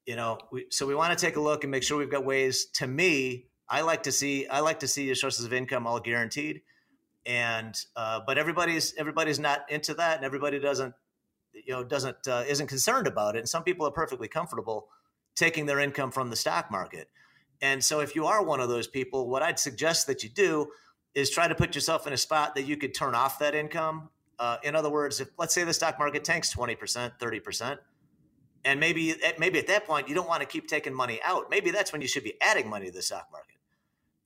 you 0.05 0.15
know, 0.15 0.37
we, 0.51 0.67
so 0.69 0.85
we 0.85 0.93
want 0.93 1.17
to 1.17 1.25
take 1.25 1.37
a 1.37 1.41
look 1.41 1.63
and 1.63 1.71
make 1.71 1.81
sure 1.81 1.97
we've 1.97 2.11
got 2.11 2.23
ways. 2.23 2.67
To 2.75 2.85
me, 2.85 3.47
I 3.67 3.81
like 3.81 4.03
to 4.03 4.11
see 4.11 4.47
I 4.47 4.59
like 4.59 4.81
to 4.81 4.87
see 4.87 5.05
your 5.05 5.15
sources 5.15 5.43
of 5.43 5.53
income 5.53 5.87
all 5.87 5.99
guaranteed, 5.99 6.61
and 7.25 7.73
uh, 7.95 8.19
but 8.27 8.37
everybody's 8.37 8.93
everybody's 8.95 9.39
not 9.39 9.61
into 9.69 9.95
that, 9.95 10.17
and 10.17 10.25
everybody 10.25 10.59
doesn't 10.59 10.93
you 11.65 11.73
know 11.73 11.83
doesn't 11.83 12.27
uh, 12.27 12.43
isn't 12.47 12.67
concerned 12.67 13.07
about 13.07 13.35
it. 13.35 13.39
And 13.39 13.49
some 13.49 13.63
people 13.63 13.85
are 13.87 13.91
perfectly 13.91 14.27
comfortable 14.27 14.87
taking 15.35 15.65
their 15.65 15.79
income 15.79 16.11
from 16.11 16.29
the 16.29 16.35
stock 16.35 16.69
market. 16.69 17.09
And 17.61 17.83
so 17.83 17.99
if 17.99 18.15
you 18.15 18.25
are 18.25 18.43
one 18.43 18.59
of 18.59 18.69
those 18.69 18.87
people 18.87 19.27
what 19.29 19.41
i'd 19.41 19.59
suggest 19.59 20.07
that 20.07 20.23
you 20.23 20.29
do 20.29 20.69
is 21.15 21.29
try 21.29 21.47
to 21.47 21.55
put 21.55 21.75
yourself 21.75 22.05
in 22.07 22.13
a 22.13 22.17
spot 22.17 22.55
that 22.55 22.63
you 22.63 22.77
could 22.77 22.93
turn 22.93 23.15
off 23.15 23.39
that 23.39 23.55
income. 23.55 24.09
Uh, 24.37 24.57
in 24.63 24.75
other 24.75 24.89
words 24.89 25.19
if 25.19 25.29
let's 25.37 25.53
say 25.53 25.63
the 25.63 25.73
stock 25.73 25.99
market 25.99 26.23
tanks 26.23 26.53
20% 26.53 27.11
30% 27.19 27.77
and 28.63 28.79
maybe 28.79 29.15
maybe 29.37 29.59
at 29.59 29.67
that 29.67 29.85
point 29.85 30.07
you 30.07 30.15
don't 30.15 30.27
want 30.27 30.41
to 30.41 30.47
keep 30.47 30.67
taking 30.67 30.93
money 30.93 31.19
out 31.25 31.49
maybe 31.49 31.71
that's 31.71 31.91
when 31.91 32.01
you 32.01 32.07
should 32.07 32.23
be 32.23 32.33
adding 32.41 32.69
money 32.69 32.85
to 32.85 32.91
the 32.91 33.01
stock 33.01 33.27
market. 33.31 33.57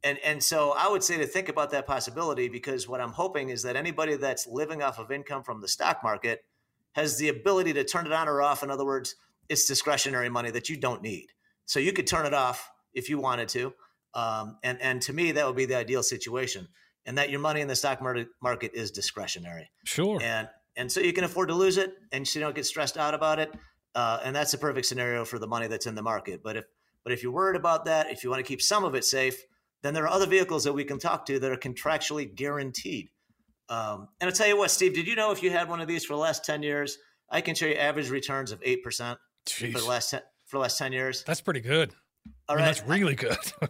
And 0.04 0.20
and 0.24 0.44
so 0.44 0.74
i 0.78 0.88
would 0.88 1.04
say 1.04 1.18
to 1.18 1.26
think 1.26 1.50
about 1.50 1.72
that 1.72 1.88
possibility 1.88 2.48
because 2.48 2.88
what 2.88 3.02
i'm 3.02 3.14
hoping 3.14 3.50
is 3.50 3.64
that 3.64 3.76
anybody 3.76 4.16
that's 4.16 4.46
living 4.46 4.84
off 4.84 5.00
of 5.00 5.12
income 5.12 5.42
from 5.42 5.62
the 5.62 5.68
stock 5.68 6.04
market 6.04 6.46
has 6.94 7.18
the 7.18 7.30
ability 7.30 7.74
to 7.74 7.84
turn 7.84 8.06
it 8.06 8.12
on 8.12 8.28
or 8.28 8.42
off. 8.42 8.64
In 8.64 8.72
other 8.72 8.86
words, 8.86 9.16
it's 9.50 9.66
discretionary 9.66 10.30
money 10.30 10.52
that 10.52 10.70
you 10.70 10.78
don't 10.78 11.02
need. 11.02 11.28
So 11.66 11.80
you 11.80 11.94
could 11.94 12.08
turn 12.08 12.26
it 12.26 12.34
off 12.34 12.72
if 12.94 13.10
you 13.10 13.20
wanted 13.20 13.50
to. 13.50 13.74
Um, 14.14 14.58
and, 14.64 14.82
and 14.82 15.02
to 15.04 15.14
me, 15.14 15.32
that 15.34 15.46
would 15.46 15.56
be 15.56 15.66
the 15.66 15.76
ideal 15.76 16.04
situation. 16.04 16.68
And 17.06 17.18
that 17.18 17.30
your 17.30 17.40
money 17.40 17.62
in 17.62 17.68
the 17.68 17.76
stock 17.76 18.02
market, 18.02 18.28
market 18.42 18.72
is 18.74 18.92
discretionary. 18.92 19.70
Sure. 19.84 20.20
And, 20.22 20.48
and 20.76 20.92
so 20.92 21.02
you 21.02 21.14
can 21.14 21.24
afford 21.24 21.50
to 21.50 21.56
lose 21.56 21.78
it 21.78 21.94
and 22.12 22.34
you 22.34 22.42
don't 22.42 22.56
get 22.56 22.66
stressed 22.66 22.98
out 22.98 23.14
about 23.14 23.40
it. 23.40 23.52
Uh, 23.96 24.20
and 24.24 24.36
that's 24.36 24.54
a 24.54 24.58
perfect 24.58 24.86
scenario 24.86 25.26
for 25.26 25.38
the 25.38 25.48
money 25.48 25.68
that's 25.68 25.86
in 25.86 25.96
the 25.96 26.02
market. 26.02 26.42
But 26.44 26.58
if, 26.58 26.66
but 27.04 27.12
if 27.12 27.22
you're 27.22 27.32
worried 27.32 27.58
about 27.58 27.86
that, 27.86 28.10
if 28.12 28.24
you 28.24 28.30
want 28.30 28.40
to 28.40 28.48
keep 28.48 28.62
some 28.62 28.84
of 28.84 28.96
it 28.96 29.04
safe, 29.04 29.44
then 29.82 29.94
there 29.94 30.06
are 30.06 30.10
other 30.10 30.26
vehicles 30.26 30.64
that 30.64 30.74
we 30.74 30.86
can 30.86 30.98
talk 30.98 31.26
to 31.26 31.40
that 31.40 31.52
are 31.52 31.58
contractually 31.58 32.34
guaranteed. 32.34 33.10
Um, 33.70 34.10
and 34.20 34.30
I'll 34.30 34.36
tell 34.36 34.48
you 34.48 34.58
what, 34.58 34.72
Steve, 34.72 34.94
did 34.94 35.08
you 35.08 35.16
know 35.16 35.32
if 35.32 35.42
you 35.42 35.50
had 35.50 35.70
one 35.70 35.82
of 35.82 35.88
these 35.88 36.06
for 36.06 36.14
the 36.14 36.20
last 36.20 36.46
10 36.46 36.64
years, 36.64 36.98
I 37.30 37.42
can 37.42 37.56
show 37.56 37.66
you 37.66 37.76
average 37.76 38.10
returns 38.10 38.52
of 38.52 38.60
8% 38.62 39.18
Jeez. 39.48 39.72
for 39.72 39.80
the 39.80 39.88
last 39.88 40.12
10, 40.12 40.22
for 40.46 40.58
the 40.58 40.62
last 40.62 40.78
10 40.78 40.94
years. 40.94 41.24
That's 41.26 41.42
pretty 41.42 41.62
good. 41.62 41.94
All 42.48 42.56
I 42.56 42.56
mean, 42.56 42.66
right. 42.66 42.76
That's 42.76 42.88
really 42.88 43.16
good. 43.16 43.38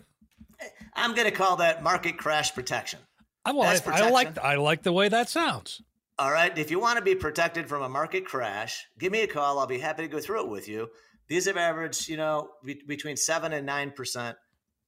I'm 0.96 1.16
going 1.16 1.30
to 1.30 1.36
call 1.36 1.58
that 1.58 1.84
market 1.84 2.18
crash 2.18 2.54
protection. 2.54 3.00
I, 3.46 3.52
well, 3.52 3.64
I, 3.64 3.80
protection. 3.80 4.08
I 4.08 4.10
like 4.10 4.38
I 4.38 4.56
like 4.56 4.84
the 4.84 4.94
way 4.94 5.10
that 5.10 5.30
sounds. 5.30 5.82
All 6.20 6.32
right. 6.32 6.56
If 6.58 6.72
you 6.72 6.80
want 6.80 6.98
to 6.98 7.04
be 7.04 7.16
protected 7.16 7.68
from 7.68 7.82
a 7.82 7.90
market 7.90 8.26
crash, 8.26 8.86
give 9.00 9.12
me 9.12 9.22
a 9.22 9.28
call. 9.28 9.60
I'll 9.60 9.68
be 9.68 9.80
happy 9.80 10.04
to 10.04 10.08
go 10.08 10.20
through 10.20 10.46
it 10.46 10.50
with 10.50 10.68
you. 10.68 10.90
These 11.28 11.46
have 11.46 11.58
averaged, 11.58 12.08
you 12.08 12.18
know, 12.18 12.50
be, 12.64 12.82
between 12.88 13.18
seven 13.18 13.54
and 13.54 13.66
nine 13.66 13.92
percent. 13.92 14.38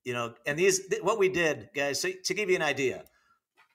You 0.04 0.13
know, 0.13 0.36
and 0.46 0.58
these 0.58 0.82
what 1.02 1.18
we 1.18 1.30
did, 1.30 1.70
guys. 1.76 2.00
So 2.00 2.10
to 2.26 2.34
give 2.34 2.50
you 2.50 2.56
an 2.56 2.62
idea, 2.62 3.04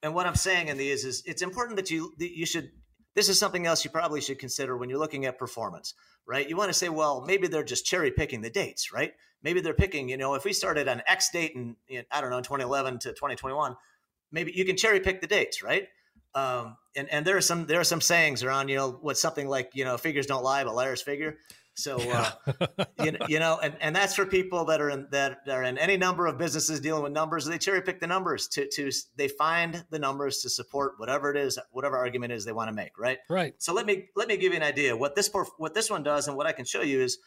and 0.02 0.14
what 0.14 0.26
I'm 0.26 0.34
saying 0.34 0.68
in 0.68 0.76
these 0.76 1.04
is 1.04 1.22
it's 1.26 1.42
important 1.42 1.76
that 1.76 1.90
you 1.90 2.12
that 2.18 2.30
you 2.36 2.46
should 2.46 2.70
this 3.14 3.28
is 3.28 3.38
something 3.38 3.66
else 3.66 3.84
you 3.84 3.90
probably 3.90 4.20
should 4.20 4.38
consider 4.38 4.76
when 4.76 4.88
you're 4.88 4.98
looking 4.98 5.26
at 5.26 5.38
performance, 5.38 5.94
right? 6.26 6.48
You 6.48 6.56
want 6.56 6.70
to 6.70 6.74
say, 6.74 6.88
well, 6.88 7.24
maybe 7.26 7.48
they're 7.48 7.64
just 7.64 7.84
cherry 7.84 8.10
picking 8.10 8.40
the 8.40 8.50
dates, 8.50 8.92
right? 8.92 9.12
Maybe 9.42 9.60
they're 9.60 9.74
picking, 9.74 10.08
you 10.08 10.16
know, 10.16 10.34
if 10.34 10.44
we 10.44 10.52
started 10.52 10.86
on 10.86 11.02
X 11.06 11.30
date 11.30 11.52
in, 11.54 11.76
in 11.88 12.04
I 12.10 12.20
don't 12.20 12.30
know, 12.30 12.40
2011 12.40 13.00
to 13.00 13.08
2021, 13.10 13.76
maybe 14.30 14.52
you 14.54 14.64
can 14.64 14.76
cherry 14.76 15.00
pick 15.00 15.20
the 15.20 15.26
dates, 15.26 15.62
right? 15.62 15.88
Um, 16.34 16.76
and 16.94 17.08
and 17.10 17.26
there 17.26 17.36
are 17.36 17.40
some 17.40 17.66
there 17.66 17.80
are 17.80 17.84
some 17.84 18.00
sayings 18.00 18.44
around, 18.44 18.68
you 18.68 18.76
know, 18.76 18.92
what 18.92 19.18
something 19.18 19.48
like, 19.48 19.70
you 19.74 19.84
know, 19.84 19.96
figures 19.96 20.26
don't 20.26 20.44
lie, 20.44 20.62
but 20.62 20.74
liars 20.74 21.02
figure. 21.02 21.38
So 21.81 21.99
uh, 21.99 22.31
you, 23.03 23.16
you 23.29 23.38
know, 23.38 23.59
and, 23.62 23.77
and 23.81 23.97
that's 23.97 24.14
for 24.14 24.27
people 24.27 24.66
that 24.66 24.81
are 24.81 24.90
in 24.90 25.09
that 25.11 25.38
are 25.49 25.62
in 25.62 25.79
any 25.79 25.97
number 25.97 26.27
of 26.27 26.38
businesses 26.38 26.81
dealing 26.81 27.03
with 27.03 27.12
numbers. 27.12 27.47
They 27.47 27.59
cherry 27.59 27.83
pick 27.83 28.01
the 28.01 28.07
numbers 28.07 28.49
to 28.49 28.69
to 28.69 28.90
they 29.16 29.29
find 29.29 29.85
the 29.90 29.99
numbers 29.99 30.38
to 30.40 30.51
support 30.51 30.95
whatever 30.99 31.31
it 31.31 31.37
is, 31.37 31.59
whatever 31.71 31.97
argument 31.97 32.33
is 32.33 32.45
they 32.45 32.53
want 32.53 32.69
to 32.69 32.73
make. 32.73 32.99
Right. 32.99 33.19
Right. 33.29 33.55
So 33.59 33.73
let 33.73 33.87
me 33.87 34.09
let 34.16 34.29
me 34.29 34.37
give 34.37 34.53
you 34.53 34.59
an 34.59 34.64
idea 34.64 34.97
what 34.97 35.14
this 35.14 35.31
what 35.59 35.75
this 35.75 35.90
one 35.90 36.03
does, 36.03 36.29
and 36.29 36.37
what 36.37 36.47
I 36.47 36.53
can 36.53 36.64
show 36.64 36.83
you 36.83 37.01
is 37.01 37.19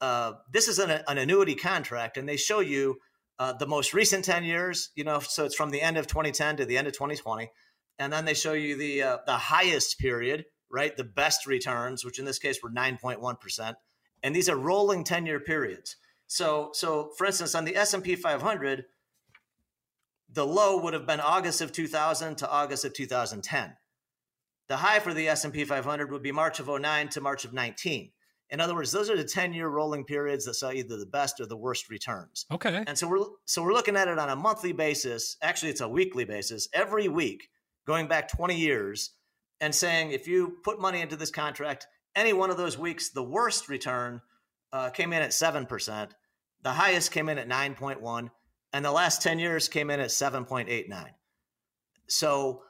uh, 0.00 0.32
this 0.52 0.68
is 0.68 0.78
an, 0.78 1.02
an 1.08 1.18
annuity 1.18 1.54
contract, 1.54 2.16
and 2.16 2.28
they 2.28 2.36
show 2.36 2.60
you 2.60 2.98
uh, 3.38 3.52
the 3.52 3.66
most 3.66 3.94
recent 3.94 4.24
ten 4.24 4.44
years. 4.44 4.90
You 4.94 5.04
know, 5.04 5.18
so 5.20 5.44
it's 5.44 5.56
from 5.56 5.70
the 5.70 5.82
end 5.82 5.96
of 5.96 6.06
2010 6.06 6.58
to 6.58 6.64
the 6.64 6.78
end 6.78 6.86
of 6.86 6.92
2020, 6.92 7.50
and 7.98 8.12
then 8.12 8.24
they 8.24 8.34
show 8.34 8.52
you 8.52 8.76
the 8.76 9.02
uh, 9.02 9.18
the 9.26 9.36
highest 9.36 9.98
period 9.98 10.44
right? 10.70 10.96
The 10.96 11.04
best 11.04 11.46
returns, 11.46 12.04
which 12.04 12.18
in 12.18 12.24
this 12.24 12.38
case 12.38 12.62
were 12.62 12.70
9.1%. 12.70 13.74
And 14.22 14.34
these 14.34 14.48
are 14.48 14.56
rolling 14.56 15.04
10 15.04 15.26
year 15.26 15.40
periods. 15.40 15.96
So, 16.26 16.70
so 16.72 17.10
for 17.16 17.26
instance, 17.26 17.54
on 17.54 17.64
the 17.64 17.76
S&P 17.76 18.14
500, 18.14 18.84
the 20.30 20.46
low 20.46 20.80
would 20.82 20.92
have 20.92 21.06
been 21.06 21.20
August 21.20 21.60
of 21.60 21.72
2000 21.72 22.36
to 22.36 22.50
August 22.50 22.84
of 22.84 22.92
2010. 22.92 23.76
The 24.68 24.76
high 24.76 24.98
for 24.98 25.14
the 25.14 25.28
S&P 25.28 25.64
500 25.64 26.12
would 26.12 26.22
be 26.22 26.32
March 26.32 26.60
of 26.60 26.68
09 26.68 27.08
to 27.08 27.20
March 27.20 27.44
of 27.46 27.54
19. 27.54 28.10
In 28.50 28.60
other 28.60 28.74
words, 28.74 28.92
those 28.92 29.10
are 29.10 29.16
the 29.16 29.24
10-year 29.24 29.68
rolling 29.68 30.04
periods 30.04 30.44
that 30.44 30.54
saw 30.54 30.70
either 30.70 30.96
the 30.96 31.06
best 31.06 31.40
or 31.40 31.46
the 31.46 31.56
worst 31.56 31.90
returns. 31.90 32.46
Okay. 32.50 32.82
And 32.86 32.96
so 32.96 33.08
we're 33.08 33.24
so 33.44 33.62
we're 33.62 33.74
looking 33.74 33.96
at 33.96 34.08
it 34.08 34.18
on 34.18 34.30
a 34.30 34.36
monthly 34.36 34.72
basis. 34.72 35.36
Actually, 35.42 35.70
it's 35.70 35.82
a 35.82 35.88
weekly 35.88 36.24
basis. 36.24 36.68
Every 36.72 37.08
week, 37.08 37.50
going 37.86 38.08
back 38.08 38.28
20 38.28 38.56
years, 38.56 39.10
and 39.60 39.74
saying 39.74 40.12
if 40.12 40.26
you 40.28 40.58
put 40.62 40.80
money 40.80 41.00
into 41.00 41.16
this 41.16 41.30
contract, 41.30 41.86
any 42.14 42.32
one 42.32 42.50
of 42.50 42.56
those 42.56 42.78
weeks, 42.78 43.10
the 43.10 43.22
worst 43.22 43.68
return 43.68 44.20
uh, 44.72 44.90
came 44.90 45.12
in 45.12 45.22
at 45.22 45.30
7%, 45.30 46.10
the 46.62 46.72
highest 46.72 47.12
came 47.12 47.28
in 47.28 47.38
at 47.38 47.48
9.1, 47.48 48.30
and 48.72 48.84
the 48.84 48.92
last 48.92 49.22
10 49.22 49.38
years 49.38 49.68
came 49.68 49.90
in 49.90 50.00
at 50.00 50.08
7.89. 50.08 51.10
So 52.08 52.62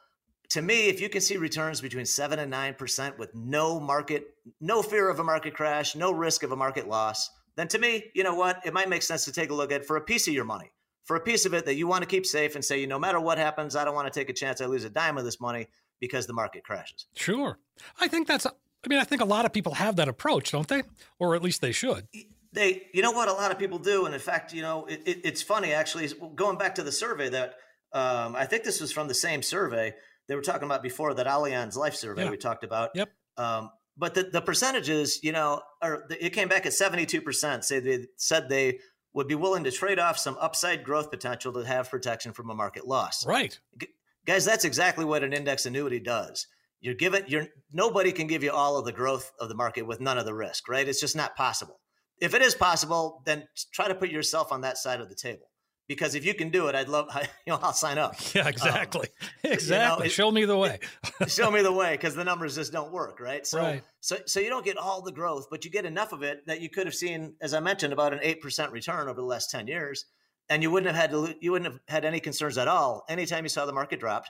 to 0.49 0.61
me, 0.61 0.87
if 0.87 0.99
you 0.99 1.09
can 1.09 1.21
see 1.21 1.37
returns 1.37 1.81
between 1.81 2.05
seven 2.05 2.39
and 2.39 2.49
nine 2.49 2.73
percent 2.73 3.17
with 3.19 3.33
no 3.35 3.79
market, 3.79 4.27
no 4.59 4.81
fear 4.81 5.09
of 5.09 5.19
a 5.19 5.23
market 5.23 5.53
crash, 5.53 5.95
no 5.95 6.11
risk 6.11 6.43
of 6.43 6.51
a 6.51 6.55
market 6.55 6.87
loss, 6.87 7.29
then 7.55 7.67
to 7.69 7.79
me, 7.79 8.05
you 8.15 8.23
know 8.23 8.35
what? 8.35 8.59
It 8.65 8.73
might 8.73 8.89
make 8.89 9.03
sense 9.03 9.25
to 9.25 9.31
take 9.31 9.51
a 9.51 9.53
look 9.53 9.71
at 9.71 9.85
for 9.85 9.97
a 9.97 10.01
piece 10.01 10.27
of 10.27 10.33
your 10.33 10.45
money, 10.45 10.71
for 11.03 11.15
a 11.15 11.19
piece 11.19 11.45
of 11.45 11.53
it 11.53 11.65
that 11.65 11.75
you 11.75 11.87
want 11.87 12.01
to 12.01 12.07
keep 12.07 12.25
safe 12.25 12.55
and 12.55 12.65
say, 12.65 12.79
you 12.81 12.87
no 12.87 12.99
matter 12.99 13.19
what 13.19 13.37
happens, 13.37 13.75
I 13.75 13.85
don't 13.85 13.95
want 13.95 14.11
to 14.11 14.19
take 14.19 14.29
a 14.29 14.33
chance 14.33 14.59
I 14.59 14.65
lose 14.65 14.85
a 14.85 14.89
dime 14.89 15.17
of 15.17 15.23
this 15.23 15.39
money 15.39 15.67
because 15.99 16.25
the 16.25 16.33
market 16.33 16.63
crashes. 16.63 17.05
Sure. 17.15 17.59
I 17.99 18.07
think 18.07 18.27
that's, 18.27 18.47
I 18.83 18.87
mean, 18.87 18.99
I 18.99 19.03
think 19.03 19.21
a 19.21 19.25
lot 19.25 19.45
of 19.45 19.53
people 19.53 19.73
have 19.75 19.97
that 19.97 20.07
approach, 20.07 20.51
don't 20.51 20.67
they? 20.67 20.83
Or 21.19 21.35
at 21.35 21.43
least 21.43 21.61
they 21.61 21.71
should. 21.71 22.07
They, 22.53 22.83
you 22.93 23.01
know 23.01 23.11
what, 23.11 23.27
a 23.27 23.33
lot 23.33 23.51
of 23.51 23.59
people 23.59 23.77
do. 23.77 24.05
And 24.05 24.13
in 24.13 24.21
fact, 24.21 24.53
you 24.53 24.61
know, 24.61 24.85
it, 24.85 25.01
it, 25.05 25.21
it's 25.23 25.41
funny 25.41 25.73
actually, 25.73 26.09
going 26.35 26.57
back 26.57 26.75
to 26.75 26.83
the 26.83 26.91
survey 26.91 27.29
that 27.29 27.55
um, 27.93 28.35
I 28.35 28.45
think 28.45 28.63
this 28.63 28.79
was 28.79 28.91
from 28.91 29.07
the 29.07 29.13
same 29.13 29.41
survey 29.41 29.93
they 30.27 30.35
were 30.35 30.41
talking 30.41 30.65
about 30.65 30.83
before 30.83 31.13
that 31.15 31.27
Allianz 31.27 31.75
Life 31.75 31.95
survey 31.95 32.23
yeah. 32.23 32.29
we 32.29 32.37
talked 32.37 32.63
about. 32.63 32.91
Yep. 32.95 33.09
Um, 33.37 33.71
but 33.97 34.13
the, 34.13 34.23
the 34.23 34.41
percentages, 34.41 35.19
you 35.23 35.31
know, 35.31 35.61
or 35.83 36.05
it 36.09 36.31
came 36.31 36.47
back 36.47 36.65
at 36.65 36.71
72%. 36.71 37.63
Say 37.63 37.79
they 37.79 38.05
said 38.15 38.47
they 38.47 38.79
would 39.13 39.27
be 39.27 39.35
willing 39.35 39.63
to 39.65 39.71
trade 39.71 39.99
off 39.99 40.17
some 40.17 40.37
upside 40.39 40.83
growth 40.83 41.09
potential 41.09 41.51
to 41.53 41.65
have 41.65 41.89
protection 41.89 42.31
from 42.31 42.49
a 42.49 42.55
market 42.55 42.87
loss. 42.87 43.25
Right. 43.25 43.59
G- 43.77 43.87
guys, 44.25 44.45
that's 44.45 44.65
exactly 44.65 45.03
what 45.03 45.23
an 45.23 45.33
index 45.33 45.65
annuity 45.65 45.99
does. 45.99 46.47
You're 46.81 46.95
given 46.95 47.25
you're 47.27 47.47
nobody 47.71 48.11
can 48.11 48.27
give 48.27 48.43
you 48.43 48.51
all 48.51 48.77
of 48.77 48.85
the 48.85 48.91
growth 48.91 49.31
of 49.39 49.49
the 49.49 49.55
market 49.55 49.83
with 49.83 49.99
none 49.99 50.17
of 50.17 50.25
the 50.25 50.33
risk, 50.33 50.69
right? 50.69 50.87
It's 50.87 50.99
just 50.99 51.15
not 51.15 51.35
possible. 51.35 51.79
If 52.21 52.33
it 52.33 52.41
is 52.41 52.55
possible, 52.55 53.21
then 53.25 53.47
try 53.73 53.87
to 53.87 53.95
put 53.95 54.09
yourself 54.09 54.51
on 54.51 54.61
that 54.61 54.77
side 54.77 54.99
of 54.99 55.09
the 55.09 55.15
table 55.15 55.49
because 55.89 56.13
if 56.13 56.23
you 56.23 56.33
can 56.35 56.49
do 56.51 56.67
it, 56.67 56.75
I'd 56.75 56.87
love, 56.87 57.07
I, 57.13 57.23
you 57.45 57.51
know, 57.51 57.59
I'll 57.61 57.73
sign 57.73 57.97
up. 57.97 58.15
Yeah, 58.35 58.47
exactly, 58.47 59.09
um, 59.21 59.51
exactly. 59.51 59.69
You 59.89 59.99
know, 59.99 60.05
it, 60.05 60.11
show 60.11 60.31
me 60.31 60.45
the 60.45 60.57
way. 60.57 60.79
show 61.27 61.49
me 61.49 61.61
the 61.61 61.73
way, 61.73 61.91
because 61.93 62.15
the 62.15 62.23
numbers 62.23 62.55
just 62.55 62.71
don't 62.71 62.93
work, 62.93 63.19
right? 63.19 63.45
So, 63.45 63.59
right. 63.59 63.83
so, 63.99 64.17
so 64.27 64.39
you 64.39 64.49
don't 64.49 64.63
get 64.63 64.77
all 64.77 65.01
the 65.01 65.11
growth, 65.11 65.47
but 65.49 65.65
you 65.65 65.71
get 65.71 65.85
enough 65.85 66.13
of 66.13 66.21
it 66.21 66.45
that 66.45 66.61
you 66.61 66.69
could 66.69 66.85
have 66.85 66.93
seen, 66.93 67.33
as 67.41 67.55
I 67.55 67.59
mentioned, 67.59 67.91
about 67.91 68.13
an 68.13 68.19
eight 68.21 68.39
percent 68.39 68.71
return 68.71 69.09
over 69.09 69.19
the 69.19 69.25
last 69.25 69.49
ten 69.49 69.67
years, 69.67 70.05
and 70.47 70.61
you 70.61 70.69
wouldn't 70.69 70.95
have 70.95 71.01
had 71.01 71.11
to, 71.11 71.35
you 71.41 71.51
wouldn't 71.51 71.71
have 71.71 71.81
had 71.87 72.05
any 72.05 72.19
concerns 72.19 72.57
at 72.57 72.67
all. 72.67 73.03
Anytime 73.09 73.43
you 73.43 73.49
saw 73.49 73.65
the 73.65 73.73
market 73.73 73.99
dropped, 73.99 74.29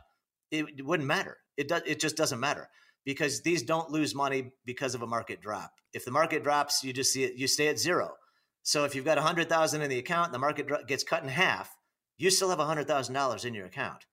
it, 0.51 0.65
it 0.77 0.85
wouldn't 0.85 1.07
matter. 1.07 1.37
It 1.59 1.67
does, 1.67 1.81
it 1.85 1.99
just 1.99 2.17
doesn't 2.17 2.39
matter 2.39 2.69
because 3.05 3.41
these 3.41 3.63
don't 3.63 3.91
lose 3.91 4.15
money 4.15 4.51
because 4.65 4.95
of 4.95 5.01
a 5.01 5.07
market 5.07 5.41
drop. 5.41 5.71
If 5.93 6.05
the 6.05 6.11
market 6.11 6.43
drops, 6.43 6.83
you 6.83 6.93
just 6.93 7.13
see 7.13 7.23
it, 7.23 7.35
you 7.35 7.47
stay 7.47 7.67
at 7.67 7.79
zero. 7.79 8.15
So 8.63 8.85
if 8.85 8.95
you've 8.95 9.05
got 9.05 9.17
a 9.17 9.21
hundred 9.21 9.49
thousand 9.49 9.81
in 9.81 9.89
the 9.89 9.99
account, 9.99 10.31
the 10.31 10.39
market 10.39 10.67
gets 10.87 11.03
cut 11.03 11.23
in 11.23 11.29
half 11.29 11.75
you 12.19 12.29
still 12.29 12.49
have 12.49 12.59
a 12.59 12.65
$100,000 12.65 13.45
in 13.45 13.53
your 13.55 13.65
account. 13.65 14.05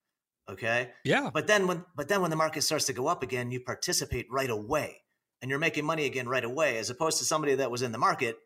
Okay? 0.49 0.89
Yeah. 1.03 1.29
But 1.31 1.45
then 1.45 1.67
when 1.67 1.83
but 1.95 2.07
then 2.07 2.21
when 2.21 2.31
the 2.31 2.37
market 2.37 2.61
starts 2.63 2.85
to 2.85 2.93
go 2.93 3.07
up 3.07 3.21
again, 3.21 3.51
you 3.51 3.59
participate 3.59 4.25
right 4.31 4.49
away 4.49 5.01
and 5.41 5.49
you're 5.49 5.59
making 5.59 5.85
money 5.85 6.05
again 6.05 6.27
right 6.27 6.43
away 6.43 6.77
as 6.77 6.89
opposed 6.89 7.17
to 7.19 7.25
somebody 7.25 7.53
that 7.55 7.69
was 7.69 7.81
in 7.81 7.91
the 7.91 7.97
market, 7.97 8.37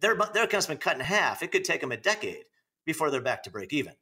their 0.00 0.16
their 0.32 0.44
account's 0.44 0.66
been 0.66 0.78
cut 0.78 0.94
in 0.94 1.00
half. 1.00 1.42
It 1.42 1.52
could 1.52 1.64
take 1.64 1.82
them 1.82 1.92
a 1.92 1.98
decade 1.98 2.44
before 2.86 3.10
they're 3.10 3.20
back 3.20 3.42
to 3.42 3.50
break 3.50 3.74
even. 3.74 3.92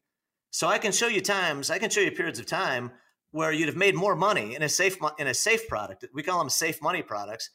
So 0.52 0.68
I 0.68 0.78
can 0.78 0.92
show 0.92 1.08
you 1.08 1.20
times, 1.20 1.70
I 1.70 1.78
can 1.78 1.90
show 1.90 2.00
you 2.00 2.12
periods 2.12 2.38
of 2.38 2.46
time 2.46 2.92
where 3.32 3.52
you'd 3.52 3.68
have 3.68 3.76
made 3.76 3.94
more 3.94 4.16
money 4.16 4.54
in 4.54 4.62
a 4.62 4.68
safe 4.68 4.96
in 5.18 5.26
a 5.26 5.34
safe 5.34 5.68
product. 5.68 6.04
We 6.12 6.22
call 6.22 6.38
them 6.38 6.50
safe 6.50 6.82
money 6.82 7.02
products, 7.02 7.50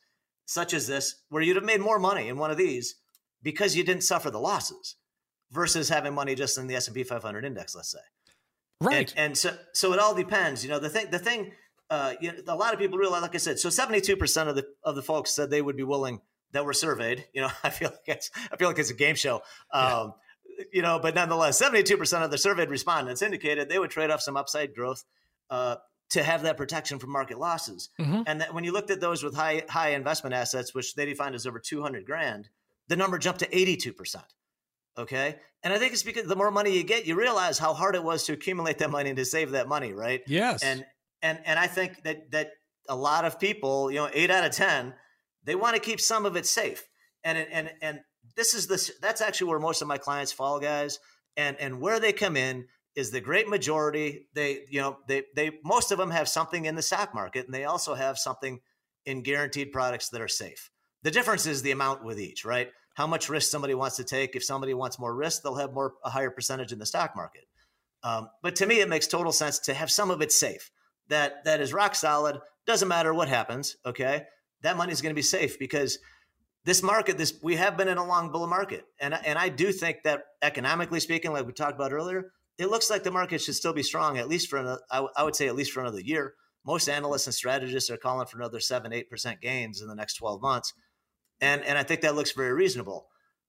such 0.45 0.73
as 0.73 0.87
this, 0.87 1.15
where 1.29 1.41
you'd 1.41 1.57
have 1.57 1.65
made 1.65 1.81
more 1.81 1.99
money 1.99 2.27
in 2.27 2.37
one 2.37 2.51
of 2.51 2.57
these 2.57 2.95
because 3.43 3.75
you 3.75 3.83
didn't 3.83 4.03
suffer 4.03 4.31
the 4.31 4.39
losses 4.39 4.95
versus 5.51 5.89
having 5.89 6.13
money 6.13 6.35
just 6.35 6.57
in 6.57 6.67
the 6.67 6.75
S&P 6.75 7.03
500 7.03 7.45
index, 7.45 7.75
let's 7.75 7.91
say. 7.91 7.99
Right. 8.81 9.13
And, 9.15 9.27
and 9.27 9.37
so, 9.37 9.55
so 9.73 9.93
it 9.93 9.99
all 9.99 10.15
depends. 10.15 10.63
You 10.63 10.69
know, 10.69 10.79
the 10.79 10.89
thing, 10.89 11.07
the 11.11 11.19
thing, 11.19 11.51
uh, 11.89 12.13
you 12.19 12.31
know, 12.31 12.39
a 12.47 12.55
lot 12.55 12.73
of 12.73 12.79
people 12.79 12.97
realize, 12.97 13.21
like 13.21 13.35
I 13.35 13.37
said, 13.37 13.59
so 13.59 13.69
72% 13.69 14.47
of 14.47 14.55
the, 14.55 14.65
of 14.83 14.95
the 14.95 15.03
folks 15.03 15.31
said 15.31 15.49
they 15.49 15.61
would 15.61 15.77
be 15.77 15.83
willing 15.83 16.21
that 16.51 16.65
were 16.65 16.73
surveyed. 16.73 17.25
You 17.33 17.41
know, 17.41 17.49
I 17.63 17.69
feel 17.69 17.89
like 17.89 18.17
it's, 18.17 18.31
I 18.51 18.57
feel 18.57 18.67
like 18.67 18.79
it's 18.79 18.89
a 18.89 18.95
game 18.95 19.15
show. 19.15 19.41
Um, 19.71 20.13
yeah. 20.57 20.63
You 20.71 20.81
know, 20.81 20.99
but 20.99 21.15
nonetheless, 21.15 21.61
72% 21.61 22.23
of 22.23 22.31
the 22.31 22.37
surveyed 22.37 22.69
respondents 22.69 23.21
indicated 23.21 23.67
they 23.67 23.79
would 23.79 23.91
trade 23.91 24.09
off 24.09 24.21
some 24.21 24.37
upside 24.37 24.73
growth 24.73 25.03
uh, 25.49 25.77
to 26.11 26.23
have 26.23 26.43
that 26.43 26.57
protection 26.57 26.99
from 26.99 27.11
market 27.11 27.39
losses. 27.39 27.89
Mm-hmm. 27.99 28.21
And 28.27 28.41
that 28.41 28.53
when 28.53 28.63
you 28.63 28.71
looked 28.71 28.91
at 28.91 29.01
those 29.01 29.23
with 29.23 29.35
high 29.35 29.63
high 29.69 29.89
investment 29.89 30.33
assets, 30.33 30.73
which 30.73 30.95
they 30.95 31.05
defined 31.05 31.35
as 31.35 31.47
over 31.47 31.59
200 31.59 32.05
grand, 32.05 32.49
the 32.87 32.95
number 32.95 33.17
jumped 33.17 33.39
to 33.39 33.57
82 33.57 33.93
percent. 33.93 34.25
Okay. 34.97 35.35
And 35.63 35.73
I 35.73 35.77
think 35.77 35.93
it's 35.93 36.03
because 36.03 36.27
the 36.27 36.35
more 36.35 36.51
money 36.51 36.75
you 36.75 36.83
get, 36.83 37.05
you 37.05 37.15
realize 37.15 37.57
how 37.57 37.73
hard 37.73 37.95
it 37.95 38.03
was 38.03 38.23
to 38.25 38.33
accumulate 38.33 38.77
that 38.77 38.89
money 38.89 39.09
and 39.09 39.17
to 39.17 39.25
save 39.25 39.51
that 39.51 39.67
money, 39.67 39.93
right? 39.93 40.21
Yes. 40.27 40.63
And 40.63 40.85
and 41.21 41.39
and 41.45 41.59
I 41.59 41.67
think 41.67 42.03
that 42.03 42.31
that 42.31 42.51
a 42.87 42.95
lot 42.95 43.25
of 43.25 43.39
people, 43.39 43.91
you 43.91 43.97
know, 43.97 44.09
eight 44.13 44.29
out 44.29 44.45
of 44.45 44.51
ten, 44.51 44.93
they 45.43 45.55
want 45.55 45.75
to 45.75 45.81
keep 45.81 45.99
some 45.99 46.25
of 46.25 46.35
it 46.35 46.45
safe. 46.45 46.87
And 47.23 47.37
and 47.37 47.71
and 47.81 47.99
this 48.35 48.53
is 48.53 48.67
this 48.67 48.91
that's 49.01 49.21
actually 49.21 49.49
where 49.49 49.59
most 49.59 49.81
of 49.81 49.87
my 49.87 49.97
clients 49.97 50.31
fall, 50.31 50.59
guys. 50.59 50.99
And 51.35 51.57
and 51.59 51.81
where 51.81 51.99
they 51.99 52.13
come 52.13 52.37
in 52.37 52.67
is 52.95 53.11
the 53.11 53.21
great 53.21 53.47
majority. 53.47 54.27
They, 54.33 54.61
you 54.69 54.81
know, 54.81 54.97
they 55.07 55.23
they 55.35 55.59
most 55.63 55.91
of 55.91 55.97
them 55.97 56.11
have 56.11 56.27
something 56.27 56.65
in 56.65 56.75
the 56.75 56.81
stock 56.81 57.13
market 57.13 57.45
and 57.45 57.53
they 57.53 57.65
also 57.65 57.93
have 57.93 58.17
something 58.17 58.61
in 59.05 59.21
guaranteed 59.21 59.71
products 59.71 60.09
that 60.09 60.21
are 60.21 60.27
safe. 60.27 60.71
The 61.03 61.11
difference 61.11 61.45
is 61.45 61.61
the 61.61 61.71
amount 61.71 62.03
with 62.03 62.19
each, 62.19 62.45
right? 62.45 62.71
how 62.95 63.05
much 63.05 63.29
risk 63.29 63.51
somebody 63.51 63.75
wants 63.75 63.97
to 63.97 64.03
take. 64.03 64.35
If 64.35 64.43
somebody 64.43 64.73
wants 64.73 64.97
more 64.97 65.13
risk, 65.13 65.43
they'll 65.43 65.55
have 65.55 65.73
more 65.73 65.93
a 66.03 66.09
higher 66.09 66.31
percentage 66.31 66.71
in 66.71 66.79
the 66.79 66.85
stock 66.85 67.15
market. 67.15 67.43
Um, 68.03 68.29
but 68.41 68.55
to 68.57 68.65
me, 68.65 68.79
it 68.79 68.89
makes 68.89 69.05
total 69.05 69.31
sense 69.31 69.59
to 69.59 69.73
have 69.73 69.91
some 69.91 70.09
of 70.09 70.21
it 70.21 70.31
safe. 70.31 70.71
That 71.09 71.43
that 71.45 71.61
is 71.61 71.73
rock 71.73 71.93
solid. 71.93 72.39
Doesn't 72.65 72.87
matter 72.87 73.13
what 73.13 73.27
happens. 73.27 73.75
Okay, 73.85 74.23
that 74.61 74.77
money 74.77 74.91
is 74.91 75.01
going 75.01 75.11
to 75.11 75.15
be 75.15 75.21
safe 75.21 75.59
because 75.59 75.99
this 76.63 76.81
market, 76.81 77.17
this 77.17 77.33
we 77.43 77.57
have 77.57 77.77
been 77.77 77.87
in 77.87 77.97
a 77.97 78.05
long 78.05 78.31
bull 78.31 78.47
market, 78.47 78.85
and 78.99 79.13
and 79.13 79.37
I 79.37 79.49
do 79.49 79.71
think 79.71 79.97
that 80.03 80.23
economically 80.41 80.99
speaking, 80.99 81.31
like 81.31 81.45
we 81.45 81.53
talked 81.53 81.75
about 81.75 81.93
earlier, 81.93 82.31
it 82.57 82.69
looks 82.69 82.89
like 82.89 83.03
the 83.03 83.11
market 83.11 83.41
should 83.41 83.55
still 83.55 83.73
be 83.73 83.83
strong 83.83 84.17
at 84.17 84.27
least 84.27 84.49
for 84.49 84.57
another, 84.57 84.81
I, 84.89 85.05
I 85.17 85.23
would 85.23 85.35
say 85.35 85.47
at 85.47 85.55
least 85.55 85.71
for 85.71 85.81
another 85.81 86.01
year. 86.01 86.33
Most 86.65 86.87
analysts 86.87 87.27
and 87.27 87.33
strategists 87.33 87.89
are 87.89 87.97
calling 87.97 88.25
for 88.25 88.37
another 88.37 88.59
seven, 88.59 88.91
eight 88.91 89.09
percent 89.09 89.41
gains 89.41 89.81
in 89.81 89.87
the 89.87 89.95
next 89.95 90.15
twelve 90.15 90.41
months 90.41 90.73
and 91.41 91.63
and 91.63 91.77
I 91.77 91.83
think 91.83 92.01
that 92.01 92.15
looks 92.15 92.31
very 92.31 92.53
reasonable. 92.53 93.07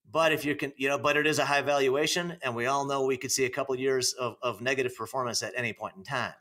But 0.08 0.32
if 0.32 0.44
you 0.44 0.54
can, 0.54 0.72
you 0.76 0.88
know, 0.88 0.98
but 0.98 1.16
it 1.16 1.26
is 1.26 1.38
a 1.38 1.44
high 1.44 1.62
valuation, 1.62 2.36
and 2.42 2.54
we 2.54 2.66
all 2.66 2.86
know 2.86 3.04
we 3.04 3.16
could 3.16 3.32
see 3.32 3.44
a 3.44 3.50
couple 3.50 3.76
years 3.76 4.12
of, 4.12 4.36
of 4.40 4.60
negative 4.60 4.94
performance 4.96 5.42
at 5.42 5.52
any 5.56 5.72
point 5.72 5.96
in 5.96 6.04
time. 6.04 6.34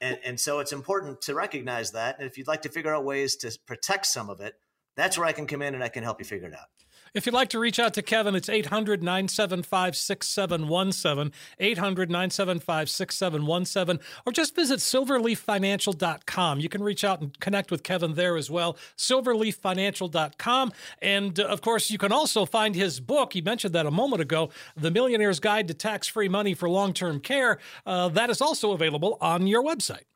And, 0.00 0.18
and 0.24 0.40
so 0.40 0.60
it's 0.60 0.72
important 0.72 1.20
to 1.22 1.34
recognize 1.34 1.92
that. 1.92 2.18
And 2.18 2.26
if 2.26 2.38
you'd 2.38 2.48
like 2.48 2.62
to 2.62 2.70
figure 2.70 2.94
out 2.94 3.04
ways 3.04 3.36
to 3.36 3.58
protect 3.66 4.06
some 4.06 4.30
of 4.30 4.40
it, 4.40 4.54
that's 4.96 5.18
where 5.18 5.26
I 5.26 5.32
can 5.32 5.46
come 5.46 5.60
in 5.60 5.74
and 5.74 5.84
I 5.84 5.88
can 5.88 6.02
help 6.02 6.20
you 6.20 6.24
figure 6.24 6.48
it 6.48 6.54
out. 6.54 6.68
If 7.12 7.26
you'd 7.26 7.34
like 7.34 7.48
to 7.50 7.58
reach 7.58 7.78
out 7.80 7.94
to 7.94 8.02
Kevin, 8.02 8.34
it's 8.34 8.48
800 8.48 9.02
975 9.02 9.96
6717, 9.96 11.32
800 11.58 12.10
975 12.10 12.90
6717, 12.90 14.04
or 14.24 14.32
just 14.32 14.54
visit 14.54 14.78
silverleaffinancial.com. 14.78 16.60
You 16.60 16.68
can 16.68 16.82
reach 16.82 17.02
out 17.02 17.20
and 17.20 17.38
connect 17.40 17.70
with 17.70 17.82
Kevin 17.82 18.14
there 18.14 18.36
as 18.36 18.50
well, 18.50 18.76
silverleaffinancial.com. 18.96 20.72
And 21.02 21.40
uh, 21.40 21.44
of 21.44 21.62
course, 21.62 21.90
you 21.90 21.98
can 21.98 22.12
also 22.12 22.46
find 22.46 22.74
his 22.76 23.00
book. 23.00 23.32
He 23.32 23.40
mentioned 23.40 23.74
that 23.74 23.86
a 23.86 23.90
moment 23.90 24.22
ago 24.22 24.50
The 24.76 24.90
Millionaire's 24.90 25.40
Guide 25.40 25.66
to 25.68 25.74
Tax 25.74 26.06
Free 26.06 26.28
Money 26.28 26.54
for 26.54 26.68
Long 26.68 26.92
Term 26.92 27.18
Care. 27.20 27.58
Uh, 27.84 28.08
that 28.10 28.30
is 28.30 28.40
also 28.40 28.72
available 28.72 29.18
on 29.20 29.46
your 29.48 29.62
website. 29.64 30.09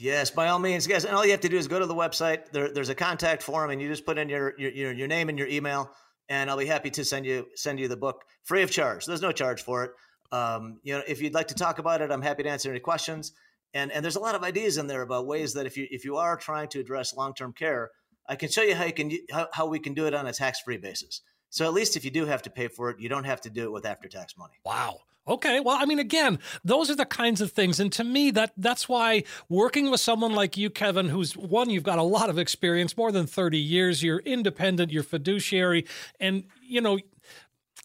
Yes, 0.00 0.30
by 0.30 0.48
all 0.48 0.58
means, 0.58 0.86
guys. 0.86 1.04
And 1.04 1.14
all 1.14 1.26
you 1.26 1.30
have 1.32 1.40
to 1.40 1.48
do 1.50 1.58
is 1.58 1.68
go 1.68 1.78
to 1.78 1.84
the 1.84 1.94
website. 1.94 2.50
There, 2.52 2.72
there's 2.72 2.88
a 2.88 2.94
contact 2.94 3.42
form, 3.42 3.70
and 3.70 3.82
you 3.82 3.88
just 3.88 4.06
put 4.06 4.16
in 4.16 4.30
your, 4.30 4.58
your 4.58 4.92
your 4.92 5.06
name 5.06 5.28
and 5.28 5.38
your 5.38 5.46
email, 5.46 5.90
and 6.30 6.48
I'll 6.48 6.56
be 6.56 6.64
happy 6.64 6.88
to 6.92 7.04
send 7.04 7.26
you 7.26 7.46
send 7.54 7.78
you 7.78 7.86
the 7.86 7.98
book 7.98 8.24
free 8.44 8.62
of 8.62 8.70
charge. 8.70 9.04
There's 9.04 9.20
no 9.20 9.30
charge 9.30 9.62
for 9.62 9.84
it. 9.84 9.90
Um, 10.32 10.80
you 10.84 10.94
know, 10.94 11.02
if 11.06 11.20
you'd 11.20 11.34
like 11.34 11.48
to 11.48 11.54
talk 11.54 11.78
about 11.78 12.00
it, 12.00 12.10
I'm 12.10 12.22
happy 12.22 12.42
to 12.44 12.48
answer 12.48 12.70
any 12.70 12.80
questions. 12.80 13.32
And 13.74 13.92
and 13.92 14.02
there's 14.02 14.16
a 14.16 14.20
lot 14.20 14.34
of 14.34 14.42
ideas 14.42 14.78
in 14.78 14.86
there 14.86 15.02
about 15.02 15.26
ways 15.26 15.52
that 15.52 15.66
if 15.66 15.76
you 15.76 15.86
if 15.90 16.06
you 16.06 16.16
are 16.16 16.34
trying 16.38 16.68
to 16.68 16.80
address 16.80 17.14
long 17.14 17.34
term 17.34 17.52
care, 17.52 17.90
I 18.26 18.36
can 18.36 18.48
show 18.48 18.62
you 18.62 18.74
how 18.74 18.84
you 18.84 18.94
can 18.94 19.12
how, 19.30 19.48
how 19.52 19.66
we 19.66 19.78
can 19.78 19.92
do 19.92 20.06
it 20.06 20.14
on 20.14 20.26
a 20.26 20.32
tax 20.32 20.60
free 20.60 20.78
basis. 20.78 21.20
So 21.50 21.66
at 21.66 21.74
least 21.74 21.98
if 21.98 22.06
you 22.06 22.10
do 22.10 22.24
have 22.24 22.40
to 22.42 22.50
pay 22.50 22.68
for 22.68 22.88
it, 22.88 23.00
you 23.00 23.10
don't 23.10 23.24
have 23.24 23.42
to 23.42 23.50
do 23.50 23.64
it 23.64 23.72
with 23.72 23.84
after 23.84 24.08
tax 24.08 24.34
money. 24.38 24.54
Wow. 24.64 25.00
Okay, 25.30 25.60
well, 25.60 25.76
I 25.78 25.84
mean, 25.84 26.00
again, 26.00 26.40
those 26.64 26.90
are 26.90 26.96
the 26.96 27.06
kinds 27.06 27.40
of 27.40 27.52
things, 27.52 27.78
and 27.78 27.92
to 27.92 28.02
me, 28.02 28.32
that 28.32 28.52
that's 28.56 28.88
why 28.88 29.22
working 29.48 29.88
with 29.88 30.00
someone 30.00 30.32
like 30.32 30.56
you, 30.56 30.70
Kevin, 30.70 31.08
who's 31.08 31.36
one, 31.36 31.70
you've 31.70 31.84
got 31.84 32.00
a 32.00 32.02
lot 32.02 32.28
of 32.28 32.38
experience, 32.38 32.96
more 32.96 33.12
than 33.12 33.26
thirty 33.26 33.58
years. 33.58 34.02
You're 34.02 34.18
independent, 34.18 34.90
you're 34.90 35.04
fiduciary, 35.04 35.86
and 36.18 36.44
you 36.60 36.80
know, 36.80 36.98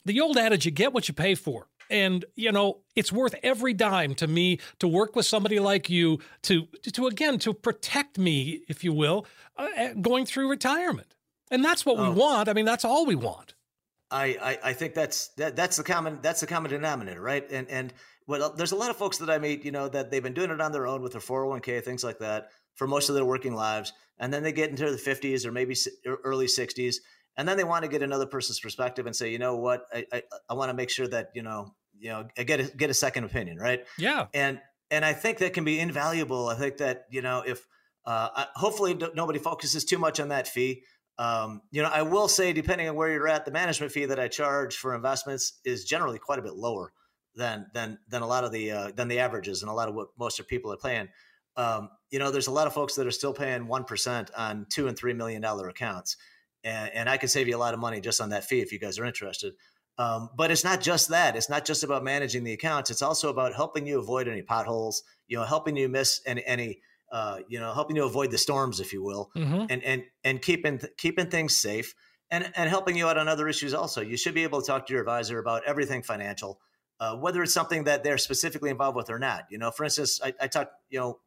the 0.06 0.20
old 0.22 0.38
adage: 0.38 0.66
you 0.66 0.72
get 0.72 0.92
what 0.92 1.08
you 1.08 1.14
pay 1.14 1.36
for. 1.36 1.68
And 1.88 2.26
you 2.36 2.52
know, 2.52 2.80
it's 2.96 3.12
worth 3.12 3.36
every 3.44 3.74
dime 3.74 4.16
to 4.16 4.26
me 4.26 4.60
to 4.80 4.88
work 4.88 5.16
with 5.16 5.28
somebody 5.28 5.60
like 5.60 5.88
you 5.88 6.20
to 6.44 6.68
to 6.94 7.06
again 7.06 7.38
to 7.40 7.54
protect 7.54 8.18
me, 8.18 8.62
if 8.68 8.84
you 8.84 8.92
will, 8.92 9.28
uh, 9.56 9.90
going 10.02 10.26
through 10.26 10.50
retirement. 10.50 11.14
And 11.52 11.64
that's 11.64 11.86
what 11.86 12.00
oh. 12.00 12.10
we 12.10 12.20
want. 12.20 12.50
I 12.50 12.54
mean, 12.54 12.66
that's 12.66 12.84
all 12.84 13.06
we 13.06 13.14
want. 13.14 13.55
I, 14.12 14.38
I, 14.42 14.70
I 14.70 14.74
think 14.74 14.94
that's 14.94 15.30
that, 15.36 15.56
that's 15.56 15.78
the 15.78 15.84
common 15.84 16.20
that's 16.22 16.42
the 16.42 16.48
common 16.48 16.72
denominator, 16.72 17.22
right? 17.22 17.50
And 17.52 17.70
and 17.70 17.94
well, 18.28 18.54
there's 18.56 18.72
a 18.72 18.76
lot 18.76 18.90
of 18.90 18.98
folks 18.98 19.18
that 19.20 19.30
I 19.30 19.38
meet, 19.38 19.66
you 19.66 19.72
know, 19.72 19.88
that 19.90 20.12
they've 20.12 20.24
been 20.24 20.34
doing 20.34 20.52
it 20.52 20.62
on 20.62 20.72
their 20.72 20.88
own 20.88 21.02
with 21.02 21.12
their 21.12 21.22
401k, 21.22 21.84
things 21.84 22.04
like 22.04 22.20
that, 22.20 22.50
for 22.76 22.88
most 22.88 23.10
of 23.10 23.16
their 23.16 23.26
working 23.26 23.54
lives, 23.54 23.94
and 24.20 24.34
then 24.34 24.44
they 24.44 24.52
get 24.52 24.70
into 24.70 24.90
the 24.90 24.98
50s 24.98 25.46
or 25.46 25.52
maybe 25.52 25.76
early 26.24 26.48
60s, 26.48 26.96
and 27.38 27.48
then 27.48 27.58
they 27.58 27.64
want 27.64 27.84
to 27.84 27.90
get 27.90 28.02
another 28.02 28.26
person's 28.26 28.60
perspective 28.60 29.06
and 29.06 29.16
say, 29.16 29.32
you 29.32 29.40
know 29.40 29.58
what, 29.58 29.86
I 29.94 30.06
I, 30.12 30.24
I 30.50 30.54
want 30.54 30.70
to 30.70 30.76
make 30.76 30.90
sure 30.90 31.08
that 31.08 31.30
you 31.34 31.44
know 31.44 31.74
you 31.98 32.10
know 32.10 32.28
I 32.38 32.44
get 32.44 32.60
a, 32.60 32.64
get 32.76 32.90
a 32.90 32.96
second 32.96 33.24
opinion, 33.24 33.58
right? 33.58 33.86
Yeah, 33.98 34.28
and 34.34 34.60
and 34.92 35.04
I 35.04 35.14
think 35.14 35.40
that 35.40 35.54
can 35.54 35.66
be 35.66 35.80
invaluable. 35.80 36.48
I 36.48 36.56
think 36.56 36.78
that 36.78 37.06
you 37.10 37.22
know 37.22 37.44
if 37.46 37.66
uh, 38.06 38.46
hopefully 38.56 38.98
nobody 39.16 39.40
focuses 39.40 39.84
too 39.84 39.98
much 39.98 40.20
on 40.20 40.30
that 40.30 40.48
fee. 40.48 40.84
Um, 41.18 41.62
you 41.72 41.82
know, 41.82 41.90
I 41.90 42.02
will 42.02 42.28
say, 42.28 42.52
depending 42.52 42.90
on 42.90 42.96
where 42.96 43.12
you're 43.12 43.28
at, 43.28 43.46
the 43.46 43.52
management 43.52 43.92
fee 43.92 44.06
that 44.06 44.20
I 44.20 44.28
charge 44.28 44.76
for 44.76 44.94
investments 44.94 45.60
is 45.64 45.86
generally 45.86 46.20
quite 46.20 46.40
a 46.40 46.42
bit 46.42 46.56
lower 46.56 46.92
than 47.36 47.68
than 47.74 48.00
than 48.10 48.22
a 48.22 48.28
lot 48.28 48.44
of 48.44 48.52
the 48.52 48.72
uh, 48.72 48.92
than 48.96 49.08
the 49.08 49.20
averages 49.20 49.62
and 49.62 49.70
a 49.70 49.74
lot 49.74 49.88
of 49.88 49.96
what 49.96 50.10
most 50.20 50.40
of 50.40 50.48
people 50.48 50.72
are 50.74 50.78
paying. 50.78 51.08
Um, 51.58 51.90
you 52.12 52.20
know, 52.20 52.32
there's 52.32 52.48
a 52.48 52.52
lot 52.52 52.68
of 52.68 52.74
folks 52.74 52.96
that 52.96 53.08
are 53.08 53.12
still 53.12 53.34
paying 53.34 53.68
one 53.68 53.86
percent 53.86 54.30
on 54.36 54.66
two 54.70 54.88
and 54.88 54.98
three 54.98 55.14
million 55.14 55.42
dollar 55.42 55.70
accounts, 55.70 56.18
and, 56.64 56.92
and 56.94 57.10
I 57.10 57.18
can 57.18 57.30
save 57.30 57.48
you 57.48 57.56
a 57.56 57.60
lot 57.60 57.74
of 57.74 57.80
money 57.80 58.02
just 58.02 58.20
on 58.20 58.30
that 58.30 58.44
fee 58.44 58.62
if 58.62 58.72
you 58.72 58.80
guys 58.80 59.00
are 59.00 59.06
interested. 59.06 59.54
Um, 59.98 60.30
but 60.36 60.52
it's 60.52 60.66
not 60.66 60.82
just 60.82 61.10
that. 61.10 61.38
It's 61.38 61.50
not 61.50 61.64
just 61.64 61.84
about 61.84 62.04
managing 62.04 62.44
the 62.44 62.52
accounts. 62.52 62.92
It's 62.92 63.02
also 63.02 63.30
about 63.30 63.54
helping 63.54 63.88
you 63.88 64.00
avoid 64.00 64.28
any 64.28 64.42
potholes. 64.42 65.04
You 65.28 65.38
know, 65.38 65.44
helping 65.44 65.78
you 65.78 65.88
miss 65.88 66.22
any 66.26 66.44
any 66.46 66.82
uh, 67.16 67.40
you 67.48 67.62
know, 67.62 67.74
helping 67.74 67.96
you 67.96 68.04
avoid 68.04 68.30
the 68.30 68.38
storms, 68.38 68.82
if 68.82 68.92
you 68.92 69.02
will, 69.02 69.32
mm-hmm. 69.38 69.68
and 69.70 69.82
and 69.84 70.04
and 70.26 70.42
keeping 70.42 70.82
keeping 70.98 71.30
things 71.30 71.56
safe, 71.56 71.96
and 72.30 72.52
and 72.58 72.70
helping 72.70 72.98
you 72.98 73.08
out 73.08 73.18
on 73.18 73.30
other 73.30 73.48
issues. 73.48 73.74
Also, 73.74 74.02
you 74.02 74.18
should 74.18 74.34
be 74.34 74.44
able 74.44 74.60
to 74.60 74.68
talk 74.68 74.86
to 74.86 74.92
your 74.92 75.02
advisor 75.02 75.40
about 75.40 75.64
everything 75.66 76.04
financial, 76.04 76.60
uh, 77.00 77.16
whether 77.16 77.42
it's 77.42 77.54
something 77.54 77.86
that 77.86 78.04
they're 78.04 78.18
specifically 78.18 78.70
involved 78.70 78.98
with 78.98 79.10
or 79.10 79.18
not. 79.18 79.46
You 79.50 79.58
know, 79.58 79.72
for 79.72 79.86
instance, 79.86 80.20
I, 80.22 80.34
I 80.42 80.48
talk, 80.48 80.72
you 80.90 81.00
know, 81.00 81.20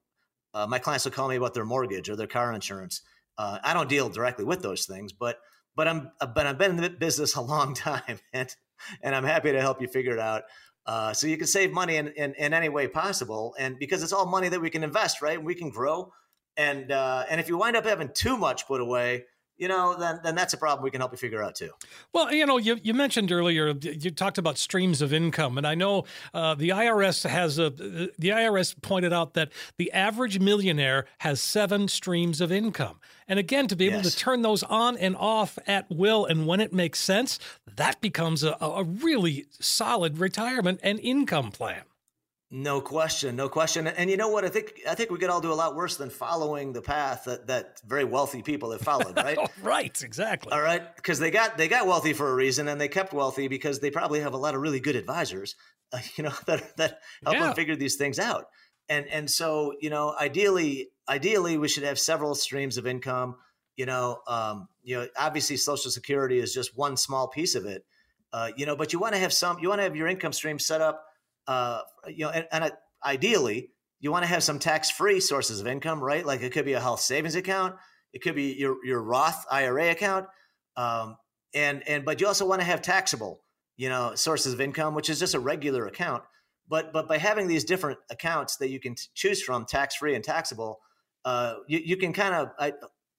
uh, 0.53 0.67
my 0.67 0.79
clients 0.79 1.07
will 1.07 1.13
call 1.13 1.27
me 1.27 1.37
about 1.37 1.55
their 1.55 1.65
mortgage 1.65 2.11
or 2.11 2.17
their 2.17 2.27
car 2.27 2.53
insurance. 2.53 3.01
Uh, 3.39 3.59
I 3.65 3.73
don't 3.73 3.89
deal 3.89 4.11
directly 4.11 4.45
with 4.45 4.61
those 4.61 4.85
things, 4.85 5.15
but 5.15 5.39
but 5.75 5.89
I'm 5.89 6.11
but 6.21 6.47
I've 6.47 6.59
been 6.59 6.73
in 6.73 6.77
the 6.83 6.91
business 6.91 7.35
a 7.35 7.41
long 7.41 7.73
time, 7.89 8.19
and 8.35 8.55
and 9.03 9.15
I'm 9.15 9.25
happy 9.25 9.53
to 9.53 9.61
help 9.63 9.81
you 9.81 9.89
figure 9.89 10.13
it 10.13 10.21
out. 10.21 10.43
Uh, 10.89 11.13
so 11.13 11.27
you 11.27 11.37
can 11.37 11.47
save 11.47 11.71
money 11.71 11.97
in, 11.97 12.09
in, 12.17 12.33
in, 12.39 12.55
any 12.55 12.71
way 12.71 12.89
possible. 12.89 13.55
And 13.59 13.79
because 13.79 14.03
it's 14.03 14.15
all 14.15 14.25
money 14.25 14.49
that 14.49 14.59
we 14.59 14.71
can 14.71 14.83
invest, 14.83 15.21
right? 15.21 15.37
And 15.37 15.45
We 15.45 15.55
can 15.55 15.69
grow. 15.69 16.15
And, 16.57 16.91
uh, 16.91 17.27
and 17.29 17.39
if 17.39 17.49
you 17.51 17.59
wind 17.59 17.77
up 17.77 17.85
having 17.85 18.09
too 18.15 18.39
much 18.39 18.67
put 18.67 18.81
away, 18.81 19.27
you 19.59 19.67
know, 19.67 19.97
then 19.99 20.21
then 20.23 20.35
that's 20.35 20.55
a 20.55 20.57
problem 20.57 20.85
we 20.85 20.91
can 20.91 21.01
help 21.01 21.13
you 21.13 21.19
figure 21.19 21.43
out 21.43 21.57
too. 21.57 21.71
Well, 22.13 22.33
you 22.33 22.47
know, 22.47 22.59
you, 22.59 22.79
you 22.83 22.95
mentioned 22.95 23.33
earlier 23.33 23.75
you 23.83 24.11
talked 24.11 24.39
about 24.39 24.57
streams 24.57 25.03
of 25.03 25.13
income, 25.13 25.59
and 25.59 25.67
I 25.67 25.75
know 25.75 26.05
uh, 26.33 26.55
the 26.55 26.71
IRS 26.71 27.29
has 27.29 27.59
a 27.59 27.71
the 27.71 28.13
IRS 28.19 28.81
pointed 28.81 29.13
out 29.13 29.35
that 29.35 29.51
the 29.77 29.93
average 29.93 30.39
millionaire 30.39 31.07
has 31.19 31.41
seven 31.41 31.89
streams 31.89 32.41
of 32.41 32.53
income, 32.53 33.01
and 33.27 33.39
again, 33.39 33.67
to 33.67 33.77
be 33.77 33.87
able 33.87 34.03
yes. 34.03 34.15
to 34.15 34.17
turn 34.17 34.43
those 34.43 34.63
on 34.63 34.97
and 34.97 35.17
off 35.17 35.59
at 35.67 35.91
will 35.91 36.25
and 36.25 36.47
when 36.47 36.61
it 36.61 36.73
makes 36.73 37.01
sense, 37.01 37.39
that 37.77 38.01
becomes 38.01 38.45
a, 38.45 38.57
a 38.61 38.85
really 38.85 39.47
solid 39.59 40.19
retirement 40.19 40.79
and 40.83 41.01
income 41.01 41.51
plan. 41.51 41.83
No 42.51 42.81
question, 42.81 43.37
no 43.37 43.51
question. 43.51 43.87
And 43.87 44.09
you 44.09 44.17
know 44.17 44.29
what? 44.29 44.43
I 44.43 44.49
think 44.49 44.81
I 44.89 44.95
think 44.95 45.11
we 45.11 45.19
could 45.19 45.29
all 45.29 45.43
do 45.43 45.53
a 45.53 45.55
lot 45.55 45.77
worse 45.77 45.99
than 45.99 46.09
following 46.09 46.73
the 46.73 46.81
path 46.81 47.25
that, 47.27 47.47
that 47.49 47.79
very 47.87 48.05
wealthy 48.05 48.41
people 48.41 48.71
have 48.71 48.81
followed, 48.81 49.17
right? 49.17 49.37
oh, 49.39 49.49
right, 49.63 50.01
exactly. 50.03 50.51
All 50.51 50.63
right, 50.63 50.97
because 50.97 51.19
they 51.19 51.31
got 51.31 51.59
they 51.59 51.69
got 51.69 51.87
wealthy 51.87 52.15
for 52.15 52.31
a 52.31 52.35
reason, 52.35 52.69
and 52.69 52.81
they 52.81 52.89
kept 52.89 53.13
wealthy 53.13 53.49
because 53.49 53.81
they 53.81 53.91
probably 53.91 54.21
have 54.21 54.33
a 54.33 54.39
lot 54.39 54.55
of 54.55 54.63
really 54.63 54.81
good 54.81 54.97
advisors, 54.97 55.57
uh, 55.93 55.99
you 56.17 56.25
know, 56.25 56.33
that 56.47 56.75
that 56.79 57.01
help 57.23 57.37
yeah. 57.37 57.47
them 57.47 57.55
figure 57.55 57.77
these 57.77 57.97
things 57.97 58.19
out. 58.19 58.47
And 58.89 59.07
and 59.09 59.31
so 59.31 59.75
you 59.83 59.91
know, 59.91 60.15
ideally, 60.19 60.89
ideally, 61.07 61.59
we 61.59 61.69
should 61.69 61.85
have 61.85 61.99
several 61.99 62.35
streams 62.35 62.79
of 62.79 62.87
income. 62.87 63.37
You 63.77 63.85
know, 63.85 64.21
um, 64.27 64.69
you 64.83 64.97
know, 64.97 65.07
obviously, 65.19 65.59
Social 65.59 65.91
Security 65.91 66.39
is 66.39 66.55
just 66.55 66.75
one 66.79 66.97
small 66.97 67.29
piece 67.29 67.55
of 67.55 67.67
it. 67.67 67.85
Uh, 68.33 68.53
you 68.57 68.65
know, 68.65 68.75
but 68.75 68.95
you 68.95 68.99
want 68.99 69.15
to 69.15 69.21
have 69.21 69.35
some, 69.35 69.59
you 69.59 69.69
want 69.69 69.81
to 69.81 69.83
have 69.83 69.97
your 69.97 70.07
income 70.07 70.33
stream 70.33 70.59
set 70.59 70.81
up 70.81 71.08
uh, 71.49 71.81
you 72.07 72.27
know, 72.27 72.31
and, 72.31 72.47
and 72.53 72.73
ideally, 73.05 73.71
you 74.01 74.13
want 74.13 74.23
to 74.23 74.29
have 74.29 74.45
some 74.45 74.59
tax-free 74.59 75.19
sources 75.21 75.61
of 75.61 75.67
income, 75.67 76.01
right? 76.01 76.25
Like 76.25 76.43
it 76.43 76.53
could 76.53 76.65
be 76.65 76.75
a 76.75 76.81
health 76.81 77.01
savings 77.01 77.35
account, 77.35 77.75
it 78.13 78.23
could 78.23 78.35
be 78.35 78.55
your 78.55 78.77
your 78.85 79.03
Roth 79.03 79.45
IRA 79.51 79.91
account, 79.91 80.27
um, 80.77 81.17
and 81.55 81.83
and 81.89 82.05
but 82.05 82.21
you 82.21 82.27
also 82.27 82.47
want 82.47 82.61
to 82.61 82.67
have 82.67 82.83
taxable, 82.83 83.41
you 83.77 83.89
know, 83.89 84.15
sources 84.15 84.53
of 84.53 84.61
income, 84.61 84.95
which 84.95 85.11
is 85.11 85.19
just 85.19 85.35
a 85.35 85.41
regular 85.41 85.87
account. 85.87 86.23
But 86.69 86.93
but 86.93 87.09
by 87.09 87.19
having 87.19 87.49
these 87.49 87.65
different 87.65 87.99
accounts 88.11 88.57
that 88.59 88.69
you 88.69 88.79
can 88.79 88.95
t- 88.95 89.09
choose 89.15 89.43
from, 89.43 89.65
tax-free 89.65 90.15
and 90.15 90.23
taxable, 90.23 90.79
uh, 91.25 91.55
you, 91.67 91.81
you 91.85 91.97
can 91.97 92.13
kind 92.13 92.35
of 92.35 92.51
I, 92.59 92.75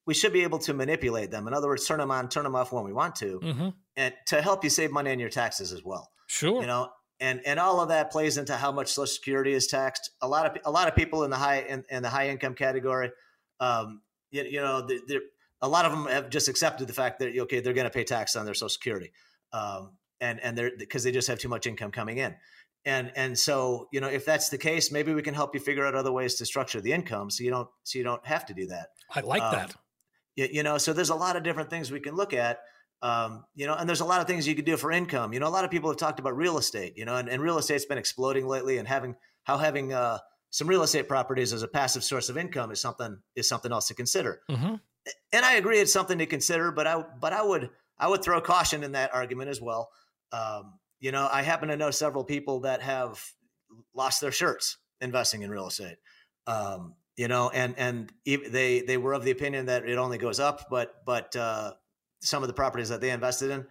we 0.06 0.14
should 0.14 0.34
be 0.34 0.44
able 0.44 0.60
to 0.60 0.74
manipulate 0.74 1.32
them. 1.32 1.48
In 1.48 1.54
other 1.54 1.68
words, 1.68 1.86
turn 1.86 2.00
them 2.00 2.12
on, 2.12 2.30
turn 2.30 2.44
them 2.44 2.56
off 2.56 2.72
when 2.72 2.84
we 2.84 2.94
want 2.94 3.16
to, 3.18 3.40
mm-hmm. 3.40 3.70
and 3.96 4.14
to 4.28 4.42
help 4.42 4.64
you 4.64 4.70
save 4.70 4.92
money 4.92 5.12
on 5.12 5.20
your 5.20 5.30
taxes 5.30 5.74
as 5.74 5.84
well. 5.84 6.10
Sure. 6.28 6.62
You 6.62 6.68
know, 6.68 6.90
and 7.20 7.42
and 7.46 7.60
all 7.60 7.82
of 7.82 7.90
that 7.90 8.12
plays 8.12 8.38
into 8.38 8.56
how 8.56 8.72
much 8.72 8.88
Social 8.88 9.08
Security 9.08 9.54
is 9.54 9.68
taxed. 9.68 10.12
A 10.22 10.28
lot 10.28 10.46
of 10.46 10.58
a 10.66 10.72
lot 10.72 10.88
of 10.88 10.96
people 10.96 11.24
in 11.24 11.30
the 11.30 11.38
high 11.38 11.62
in, 11.62 11.84
in 11.90 12.02
the 12.02 12.10
high 12.10 12.30
income 12.30 12.54
category, 12.54 13.12
um, 13.60 14.02
you, 14.32 14.44
you 14.44 14.62
know, 14.62 14.88
a 15.62 15.68
lot 15.68 15.86
of 15.86 15.92
them 15.92 16.06
have 16.06 16.30
just 16.30 16.48
accepted 16.48 16.88
the 16.88 16.94
fact 16.94 17.20
that 17.20 17.38
okay, 17.38 17.60
they're 17.60 17.74
going 17.74 17.88
to 17.88 17.94
pay 17.94 18.04
tax 18.04 18.36
on 18.36 18.46
their 18.46 18.54
Social 18.54 18.70
Security, 18.70 19.12
um, 19.52 19.98
and 20.22 20.40
and 20.40 20.58
they're 20.58 20.72
because 20.78 21.04
they 21.04 21.12
just 21.12 21.28
have 21.28 21.40
too 21.40 21.50
much 21.50 21.68
income 21.68 21.92
coming 21.92 22.18
in. 22.18 22.36
And 22.86 23.12
and 23.16 23.38
so 23.38 23.90
you 23.92 24.00
know 24.00 24.08
if 24.08 24.26
that's 24.26 24.50
the 24.50 24.58
case, 24.58 24.92
maybe 24.92 25.14
we 25.14 25.22
can 25.22 25.34
help 25.34 25.54
you 25.54 25.60
figure 25.60 25.86
out 25.86 25.96
other 25.96 26.14
ways 26.14 26.36
to 26.36 26.46
structure 26.46 26.80
the 26.80 26.94
income 26.94 27.30
so 27.30 27.44
you 27.44 27.50
don't 27.50 27.68
so 27.84 27.98
you 27.98 28.04
don't 28.04 28.26
have 28.26 28.46
to 28.46 28.54
do 28.54 28.68
that. 28.68 28.90
I 29.14 29.22
like 29.22 29.42
um, 29.42 29.52
that. 29.52 29.76
You, 30.38 30.48
you 30.50 30.64
know, 30.64 30.78
so 30.78 30.94
there's 30.94 31.10
a 31.10 31.16
lot 31.16 31.36
of 31.36 31.44
different 31.44 31.70
things 31.70 31.92
we 31.92 32.00
can 32.00 32.16
look 32.16 32.34
at 32.34 32.60
um, 33.02 33.46
you 33.56 33.66
know, 33.66 33.76
and 33.76 33.88
there's 33.88 34.02
a 34.02 34.06
lot 34.06 34.22
of 34.22 34.28
things 34.28 34.48
you 34.48 34.56
can 34.56 34.66
do 34.66 34.78
for 34.78 34.92
income. 34.92 35.34
You 35.34 35.40
know, 35.40 35.48
a 35.48 35.50
lot 35.50 35.66
of 35.66 35.72
people 35.72 35.90
have 35.90 35.98
talked 35.98 36.20
about 36.20 36.36
real 36.36 36.58
estate, 36.58 36.98
you 36.98 37.06
know, 37.06 37.16
and, 37.16 37.30
and 37.30 37.42
real 37.42 37.58
estate's 37.58 37.86
been 37.86 37.98
exploding 37.98 38.48
lately 38.48 38.78
and 38.78 38.88
having 38.88 39.16
how 39.44 39.58
having 39.58 39.94
uh, 39.94 40.20
some 40.50 40.68
real 40.68 40.84
estate 40.84 41.08
properties 41.08 41.54
as 41.54 41.64
a 41.64 41.68
passive 41.68 42.04
source 42.04 42.30
of 42.30 42.38
income 42.38 42.72
is 42.72 42.82
something 42.82 43.20
is 43.36 43.48
something 43.48 43.72
else 43.72 43.88
to 43.88 43.94
consider. 43.94 44.42
Mm-hmm. 44.50 44.76
And 45.32 45.46
I 45.46 45.54
agree 45.54 45.80
it's 45.80 45.94
something 45.94 46.18
to 46.18 46.26
consider, 46.26 46.72
but 46.72 46.88
I 46.88 47.04
but 47.20 47.34
I 47.34 47.42
would 47.42 47.70
I 47.98 48.08
would 48.08 48.24
throw 48.24 48.42
caution 48.42 48.84
in 48.84 48.94
that 48.94 49.14
argument 49.14 49.50
as 49.50 49.62
well. 49.62 49.90
Um, 50.32 50.80
you 51.00 51.12
know, 51.12 51.28
I 51.32 51.42
happen 51.42 51.70
to 51.70 51.78
know 51.78 51.92
several 51.92 52.24
people 52.24 52.62
that 52.62 52.82
have 52.82 53.24
lost 53.96 54.22
their 54.22 54.32
shirts 54.32 54.78
investing 55.02 55.42
in 55.44 55.50
real 55.50 55.68
estate. 55.68 55.98
Um, 56.48 56.96
you 57.16 57.28
know, 57.28 57.50
and 57.50 57.76
and 57.78 58.12
they 58.26 58.82
they 58.82 58.98
were 58.98 59.14
of 59.14 59.24
the 59.24 59.32
opinion 59.32 59.68
that 59.68 59.88
it 59.88 59.98
only 59.98 60.18
goes 60.18 60.40
up, 60.40 60.68
but 60.70 60.96
but 61.06 61.36
uh, 61.36 61.74
some 62.22 62.44
of 62.44 62.48
the 62.48 62.54
properties 62.54 62.90
that 62.90 63.02
they 63.02 63.12
invested 63.12 63.52
in, 63.52 63.66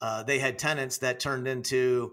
uh, 0.00 0.22
they 0.22 0.38
had 0.38 0.58
tenants 0.58 0.98
that 0.98 1.20
turned 1.20 1.48
into, 1.48 2.12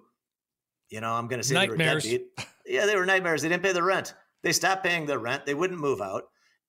you 0.89 1.01
know, 1.01 1.11
I'm 1.11 1.27
going 1.27 1.41
to 1.41 1.47
say 1.47 1.55
nightmares. 1.55 2.03
They 2.03 2.19
yeah, 2.65 2.85
they 2.85 2.95
were 2.95 3.05
nightmares. 3.05 3.41
They 3.41 3.49
didn't 3.49 3.63
pay 3.63 3.73
the 3.73 3.83
rent. 3.83 4.13
They 4.43 4.51
stopped 4.51 4.83
paying 4.83 5.05
the 5.05 5.19
rent. 5.19 5.45
They 5.45 5.53
wouldn't 5.53 5.79
move 5.79 6.01
out, 6.01 6.23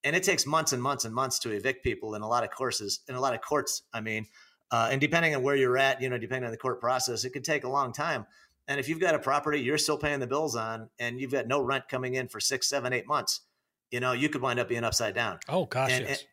and 0.05 0.15
it 0.15 0.23
takes 0.23 0.47
months 0.47 0.73
and 0.73 0.83
months 0.83 1.05
and 1.05 1.15
months 1.15 1.39
to 1.41 1.51
evict 1.51 1.85
people 1.85 2.15
in 2.15 2.23
a 2.23 2.29
lot 2.29 2.45
of 2.45 2.51
courses, 2.51 3.01
in 3.09 3.15
a 3.15 3.21
lot 3.21 3.35
of 3.35 3.41
courts. 3.41 3.83
I 3.93 4.01
mean, 4.01 4.27
uh, 4.71 4.89
and 4.91 5.01
depending 5.01 5.35
on 5.35 5.43
where 5.43 5.57
you're 5.57 5.79
at, 5.79 6.01
you 6.01 6.09
know, 6.09 6.19
depending 6.19 6.45
on 6.45 6.51
the 6.51 6.59
court 6.59 6.81
process, 6.81 7.25
it 7.25 7.31
could 7.31 7.45
take 7.45 7.65
a 7.65 7.69
long 7.69 7.93
time. 7.93 8.27
And 8.69 8.81
if 8.81 8.89
you've 8.89 9.01
got 9.01 9.15
a 9.15 9.19
property 9.19 9.61
you're 9.61 9.79
still 9.79 9.97
paying 9.97 10.21
the 10.21 10.27
bills 10.27 10.57
on, 10.57 10.91
and 10.99 11.21
you've 11.21 11.33
got 11.33 11.47
no 11.47 11.61
rent 11.63 11.85
coming 11.89 12.15
in 12.15 12.29
for 12.29 12.41
six, 12.41 12.69
seven, 12.69 12.93
eight 12.93 13.07
months, 13.07 13.43
you 13.91 14.01
know, 14.01 14.13
you 14.13 14.29
could 14.29 14.43
wind 14.43 14.59
up 14.59 14.69
being 14.69 14.85
upside 14.85 15.15
down. 15.15 15.39
Oh 15.49 15.67
gosh, 15.67 15.93
and, 15.93 16.07
yes. 16.07 16.25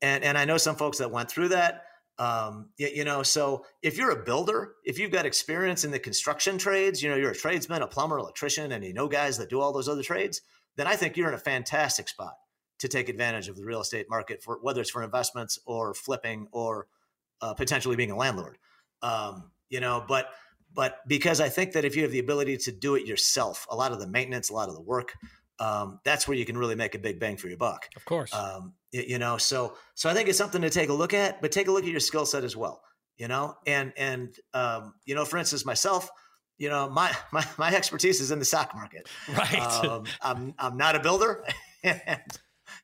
and, 0.00 0.14
and 0.16 0.24
and 0.24 0.38
I 0.38 0.44
know 0.44 0.56
some 0.56 0.76
folks 0.76 0.98
that 0.98 1.10
went 1.10 1.30
through 1.30 1.48
that 1.48 1.82
um, 2.18 2.70
you, 2.76 2.88
you, 2.94 3.04
know, 3.04 3.22
so 3.22 3.64
if 3.82 3.98
you're 3.98 4.10
a 4.10 4.24
builder, 4.24 4.74
if 4.84 4.98
you've 4.98 5.10
got 5.10 5.26
experience 5.26 5.84
in 5.84 5.90
the 5.90 5.98
construction 5.98 6.58
trades, 6.58 7.02
you 7.02 7.10
know, 7.10 7.16
you're 7.16 7.32
a 7.32 7.36
tradesman, 7.36 7.82
a 7.82 7.86
plumber, 7.86 8.18
electrician, 8.18 8.72
and 8.72 8.84
you 8.84 8.94
know 8.94 9.08
guys 9.08 9.38
that 9.38 9.50
do 9.50 9.60
all 9.60 9.72
those 9.72 9.88
other 9.88 10.02
trades, 10.02 10.40
then 10.76 10.86
I 10.86 10.96
think 10.96 11.16
you're 11.16 11.28
in 11.28 11.34
a 11.34 11.38
fantastic 11.38 12.08
spot 12.08 12.34
to 12.78 12.88
take 12.88 13.08
advantage 13.08 13.48
of 13.48 13.56
the 13.56 13.64
real 13.64 13.80
estate 13.80 14.06
market 14.08 14.42
for 14.42 14.58
whether 14.62 14.80
it's 14.80 14.90
for 14.90 15.02
investments 15.02 15.58
or 15.66 15.94
flipping 15.94 16.48
or 16.52 16.86
uh, 17.40 17.54
potentially 17.54 17.96
being 17.96 18.10
a 18.10 18.16
landlord. 18.16 18.58
Um, 19.02 19.50
you 19.68 19.80
know, 19.80 20.04
but 20.06 20.28
but 20.72 20.98
because 21.06 21.40
I 21.40 21.48
think 21.48 21.72
that 21.72 21.84
if 21.84 21.96
you 21.96 22.02
have 22.02 22.12
the 22.12 22.18
ability 22.18 22.58
to 22.58 22.72
do 22.72 22.94
it 22.96 23.06
yourself, 23.06 23.66
a 23.70 23.76
lot 23.76 23.92
of 23.92 24.00
the 24.00 24.06
maintenance, 24.06 24.50
a 24.50 24.54
lot 24.54 24.68
of 24.68 24.74
the 24.74 24.80
work, 24.80 25.14
um, 25.60 26.00
that's 26.04 26.26
where 26.26 26.36
you 26.36 26.44
can 26.44 26.58
really 26.58 26.74
make 26.74 26.94
a 26.94 26.98
big 26.98 27.20
bang 27.20 27.36
for 27.36 27.48
your 27.48 27.56
buck. 27.56 27.88
Of 27.96 28.04
course. 28.04 28.34
Um, 28.34 28.74
you 29.02 29.18
know, 29.18 29.38
so 29.38 29.76
so 29.94 30.08
I 30.08 30.14
think 30.14 30.28
it's 30.28 30.38
something 30.38 30.62
to 30.62 30.70
take 30.70 30.88
a 30.88 30.92
look 30.92 31.14
at, 31.14 31.42
but 31.42 31.50
take 31.52 31.68
a 31.68 31.72
look 31.72 31.84
at 31.84 31.90
your 31.90 32.00
skill 32.00 32.26
set 32.26 32.44
as 32.44 32.56
well. 32.56 32.82
You 33.16 33.28
know, 33.28 33.56
and 33.66 33.92
and 33.96 34.34
um, 34.52 34.94
you 35.04 35.14
know, 35.14 35.24
for 35.24 35.36
instance, 35.38 35.64
myself, 35.66 36.08
you 36.58 36.68
know, 36.68 36.88
my 36.88 37.12
my 37.32 37.44
my 37.58 37.74
expertise 37.74 38.20
is 38.20 38.30
in 38.30 38.38
the 38.38 38.44
stock 38.44 38.74
market. 38.74 39.08
Right. 39.36 39.58
Um, 39.60 40.04
I'm 40.22 40.54
I'm 40.58 40.76
not 40.76 40.96
a 40.96 41.00
builder, 41.00 41.44
and 41.82 42.00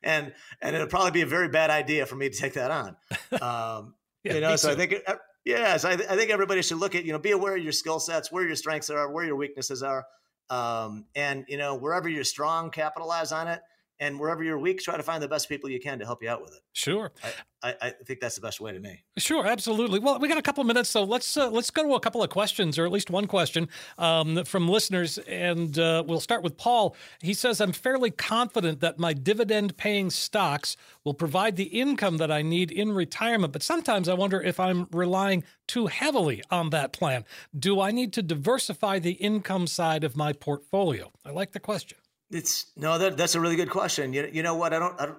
and 0.03 0.33
and 0.61 0.75
it'll 0.75 0.87
probably 0.87 1.11
be 1.11 1.21
a 1.21 1.25
very 1.27 1.47
bad 1.49 1.69
idea 1.69 2.05
for 2.05 2.15
me 2.15 2.29
to 2.29 2.37
take 2.37 2.53
that 2.53 2.71
on. 2.71 2.95
Um, 3.41 3.95
yeah, 4.23 4.33
you 4.35 4.41
know, 4.41 4.55
so 4.55 4.71
I 4.71 4.75
think. 4.75 4.93
It, 4.93 5.03
uh, 5.07 5.15
Yes, 5.43 5.85
I, 5.85 5.95
th- 5.95 6.07
I 6.07 6.15
think 6.15 6.29
everybody 6.29 6.61
should 6.61 6.77
look 6.77 6.93
at 6.93 7.03
you 7.03 7.13
know 7.13 7.17
be 7.17 7.31
aware 7.31 7.57
of 7.57 7.63
your 7.63 7.71
skill 7.71 7.99
sets, 7.99 8.31
where 8.31 8.45
your 8.45 8.55
strengths 8.55 8.91
are, 8.91 9.11
where 9.11 9.25
your 9.25 9.35
weaknesses 9.35 9.81
are, 9.81 10.05
Um, 10.51 11.05
and 11.15 11.45
you 11.47 11.57
know, 11.57 11.73
wherever 11.77 12.07
you're 12.07 12.23
strong, 12.23 12.69
capitalize 12.69 13.31
on 13.31 13.47
it 13.47 13.59
and 14.01 14.19
wherever 14.19 14.43
you're 14.43 14.59
weak, 14.59 14.81
try 14.81 14.97
to 14.97 15.03
find 15.03 15.23
the 15.23 15.27
best 15.27 15.47
people 15.47 15.69
you 15.69 15.79
can 15.79 15.99
to 15.99 16.05
help 16.05 16.21
you 16.21 16.29
out 16.29 16.41
with 16.41 16.51
it. 16.51 16.59
Sure. 16.73 17.11
I, 17.23 17.69
I, 17.69 17.75
I 17.81 17.89
think 18.03 18.19
that's 18.19 18.35
the 18.35 18.41
best 18.41 18.59
way 18.59 18.71
to 18.73 18.79
me. 18.79 19.03
Sure, 19.17 19.45
absolutely. 19.45 19.99
Well, 19.99 20.17
we 20.19 20.27
got 20.27 20.39
a 20.39 20.41
couple 20.41 20.63
minutes, 20.63 20.89
so 20.89 21.03
let's 21.03 21.37
uh, 21.37 21.49
let's 21.49 21.69
go 21.69 21.83
to 21.83 21.93
a 21.93 21.99
couple 21.99 22.23
of 22.23 22.29
questions, 22.31 22.79
or 22.79 22.85
at 22.85 22.91
least 22.91 23.11
one 23.11 23.27
question 23.27 23.69
um, 23.99 24.43
from 24.43 24.67
listeners, 24.67 25.19
and 25.19 25.77
uh, 25.77 26.03
we'll 26.05 26.19
start 26.19 26.41
with 26.43 26.57
Paul. 26.57 26.95
He 27.21 27.35
says, 27.35 27.61
"I'm 27.61 27.71
fairly 27.71 28.09
confident 28.09 28.79
that 28.79 28.97
my 28.97 29.13
dividend-paying 29.13 30.09
stocks 30.09 30.75
will 31.03 31.13
provide 31.13 31.55
the 31.55 31.65
income 31.65 32.17
that 32.17 32.31
I 32.31 32.41
need 32.41 32.71
in 32.71 32.91
retirement, 32.91 33.53
but 33.53 33.61
sometimes 33.61 34.09
I 34.09 34.15
wonder 34.15 34.41
if 34.41 34.59
I'm 34.59 34.87
relying 34.91 35.43
too 35.67 35.87
heavily 35.87 36.41
on 36.49 36.71
that 36.71 36.91
plan. 36.91 37.23
Do 37.57 37.79
I 37.79 37.91
need 37.91 38.11
to 38.13 38.23
diversify 38.23 38.97
the 38.97 39.13
income 39.13 39.67
side 39.67 40.03
of 40.03 40.17
my 40.17 40.33
portfolio?" 40.33 41.11
I 41.23 41.29
like 41.29 41.51
the 41.51 41.59
question. 41.59 41.99
It's 42.31 42.71
no, 42.75 42.97
that, 42.97 43.17
that's 43.17 43.35
a 43.35 43.41
really 43.41 43.55
good 43.55 43.69
question. 43.69 44.13
You, 44.13 44.29
you 44.31 44.43
know 44.43 44.55
what? 44.55 44.73
I 44.73 44.79
don't, 44.79 44.99
I 44.99 45.05
don't, 45.07 45.17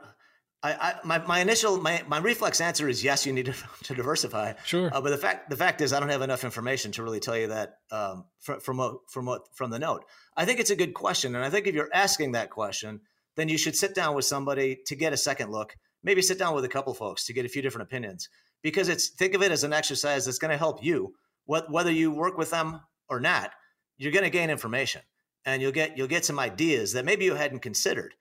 I, 0.63 0.73
I 0.73 0.95
my, 1.05 1.19
my 1.19 1.41
initial, 1.41 1.79
my, 1.79 2.03
my 2.07 2.19
reflex 2.19 2.61
answer 2.61 2.89
is 2.89 3.03
yes, 3.03 3.27
you 3.27 3.33
need 3.33 3.47
to, 3.47 3.55
to 3.85 3.95
diversify. 3.95 4.55
Sure. 4.65 4.91
Uh, 4.93 5.01
but 5.01 5.11
the 5.11 5.19
fact, 5.19 5.51
the 5.51 5.57
fact 5.57 5.81
is 5.81 5.93
I 5.93 6.01
don't 6.01 6.09
have 6.09 6.23
enough 6.23 6.45
information 6.45 6.93
to 6.93 7.03
really 7.03 7.21
tell 7.21 7.37
you 7.37 7.49
that 7.49 7.79
um, 7.91 8.25
from, 8.41 8.61
from 8.61 8.77
what, 8.79 8.95
from 9.11 9.27
what, 9.27 9.43
from 9.55 9.71
the 9.71 9.79
note. 9.79 10.05
I 10.37 10.45
think 10.45 10.61
it's 10.61 10.71
a 10.71 10.77
good 10.77 10.95
question. 10.95 11.35
And 11.35 11.45
I 11.45 11.51
think 11.51 11.67
if 11.67 11.75
you're 11.75 11.91
asking 11.93 12.33
that 12.33 12.51
question, 12.51 13.01
then 13.37 13.49
you 13.49 13.59
should 13.59 13.77
sit 13.77 13.95
down 13.95 14.15
with 14.15 14.25
somebody 14.25 14.79
to 14.87 14.97
get 14.97 15.13
a 15.13 15.17
second 15.17 15.51
look, 15.51 15.77
maybe 16.03 16.23
sit 16.23 16.39
down 16.39 16.55
with 16.55 16.65
a 16.65 16.69
couple 16.69 16.95
folks 16.95 17.27
to 17.27 17.33
get 17.33 17.45
a 17.45 17.49
few 17.49 17.63
different 17.63 17.89
opinions 17.89 18.29
because 18.63 18.89
it's, 18.89 19.09
think 19.09 19.35
of 19.35 19.43
it 19.43 19.53
as 19.53 19.65
an 19.65 19.73
exercise 19.73 20.25
that's 20.25 20.39
going 20.39 20.51
to 20.51 20.57
help 20.57 20.83
you, 20.83 21.15
what, 21.45 21.71
whether 21.71 21.91
you 21.91 22.11
work 22.11 22.39
with 22.39 22.51
them 22.51 22.81
or 23.09 23.21
not, 23.21 23.51
you're 23.99 24.13
going 24.13 24.25
to 24.25 24.31
gain 24.31 24.51
information 24.51 25.03
and 25.45 25.61
you'll 25.61 25.73
get 25.73 25.97
you'll 25.97 26.09
get 26.09 26.25
some 26.25 26.39
ideas 26.39 26.93
that 26.93 27.05
maybe 27.05 27.25
you 27.25 27.35
hadn't 27.35 27.61
considered. 27.61 28.15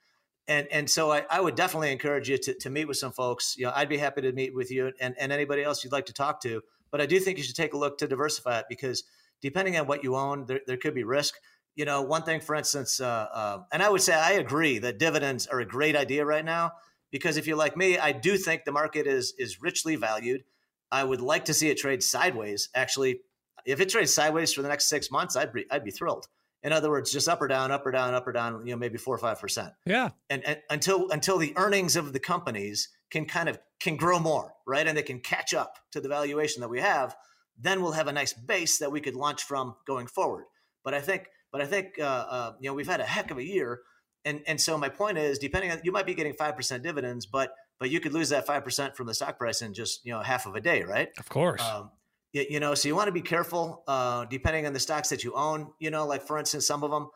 And 0.48 0.68
and 0.72 0.90
so 0.90 1.12
I, 1.12 1.24
I 1.30 1.40
would 1.40 1.56
definitely 1.56 1.92
encourage 1.92 2.30
you 2.30 2.38
to, 2.38 2.54
to 2.56 2.70
meet 2.70 2.88
with 2.88 2.98
some 2.98 3.12
folks. 3.12 3.56
You 3.58 3.66
know, 3.66 3.74
I'd 3.76 3.90
be 3.90 3.98
happy 3.98 4.22
to 4.22 4.32
meet 4.32 4.56
with 4.56 4.72
you 4.72 4.92
and, 5.00 5.16
and 5.20 5.32
anybody 5.32 5.64
else 5.64 5.84
you'd 5.84 5.94
like 5.94 6.08
to 6.08 6.14
talk 6.14 6.42
to. 6.42 6.62
But 6.92 7.02
I 7.02 7.06
do 7.06 7.20
think 7.20 7.38
you 7.38 7.44
should 7.44 7.56
take 7.56 7.74
a 7.74 7.78
look 7.78 7.98
to 8.00 8.08
diversify 8.08 8.60
it 8.60 8.66
because 8.68 9.04
depending 9.42 9.78
on 9.78 9.88
what 9.88 10.04
you 10.04 10.16
own, 10.16 10.46
there, 10.46 10.62
there 10.68 10.78
could 10.78 10.94
be 10.94 11.04
risk. 11.04 11.36
You 11.76 11.86
know, 11.86 12.02
one 12.02 12.24
thing, 12.24 12.42
for 12.42 12.56
instance, 12.56 13.00
uh, 13.00 13.28
uh, 13.34 13.58
and 13.72 13.82
I 13.82 13.90
would 13.90 14.02
say 14.02 14.14
I 14.14 14.32
agree 14.32 14.80
that 14.80 15.00
dividends 15.00 15.48
are 15.48 15.62
a 15.62 15.66
great 15.66 15.96
idea 15.96 16.26
right 16.26 16.44
now 16.44 16.74
because 17.12 17.38
if 17.38 17.48
you're 17.48 17.58
like 17.58 17.78
me, 17.78 17.98
I 17.98 18.12
do 18.12 18.38
think 18.38 18.66
the 18.66 18.72
market 18.72 19.08
is 19.08 19.34
is 19.38 19.62
richly 19.62 19.96
valued. 19.96 20.44
I 20.92 21.04
would 21.04 21.22
like 21.22 21.46
to 21.46 21.54
see 21.54 21.70
it 21.70 21.78
trade 21.78 22.04
sideways. 22.04 22.70
Actually, 22.76 23.22
if 23.66 23.80
it 23.80 23.90
trades 23.90 24.14
sideways 24.14 24.54
for 24.54 24.62
the 24.62 24.68
next 24.68 24.90
six 24.90 25.10
months, 25.12 25.36
I'd 25.36 25.54
be 25.54 25.66
I'd 25.72 25.86
be 25.86 25.92
thrilled. 25.92 26.28
In 26.64 26.72
other 26.72 26.90
words, 26.90 27.12
just 27.12 27.28
up 27.28 27.42
or 27.42 27.48
down, 27.48 27.72
up 27.72 27.86
or 27.86 27.92
down, 27.92 28.14
up 28.14 28.28
or 28.28 28.32
down, 28.32 28.66
you 28.66 28.74
know, 28.74 28.78
maybe 28.78 28.98
four 28.98 29.16
or 29.16 29.20
five 29.20 29.40
percent. 29.40 29.74
Yeah. 29.86 30.10
And, 30.30 30.46
and 30.46 30.60
until 30.70 31.10
until 31.10 31.38
the 31.38 31.54
earnings 31.56 31.96
of 31.96 32.14
the 32.14 32.20
companies 32.20 32.90
can 33.10 33.26
kind 33.26 33.50
of 33.50 33.60
can 33.80 33.98
grow 33.98 34.20
more, 34.20 34.54
right? 34.68 34.88
And 34.88 34.98
they 34.98 35.04
can 35.04 35.20
catch 35.20 35.54
up 35.54 35.78
to 35.92 36.02
the 36.02 36.08
valuation 36.08 36.62
that 36.62 36.70
we 36.70 36.80
have, 36.80 37.16
then 37.60 37.82
we'll 37.82 37.92
have 37.92 38.08
a 38.08 38.14
nice 38.14 38.34
base 38.34 38.80
that 38.80 38.92
we 38.92 39.02
could 39.02 39.16
launch 39.16 39.44
from 39.44 39.76
going 39.86 40.08
forward. 40.08 40.46
But 40.84 40.94
I 40.94 41.02
think, 41.02 41.28
but 41.52 41.62
I 41.62 41.66
think, 41.66 42.00
uh, 42.00 42.04
uh, 42.04 42.54
you 42.60 42.70
know, 42.70 42.74
we've 42.74 42.88
had 42.88 43.02
a 43.02 43.06
heck 43.06 43.32
of 43.32 43.38
a 43.38 43.44
year, 43.44 43.82
and 44.26 44.42
and 44.48 44.60
so 44.60 44.78
my 44.78 44.90
point 44.90 45.18
is, 45.18 45.38
depending 45.40 45.72
on 45.72 45.80
you 45.84 45.92
might 45.92 46.06
be 46.06 46.16
getting 46.16 46.34
five 46.34 46.56
percent 46.56 46.84
dividends, 46.84 47.26
but 47.26 47.54
but 47.80 47.90
you 47.90 48.00
could 48.00 48.14
lose 48.14 48.30
that 48.30 48.48
five 48.48 48.64
percent 48.64 48.96
from 48.96 49.08
the 49.08 49.14
stock 49.14 49.38
price 49.38 49.62
in 49.62 49.74
just 49.74 50.06
you 50.06 50.12
know 50.12 50.22
half 50.22 50.46
of 50.46 50.56
a 50.56 50.62
day, 50.62 50.84
right? 50.84 51.10
Of 51.20 51.30
course. 51.30 51.62
Um, 51.62 51.92
you 52.34 52.60
know, 52.60 52.74
so 52.76 52.88
you 52.88 52.96
want 52.96 53.08
to 53.08 53.12
be 53.12 53.22
careful 53.22 53.84
uh, 53.88 54.26
depending 54.26 54.66
on 54.66 54.74
the 54.74 54.80
stocks 54.80 55.10
that 55.10 55.24
you 55.24 55.34
own. 55.34 55.68
You 55.80 55.92
know, 55.92 56.06
like 56.06 56.24
for 56.24 56.38
instance, 56.38 56.66
some 56.66 56.84
of 56.84 56.92
them, 56.92 57.10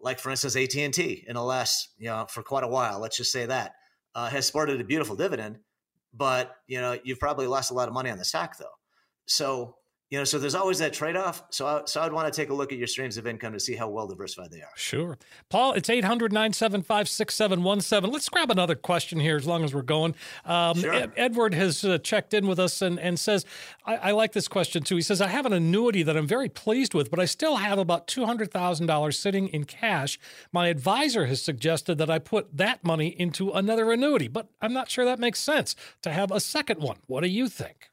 like 0.00 0.18
for 0.18 0.30
instance, 0.30 0.56
AT 0.56 0.74
and 0.76 0.94
T, 0.94 1.24
in 1.26 1.34
the 1.34 1.42
last 1.42 1.90
you 1.98 2.06
know 2.06 2.26
for 2.28 2.42
quite 2.42 2.64
a 2.64 2.68
while, 2.68 3.00
let's 3.00 3.16
just 3.16 3.32
say 3.32 3.46
that 3.46 3.72
uh, 4.14 4.28
has 4.28 4.46
sported 4.46 4.80
a 4.80 4.84
beautiful 4.84 5.16
dividend, 5.16 5.58
but 6.14 6.54
you 6.66 6.80
know 6.80 6.98
you've 7.04 7.20
probably 7.20 7.46
lost 7.46 7.70
a 7.70 7.74
lot 7.74 7.88
of 7.88 7.94
money 7.94 8.10
on 8.10 8.18
the 8.18 8.24
stock 8.24 8.56
though. 8.58 8.66
So 9.26 9.76
you 10.12 10.18
know, 10.18 10.24
so 10.24 10.38
there's 10.38 10.54
always 10.54 10.78
that 10.80 10.92
trade 10.92 11.16
off. 11.16 11.42
So, 11.48 11.66
I, 11.66 11.82
so 11.86 12.02
I'd 12.02 12.12
want 12.12 12.30
to 12.30 12.38
take 12.38 12.50
a 12.50 12.52
look 12.52 12.70
at 12.70 12.76
your 12.76 12.86
streams 12.86 13.16
of 13.16 13.26
income 13.26 13.54
to 13.54 13.58
see 13.58 13.74
how 13.74 13.88
well 13.88 14.06
diversified 14.06 14.50
they 14.50 14.60
are. 14.60 14.68
Sure. 14.76 15.16
Paul, 15.48 15.72
it's 15.72 15.88
800 15.88 16.34
975 16.34 17.08
6717. 17.08 18.12
Let's 18.12 18.28
grab 18.28 18.50
another 18.50 18.74
question 18.74 19.20
here 19.20 19.38
as 19.38 19.46
long 19.46 19.64
as 19.64 19.72
we're 19.72 19.80
going. 19.80 20.14
Um, 20.44 20.76
sure. 20.76 20.92
Ed- 20.92 21.12
Edward 21.16 21.54
has 21.54 21.82
uh, 21.82 21.96
checked 21.96 22.34
in 22.34 22.46
with 22.46 22.58
us 22.58 22.82
and, 22.82 23.00
and 23.00 23.18
says, 23.18 23.46
I, 23.86 23.96
I, 23.96 24.10
like 24.10 24.32
this 24.32 24.48
question 24.48 24.82
too. 24.82 24.96
He 24.96 25.02
says, 25.02 25.22
I 25.22 25.28
have 25.28 25.46
an 25.46 25.54
annuity 25.54 26.02
that 26.02 26.14
I'm 26.14 26.26
very 26.26 26.50
pleased 26.50 26.92
with, 26.92 27.10
but 27.10 27.18
I 27.18 27.24
still 27.24 27.56
have 27.56 27.78
about 27.78 28.06
$200,000 28.06 29.14
sitting 29.14 29.48
in 29.48 29.64
cash. 29.64 30.18
My 30.52 30.68
advisor 30.68 31.24
has 31.24 31.40
suggested 31.40 31.96
that 31.96 32.10
I 32.10 32.18
put 32.18 32.54
that 32.54 32.84
money 32.84 33.18
into 33.18 33.50
another 33.52 33.90
annuity, 33.90 34.28
but 34.28 34.48
I'm 34.60 34.74
not 34.74 34.90
sure 34.90 35.06
that 35.06 35.18
makes 35.18 35.40
sense 35.40 35.74
to 36.02 36.12
have 36.12 36.30
a 36.30 36.38
second 36.38 36.82
one. 36.82 36.98
What 37.06 37.22
do 37.22 37.30
you 37.30 37.48
think? 37.48 37.91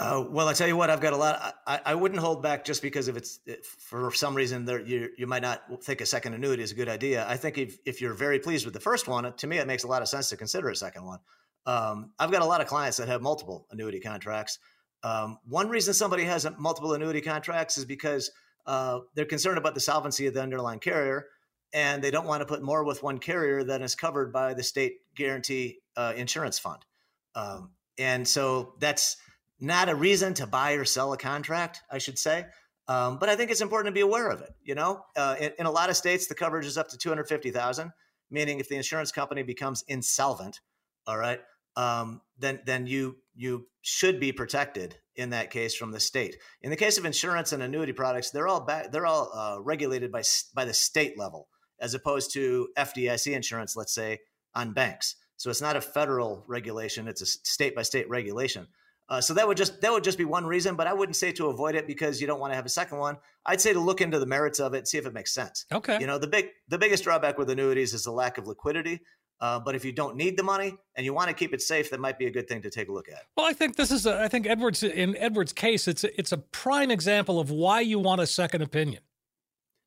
Uh, 0.00 0.24
well, 0.30 0.48
I 0.48 0.54
tell 0.54 0.66
you 0.66 0.78
what, 0.78 0.88
I've 0.88 1.02
got 1.02 1.12
a 1.12 1.16
lot. 1.16 1.56
I, 1.66 1.80
I 1.84 1.94
wouldn't 1.94 2.22
hold 2.22 2.42
back 2.42 2.64
just 2.64 2.80
because 2.80 3.06
if 3.08 3.18
it's 3.18 3.38
if 3.44 3.66
for 3.66 4.10
some 4.12 4.34
reason 4.34 4.64
there 4.64 4.80
you 4.80 5.10
you 5.18 5.26
might 5.26 5.42
not 5.42 5.84
think 5.84 6.00
a 6.00 6.06
second 6.06 6.32
annuity 6.32 6.62
is 6.62 6.72
a 6.72 6.74
good 6.74 6.88
idea. 6.88 7.26
I 7.28 7.36
think 7.36 7.58
if 7.58 7.76
if 7.84 8.00
you're 8.00 8.14
very 8.14 8.38
pleased 8.38 8.64
with 8.64 8.72
the 8.72 8.80
first 8.80 9.08
one, 9.08 9.30
to 9.30 9.46
me 9.46 9.58
it 9.58 9.66
makes 9.66 9.84
a 9.84 9.88
lot 9.88 10.00
of 10.00 10.08
sense 10.08 10.30
to 10.30 10.38
consider 10.38 10.70
a 10.70 10.74
second 10.74 11.04
one. 11.04 11.18
Um, 11.66 12.12
I've 12.18 12.30
got 12.30 12.40
a 12.40 12.46
lot 12.46 12.62
of 12.62 12.66
clients 12.66 12.96
that 12.96 13.08
have 13.08 13.20
multiple 13.20 13.66
annuity 13.70 14.00
contracts. 14.00 14.58
Um, 15.02 15.38
one 15.46 15.68
reason 15.68 15.92
somebody 15.92 16.24
has 16.24 16.48
multiple 16.56 16.94
annuity 16.94 17.20
contracts 17.20 17.76
is 17.76 17.84
because 17.84 18.30
uh, 18.64 19.00
they're 19.14 19.26
concerned 19.26 19.58
about 19.58 19.74
the 19.74 19.80
solvency 19.80 20.26
of 20.26 20.32
the 20.32 20.40
underlying 20.42 20.78
carrier, 20.78 21.26
and 21.74 22.02
they 22.02 22.10
don't 22.10 22.26
want 22.26 22.40
to 22.40 22.46
put 22.46 22.62
more 22.62 22.84
with 22.84 23.02
one 23.02 23.18
carrier 23.18 23.64
than 23.64 23.82
is 23.82 23.94
covered 23.96 24.32
by 24.32 24.54
the 24.54 24.62
state 24.62 24.94
guarantee 25.14 25.80
uh, 25.94 26.14
insurance 26.16 26.58
fund. 26.58 26.86
Um, 27.34 27.72
and 27.98 28.26
so 28.26 28.76
that's 28.80 29.18
not 29.60 29.88
a 29.88 29.94
reason 29.94 30.34
to 30.34 30.46
buy 30.46 30.72
or 30.72 30.84
sell 30.84 31.12
a 31.12 31.16
contract, 31.16 31.82
I 31.90 31.98
should 31.98 32.18
say. 32.18 32.46
Um, 32.88 33.18
but 33.18 33.28
I 33.28 33.36
think 33.36 33.50
it's 33.50 33.60
important 33.60 33.94
to 33.94 33.96
be 33.96 34.00
aware 34.00 34.30
of 34.30 34.40
it. 34.40 34.50
You 34.62 34.74
know, 34.74 35.04
uh, 35.16 35.36
in, 35.38 35.52
in, 35.60 35.66
a 35.66 35.70
lot 35.70 35.90
of 35.90 35.96
states, 35.96 36.26
the 36.26 36.34
coverage 36.34 36.66
is 36.66 36.76
up 36.76 36.88
to 36.88 36.98
two 36.98 37.08
hundred 37.08 37.28
fifty 37.28 37.50
thousand, 37.50 37.92
meaning 38.30 38.58
if 38.58 38.68
the 38.68 38.76
insurance 38.76 39.12
company 39.12 39.44
becomes 39.44 39.84
insolvent, 39.86 40.58
all 41.06 41.16
right, 41.16 41.40
um, 41.76 42.20
then 42.38 42.60
then 42.66 42.86
you 42.86 43.16
you 43.34 43.68
should 43.82 44.18
be 44.18 44.32
protected 44.32 44.96
in 45.14 45.30
that 45.30 45.50
case 45.50 45.74
from 45.74 45.92
the 45.92 46.00
state. 46.00 46.36
In 46.62 46.70
the 46.70 46.76
case 46.76 46.98
of 46.98 47.04
insurance 47.04 47.52
and 47.52 47.62
annuity 47.62 47.92
products, 47.92 48.30
they're 48.30 48.48
all 48.48 48.66
they're 48.90 49.06
all 49.06 49.30
uh, 49.34 49.62
regulated 49.62 50.10
by 50.10 50.22
by 50.54 50.64
the 50.64 50.74
state 50.74 51.16
level, 51.18 51.48
as 51.80 51.94
opposed 51.94 52.32
to 52.32 52.68
FDIC 52.76 53.32
insurance, 53.34 53.76
let's 53.76 53.94
say, 53.94 54.18
on 54.54 54.72
banks. 54.72 55.14
So 55.36 55.48
it's 55.48 55.62
not 55.62 55.76
a 55.76 55.80
federal 55.80 56.44
regulation; 56.48 57.06
it's 57.06 57.22
a 57.22 57.26
state 57.26 57.76
by 57.76 57.82
state 57.82 58.08
regulation. 58.08 58.66
Uh, 59.10 59.20
so 59.20 59.34
that 59.34 59.46
would 59.46 59.56
just 59.56 59.80
that 59.80 59.90
would 59.90 60.04
just 60.04 60.16
be 60.16 60.24
one 60.24 60.46
reason, 60.46 60.76
but 60.76 60.86
I 60.86 60.92
wouldn't 60.92 61.16
say 61.16 61.32
to 61.32 61.48
avoid 61.48 61.74
it 61.74 61.88
because 61.88 62.20
you 62.20 62.28
don't 62.28 62.38
want 62.38 62.52
to 62.52 62.54
have 62.54 62.64
a 62.64 62.70
second 62.70 62.98
one. 62.98 63.16
I'd 63.44 63.60
say 63.60 63.72
to 63.72 63.80
look 63.80 64.00
into 64.00 64.20
the 64.20 64.26
merits 64.26 64.60
of 64.60 64.72
it, 64.74 64.78
and 64.78 64.88
see 64.88 64.98
if 64.98 65.06
it 65.06 65.12
makes 65.12 65.34
sense. 65.34 65.66
Okay. 65.72 65.98
You 66.00 66.06
know, 66.06 66.16
the 66.16 66.28
big 66.28 66.50
the 66.68 66.78
biggest 66.78 67.02
drawback 67.02 67.36
with 67.36 67.50
annuities 67.50 67.92
is 67.92 68.04
the 68.04 68.12
lack 68.12 68.38
of 68.38 68.46
liquidity. 68.46 69.00
Uh, 69.40 69.58
but 69.58 69.74
if 69.74 69.84
you 69.84 69.92
don't 69.92 70.16
need 70.16 70.36
the 70.36 70.42
money 70.42 70.76
and 70.96 71.06
you 71.06 71.14
want 71.14 71.28
to 71.28 71.34
keep 71.34 71.54
it 71.54 71.62
safe, 71.62 71.90
that 71.90 71.98
might 71.98 72.18
be 72.18 72.26
a 72.26 72.30
good 72.30 72.46
thing 72.46 72.60
to 72.60 72.70
take 72.70 72.88
a 72.88 72.92
look 72.92 73.08
at. 73.08 73.22
Well, 73.36 73.46
I 73.46 73.54
think 73.54 73.74
this 73.74 73.90
is 73.90 74.04
a, 74.04 74.20
I 74.20 74.28
think 74.28 74.46
Edwards 74.46 74.82
in 74.82 75.16
Edwards' 75.16 75.54
case, 75.54 75.88
it's 75.88 76.04
a, 76.04 76.20
it's 76.20 76.32
a 76.32 76.36
prime 76.36 76.90
example 76.90 77.40
of 77.40 77.50
why 77.50 77.80
you 77.80 77.98
want 77.98 78.20
a 78.20 78.26
second 78.26 78.60
opinion. 78.62 79.02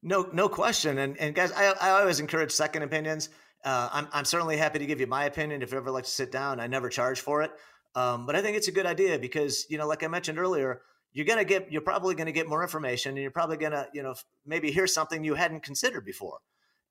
No, 0.01 0.27
no 0.33 0.49
question. 0.49 0.97
And 0.97 1.17
and 1.17 1.33
guys, 1.33 1.51
I, 1.53 1.73
I 1.79 1.89
always 1.91 2.19
encourage 2.19 2.51
second 2.51 2.81
opinions. 2.81 3.29
Uh, 3.63 3.89
I'm 3.93 4.07
I'm 4.11 4.25
certainly 4.25 4.57
happy 4.57 4.79
to 4.79 4.85
give 4.85 4.99
you 4.99 5.07
my 5.07 5.25
opinion 5.25 5.61
if 5.61 5.71
you 5.71 5.77
ever 5.77 5.91
like 5.91 6.03
to 6.03 6.09
sit 6.09 6.31
down. 6.31 6.59
I 6.59 6.67
never 6.67 6.89
charge 6.89 7.21
for 7.21 7.41
it. 7.43 7.51
Um, 7.95 8.25
but 8.25 8.35
I 8.35 8.41
think 8.41 8.57
it's 8.57 8.67
a 8.67 8.71
good 8.71 8.85
idea 8.85 9.19
because, 9.19 9.65
you 9.69 9.77
know, 9.77 9.87
like 9.87 10.03
I 10.03 10.07
mentioned 10.07 10.39
earlier, 10.39 10.81
you're 11.11 11.25
going 11.25 11.39
to 11.39 11.45
get, 11.45 11.71
you're 11.71 11.81
probably 11.81 12.15
going 12.15 12.25
to 12.25 12.31
get 12.31 12.47
more 12.47 12.63
information 12.63 13.11
and 13.11 13.19
you're 13.19 13.31
probably 13.31 13.57
going 13.57 13.71
to, 13.71 13.87
you 13.93 14.01
know, 14.01 14.15
maybe 14.45 14.71
hear 14.71 14.87
something 14.87 15.23
you 15.23 15.35
hadn't 15.35 15.61
considered 15.61 16.05
before. 16.05 16.39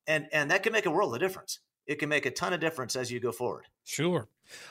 And, 0.06 0.26
and 0.32 0.50
that 0.50 0.62
can 0.62 0.72
make 0.72 0.86
a 0.86 0.90
world 0.90 1.14
of 1.14 1.20
difference. 1.20 1.58
It 1.86 1.98
can 1.98 2.08
make 2.08 2.26
a 2.26 2.30
ton 2.30 2.52
of 2.52 2.60
difference 2.60 2.94
as 2.94 3.10
you 3.10 3.18
go 3.18 3.32
forward. 3.32 3.64
Sure. 3.84 4.28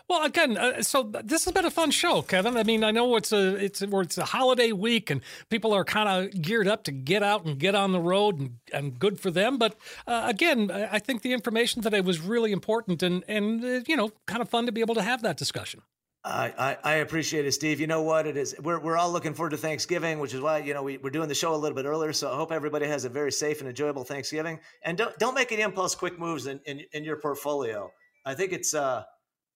Well, 0.08 0.24
again, 0.24 0.58
uh, 0.58 0.82
so 0.82 1.12
this 1.24 1.44
has 1.44 1.54
been 1.54 1.66
a 1.66 1.72
fun 1.72 1.92
show, 1.92 2.22
Kevin. 2.22 2.56
I 2.56 2.64
mean, 2.64 2.84
I 2.84 2.92
know 2.92 3.16
it's 3.18 3.34
a 3.34 3.56
it's 3.56 3.82
it's 3.82 4.18
a 4.18 4.26
holiday 4.26 4.72
week, 4.72 5.10
and 5.10 5.22
people 5.50 5.74
are 5.74 5.84
kind 5.84 6.08
of 6.08 6.42
geared 6.42 6.68
up 6.68 6.84
to 6.86 6.92
get 6.92 7.24
out 7.24 7.46
and 7.46 7.58
get 7.58 7.76
on 7.76 7.92
the 7.92 8.00
road, 8.00 8.40
and, 8.40 8.58
and 8.72 9.00
good 9.00 9.20
for 9.20 9.32
them. 9.32 9.58
But 9.58 9.76
uh, 10.08 10.24
again, 10.28 10.72
I 10.72 11.00
think 11.00 11.22
the 11.22 11.34
information 11.34 11.82
today 11.82 12.00
was 12.02 12.22
really 12.22 12.52
important, 12.52 13.04
and 13.04 13.24
and 13.28 13.64
uh, 13.64 13.82
you 13.88 13.98
know, 13.98 14.12
kind 14.26 14.42
of 14.42 14.50
fun 14.50 14.66
to 14.68 14.72
be 14.72 14.82
able 14.82 14.96
to 14.96 15.02
have 15.02 15.22
that 15.24 15.36
discussion. 15.36 15.82
I, 16.24 16.78
I, 16.84 16.94
appreciate 16.96 17.48
it, 17.48 17.52
Steve. 17.52 17.80
You 17.80 17.88
know 17.88 18.04
what 18.04 18.28
it 18.28 18.38
is? 18.38 18.56
We're, 18.62 18.80
we're 18.80 18.98
all 18.98 19.12
looking 19.12 19.34
forward 19.34 19.52
to 19.52 19.58
Thanksgiving, 19.58 20.20
which 20.20 20.36
is 20.36 20.42
why, 20.42 20.60
you 20.60 20.76
know, 20.76 20.84
we, 20.84 20.98
we're 20.98 21.10
doing 21.10 21.28
the 21.28 21.36
show 21.36 21.56
a 21.56 21.58
little 21.58 21.76
bit 21.76 21.86
earlier. 21.86 22.14
So 22.14 22.32
I 22.32 22.36
hope 22.36 22.52
everybody 22.52 22.86
has 22.86 23.06
a 23.06 23.10
very 23.10 23.32
safe 23.32 23.60
and 23.60 23.68
enjoyable 23.68 24.04
Thanksgiving. 24.04 24.60
And 24.84 25.00
don't, 25.00 25.18
don't 25.18 25.34
make 25.34 25.52
any 25.52 25.64
impulse 25.64 25.96
quick 25.96 26.20
moves 26.20 26.46
in, 26.46 26.60
in, 26.66 26.82
in 26.94 27.04
your 27.04 27.20
portfolio. 27.20 27.90
I 28.24 28.36
think 28.36 28.54
it's, 28.54 28.76
uh, 28.76 29.04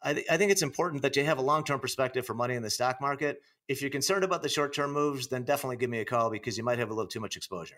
I, 0.02 0.14
th- 0.16 0.26
I 0.30 0.38
think 0.38 0.52
it's 0.52 0.64
important 0.64 1.04
that 1.04 1.16
you 1.16 1.24
have 1.24 1.38
a 1.38 1.44
long-term 1.44 1.80
perspective 1.82 2.26
for 2.26 2.34
money 2.34 2.56
in 2.56 2.64
the 2.64 2.72
stock 2.72 3.00
market. 3.00 3.42
If 3.68 3.82
you're 3.82 3.92
concerned 3.92 4.24
about 4.24 4.42
the 4.42 4.50
short-term 4.50 4.92
moves, 4.92 5.28
then 5.28 5.44
definitely 5.44 5.78
give 5.78 5.92
me 5.92 6.00
a 6.00 6.06
call 6.06 6.32
because 6.32 6.58
you 6.58 6.64
might 6.64 6.80
have 6.80 6.90
a 6.90 6.94
little 6.94 7.10
too 7.10 7.20
much 7.20 7.38
exposure. 7.38 7.78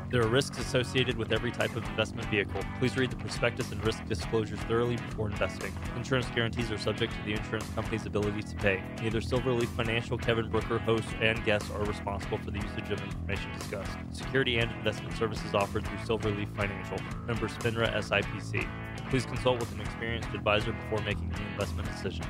There 0.11 0.21
are 0.21 0.27
risks 0.27 0.59
associated 0.59 1.15
with 1.15 1.31
every 1.31 1.51
type 1.51 1.73
of 1.77 1.85
investment 1.85 2.27
vehicle. 2.29 2.61
Please 2.79 2.97
read 2.97 3.11
the 3.11 3.15
prospectus 3.15 3.71
and 3.71 3.81
risk 3.85 4.05
disclosures 4.09 4.59
thoroughly 4.61 4.97
before 4.97 5.29
investing. 5.31 5.73
Insurance 5.95 6.27
guarantees 6.35 6.69
are 6.69 6.77
subject 6.77 7.13
to 7.13 7.23
the 7.23 7.31
insurance 7.31 7.65
company's 7.73 8.05
ability 8.05 8.41
to 8.41 8.55
pay. 8.57 8.83
Neither 9.01 9.21
Silverleaf 9.21 9.69
Financial, 9.69 10.17
Kevin 10.17 10.49
Brooker, 10.49 10.79
hosts, 10.79 11.13
and 11.21 11.41
guests 11.45 11.71
are 11.71 11.85
responsible 11.85 12.39
for 12.39 12.51
the 12.51 12.59
usage 12.59 12.91
of 12.91 13.01
information 13.01 13.53
discussed. 13.57 13.97
Security 14.11 14.57
and 14.57 14.69
investment 14.71 15.15
services 15.15 15.55
offered 15.55 15.87
through 15.87 15.99
Silverleaf 15.99 16.53
Financial. 16.57 16.97
Member 17.25 17.47
FINRA 17.47 17.93
SIPC. 17.93 18.67
Please 19.09 19.25
consult 19.25 19.61
with 19.61 19.71
an 19.71 19.79
experienced 19.79 20.27
advisor 20.33 20.73
before 20.73 21.01
making 21.05 21.31
any 21.33 21.51
investment 21.51 21.89
decisions. 21.89 22.27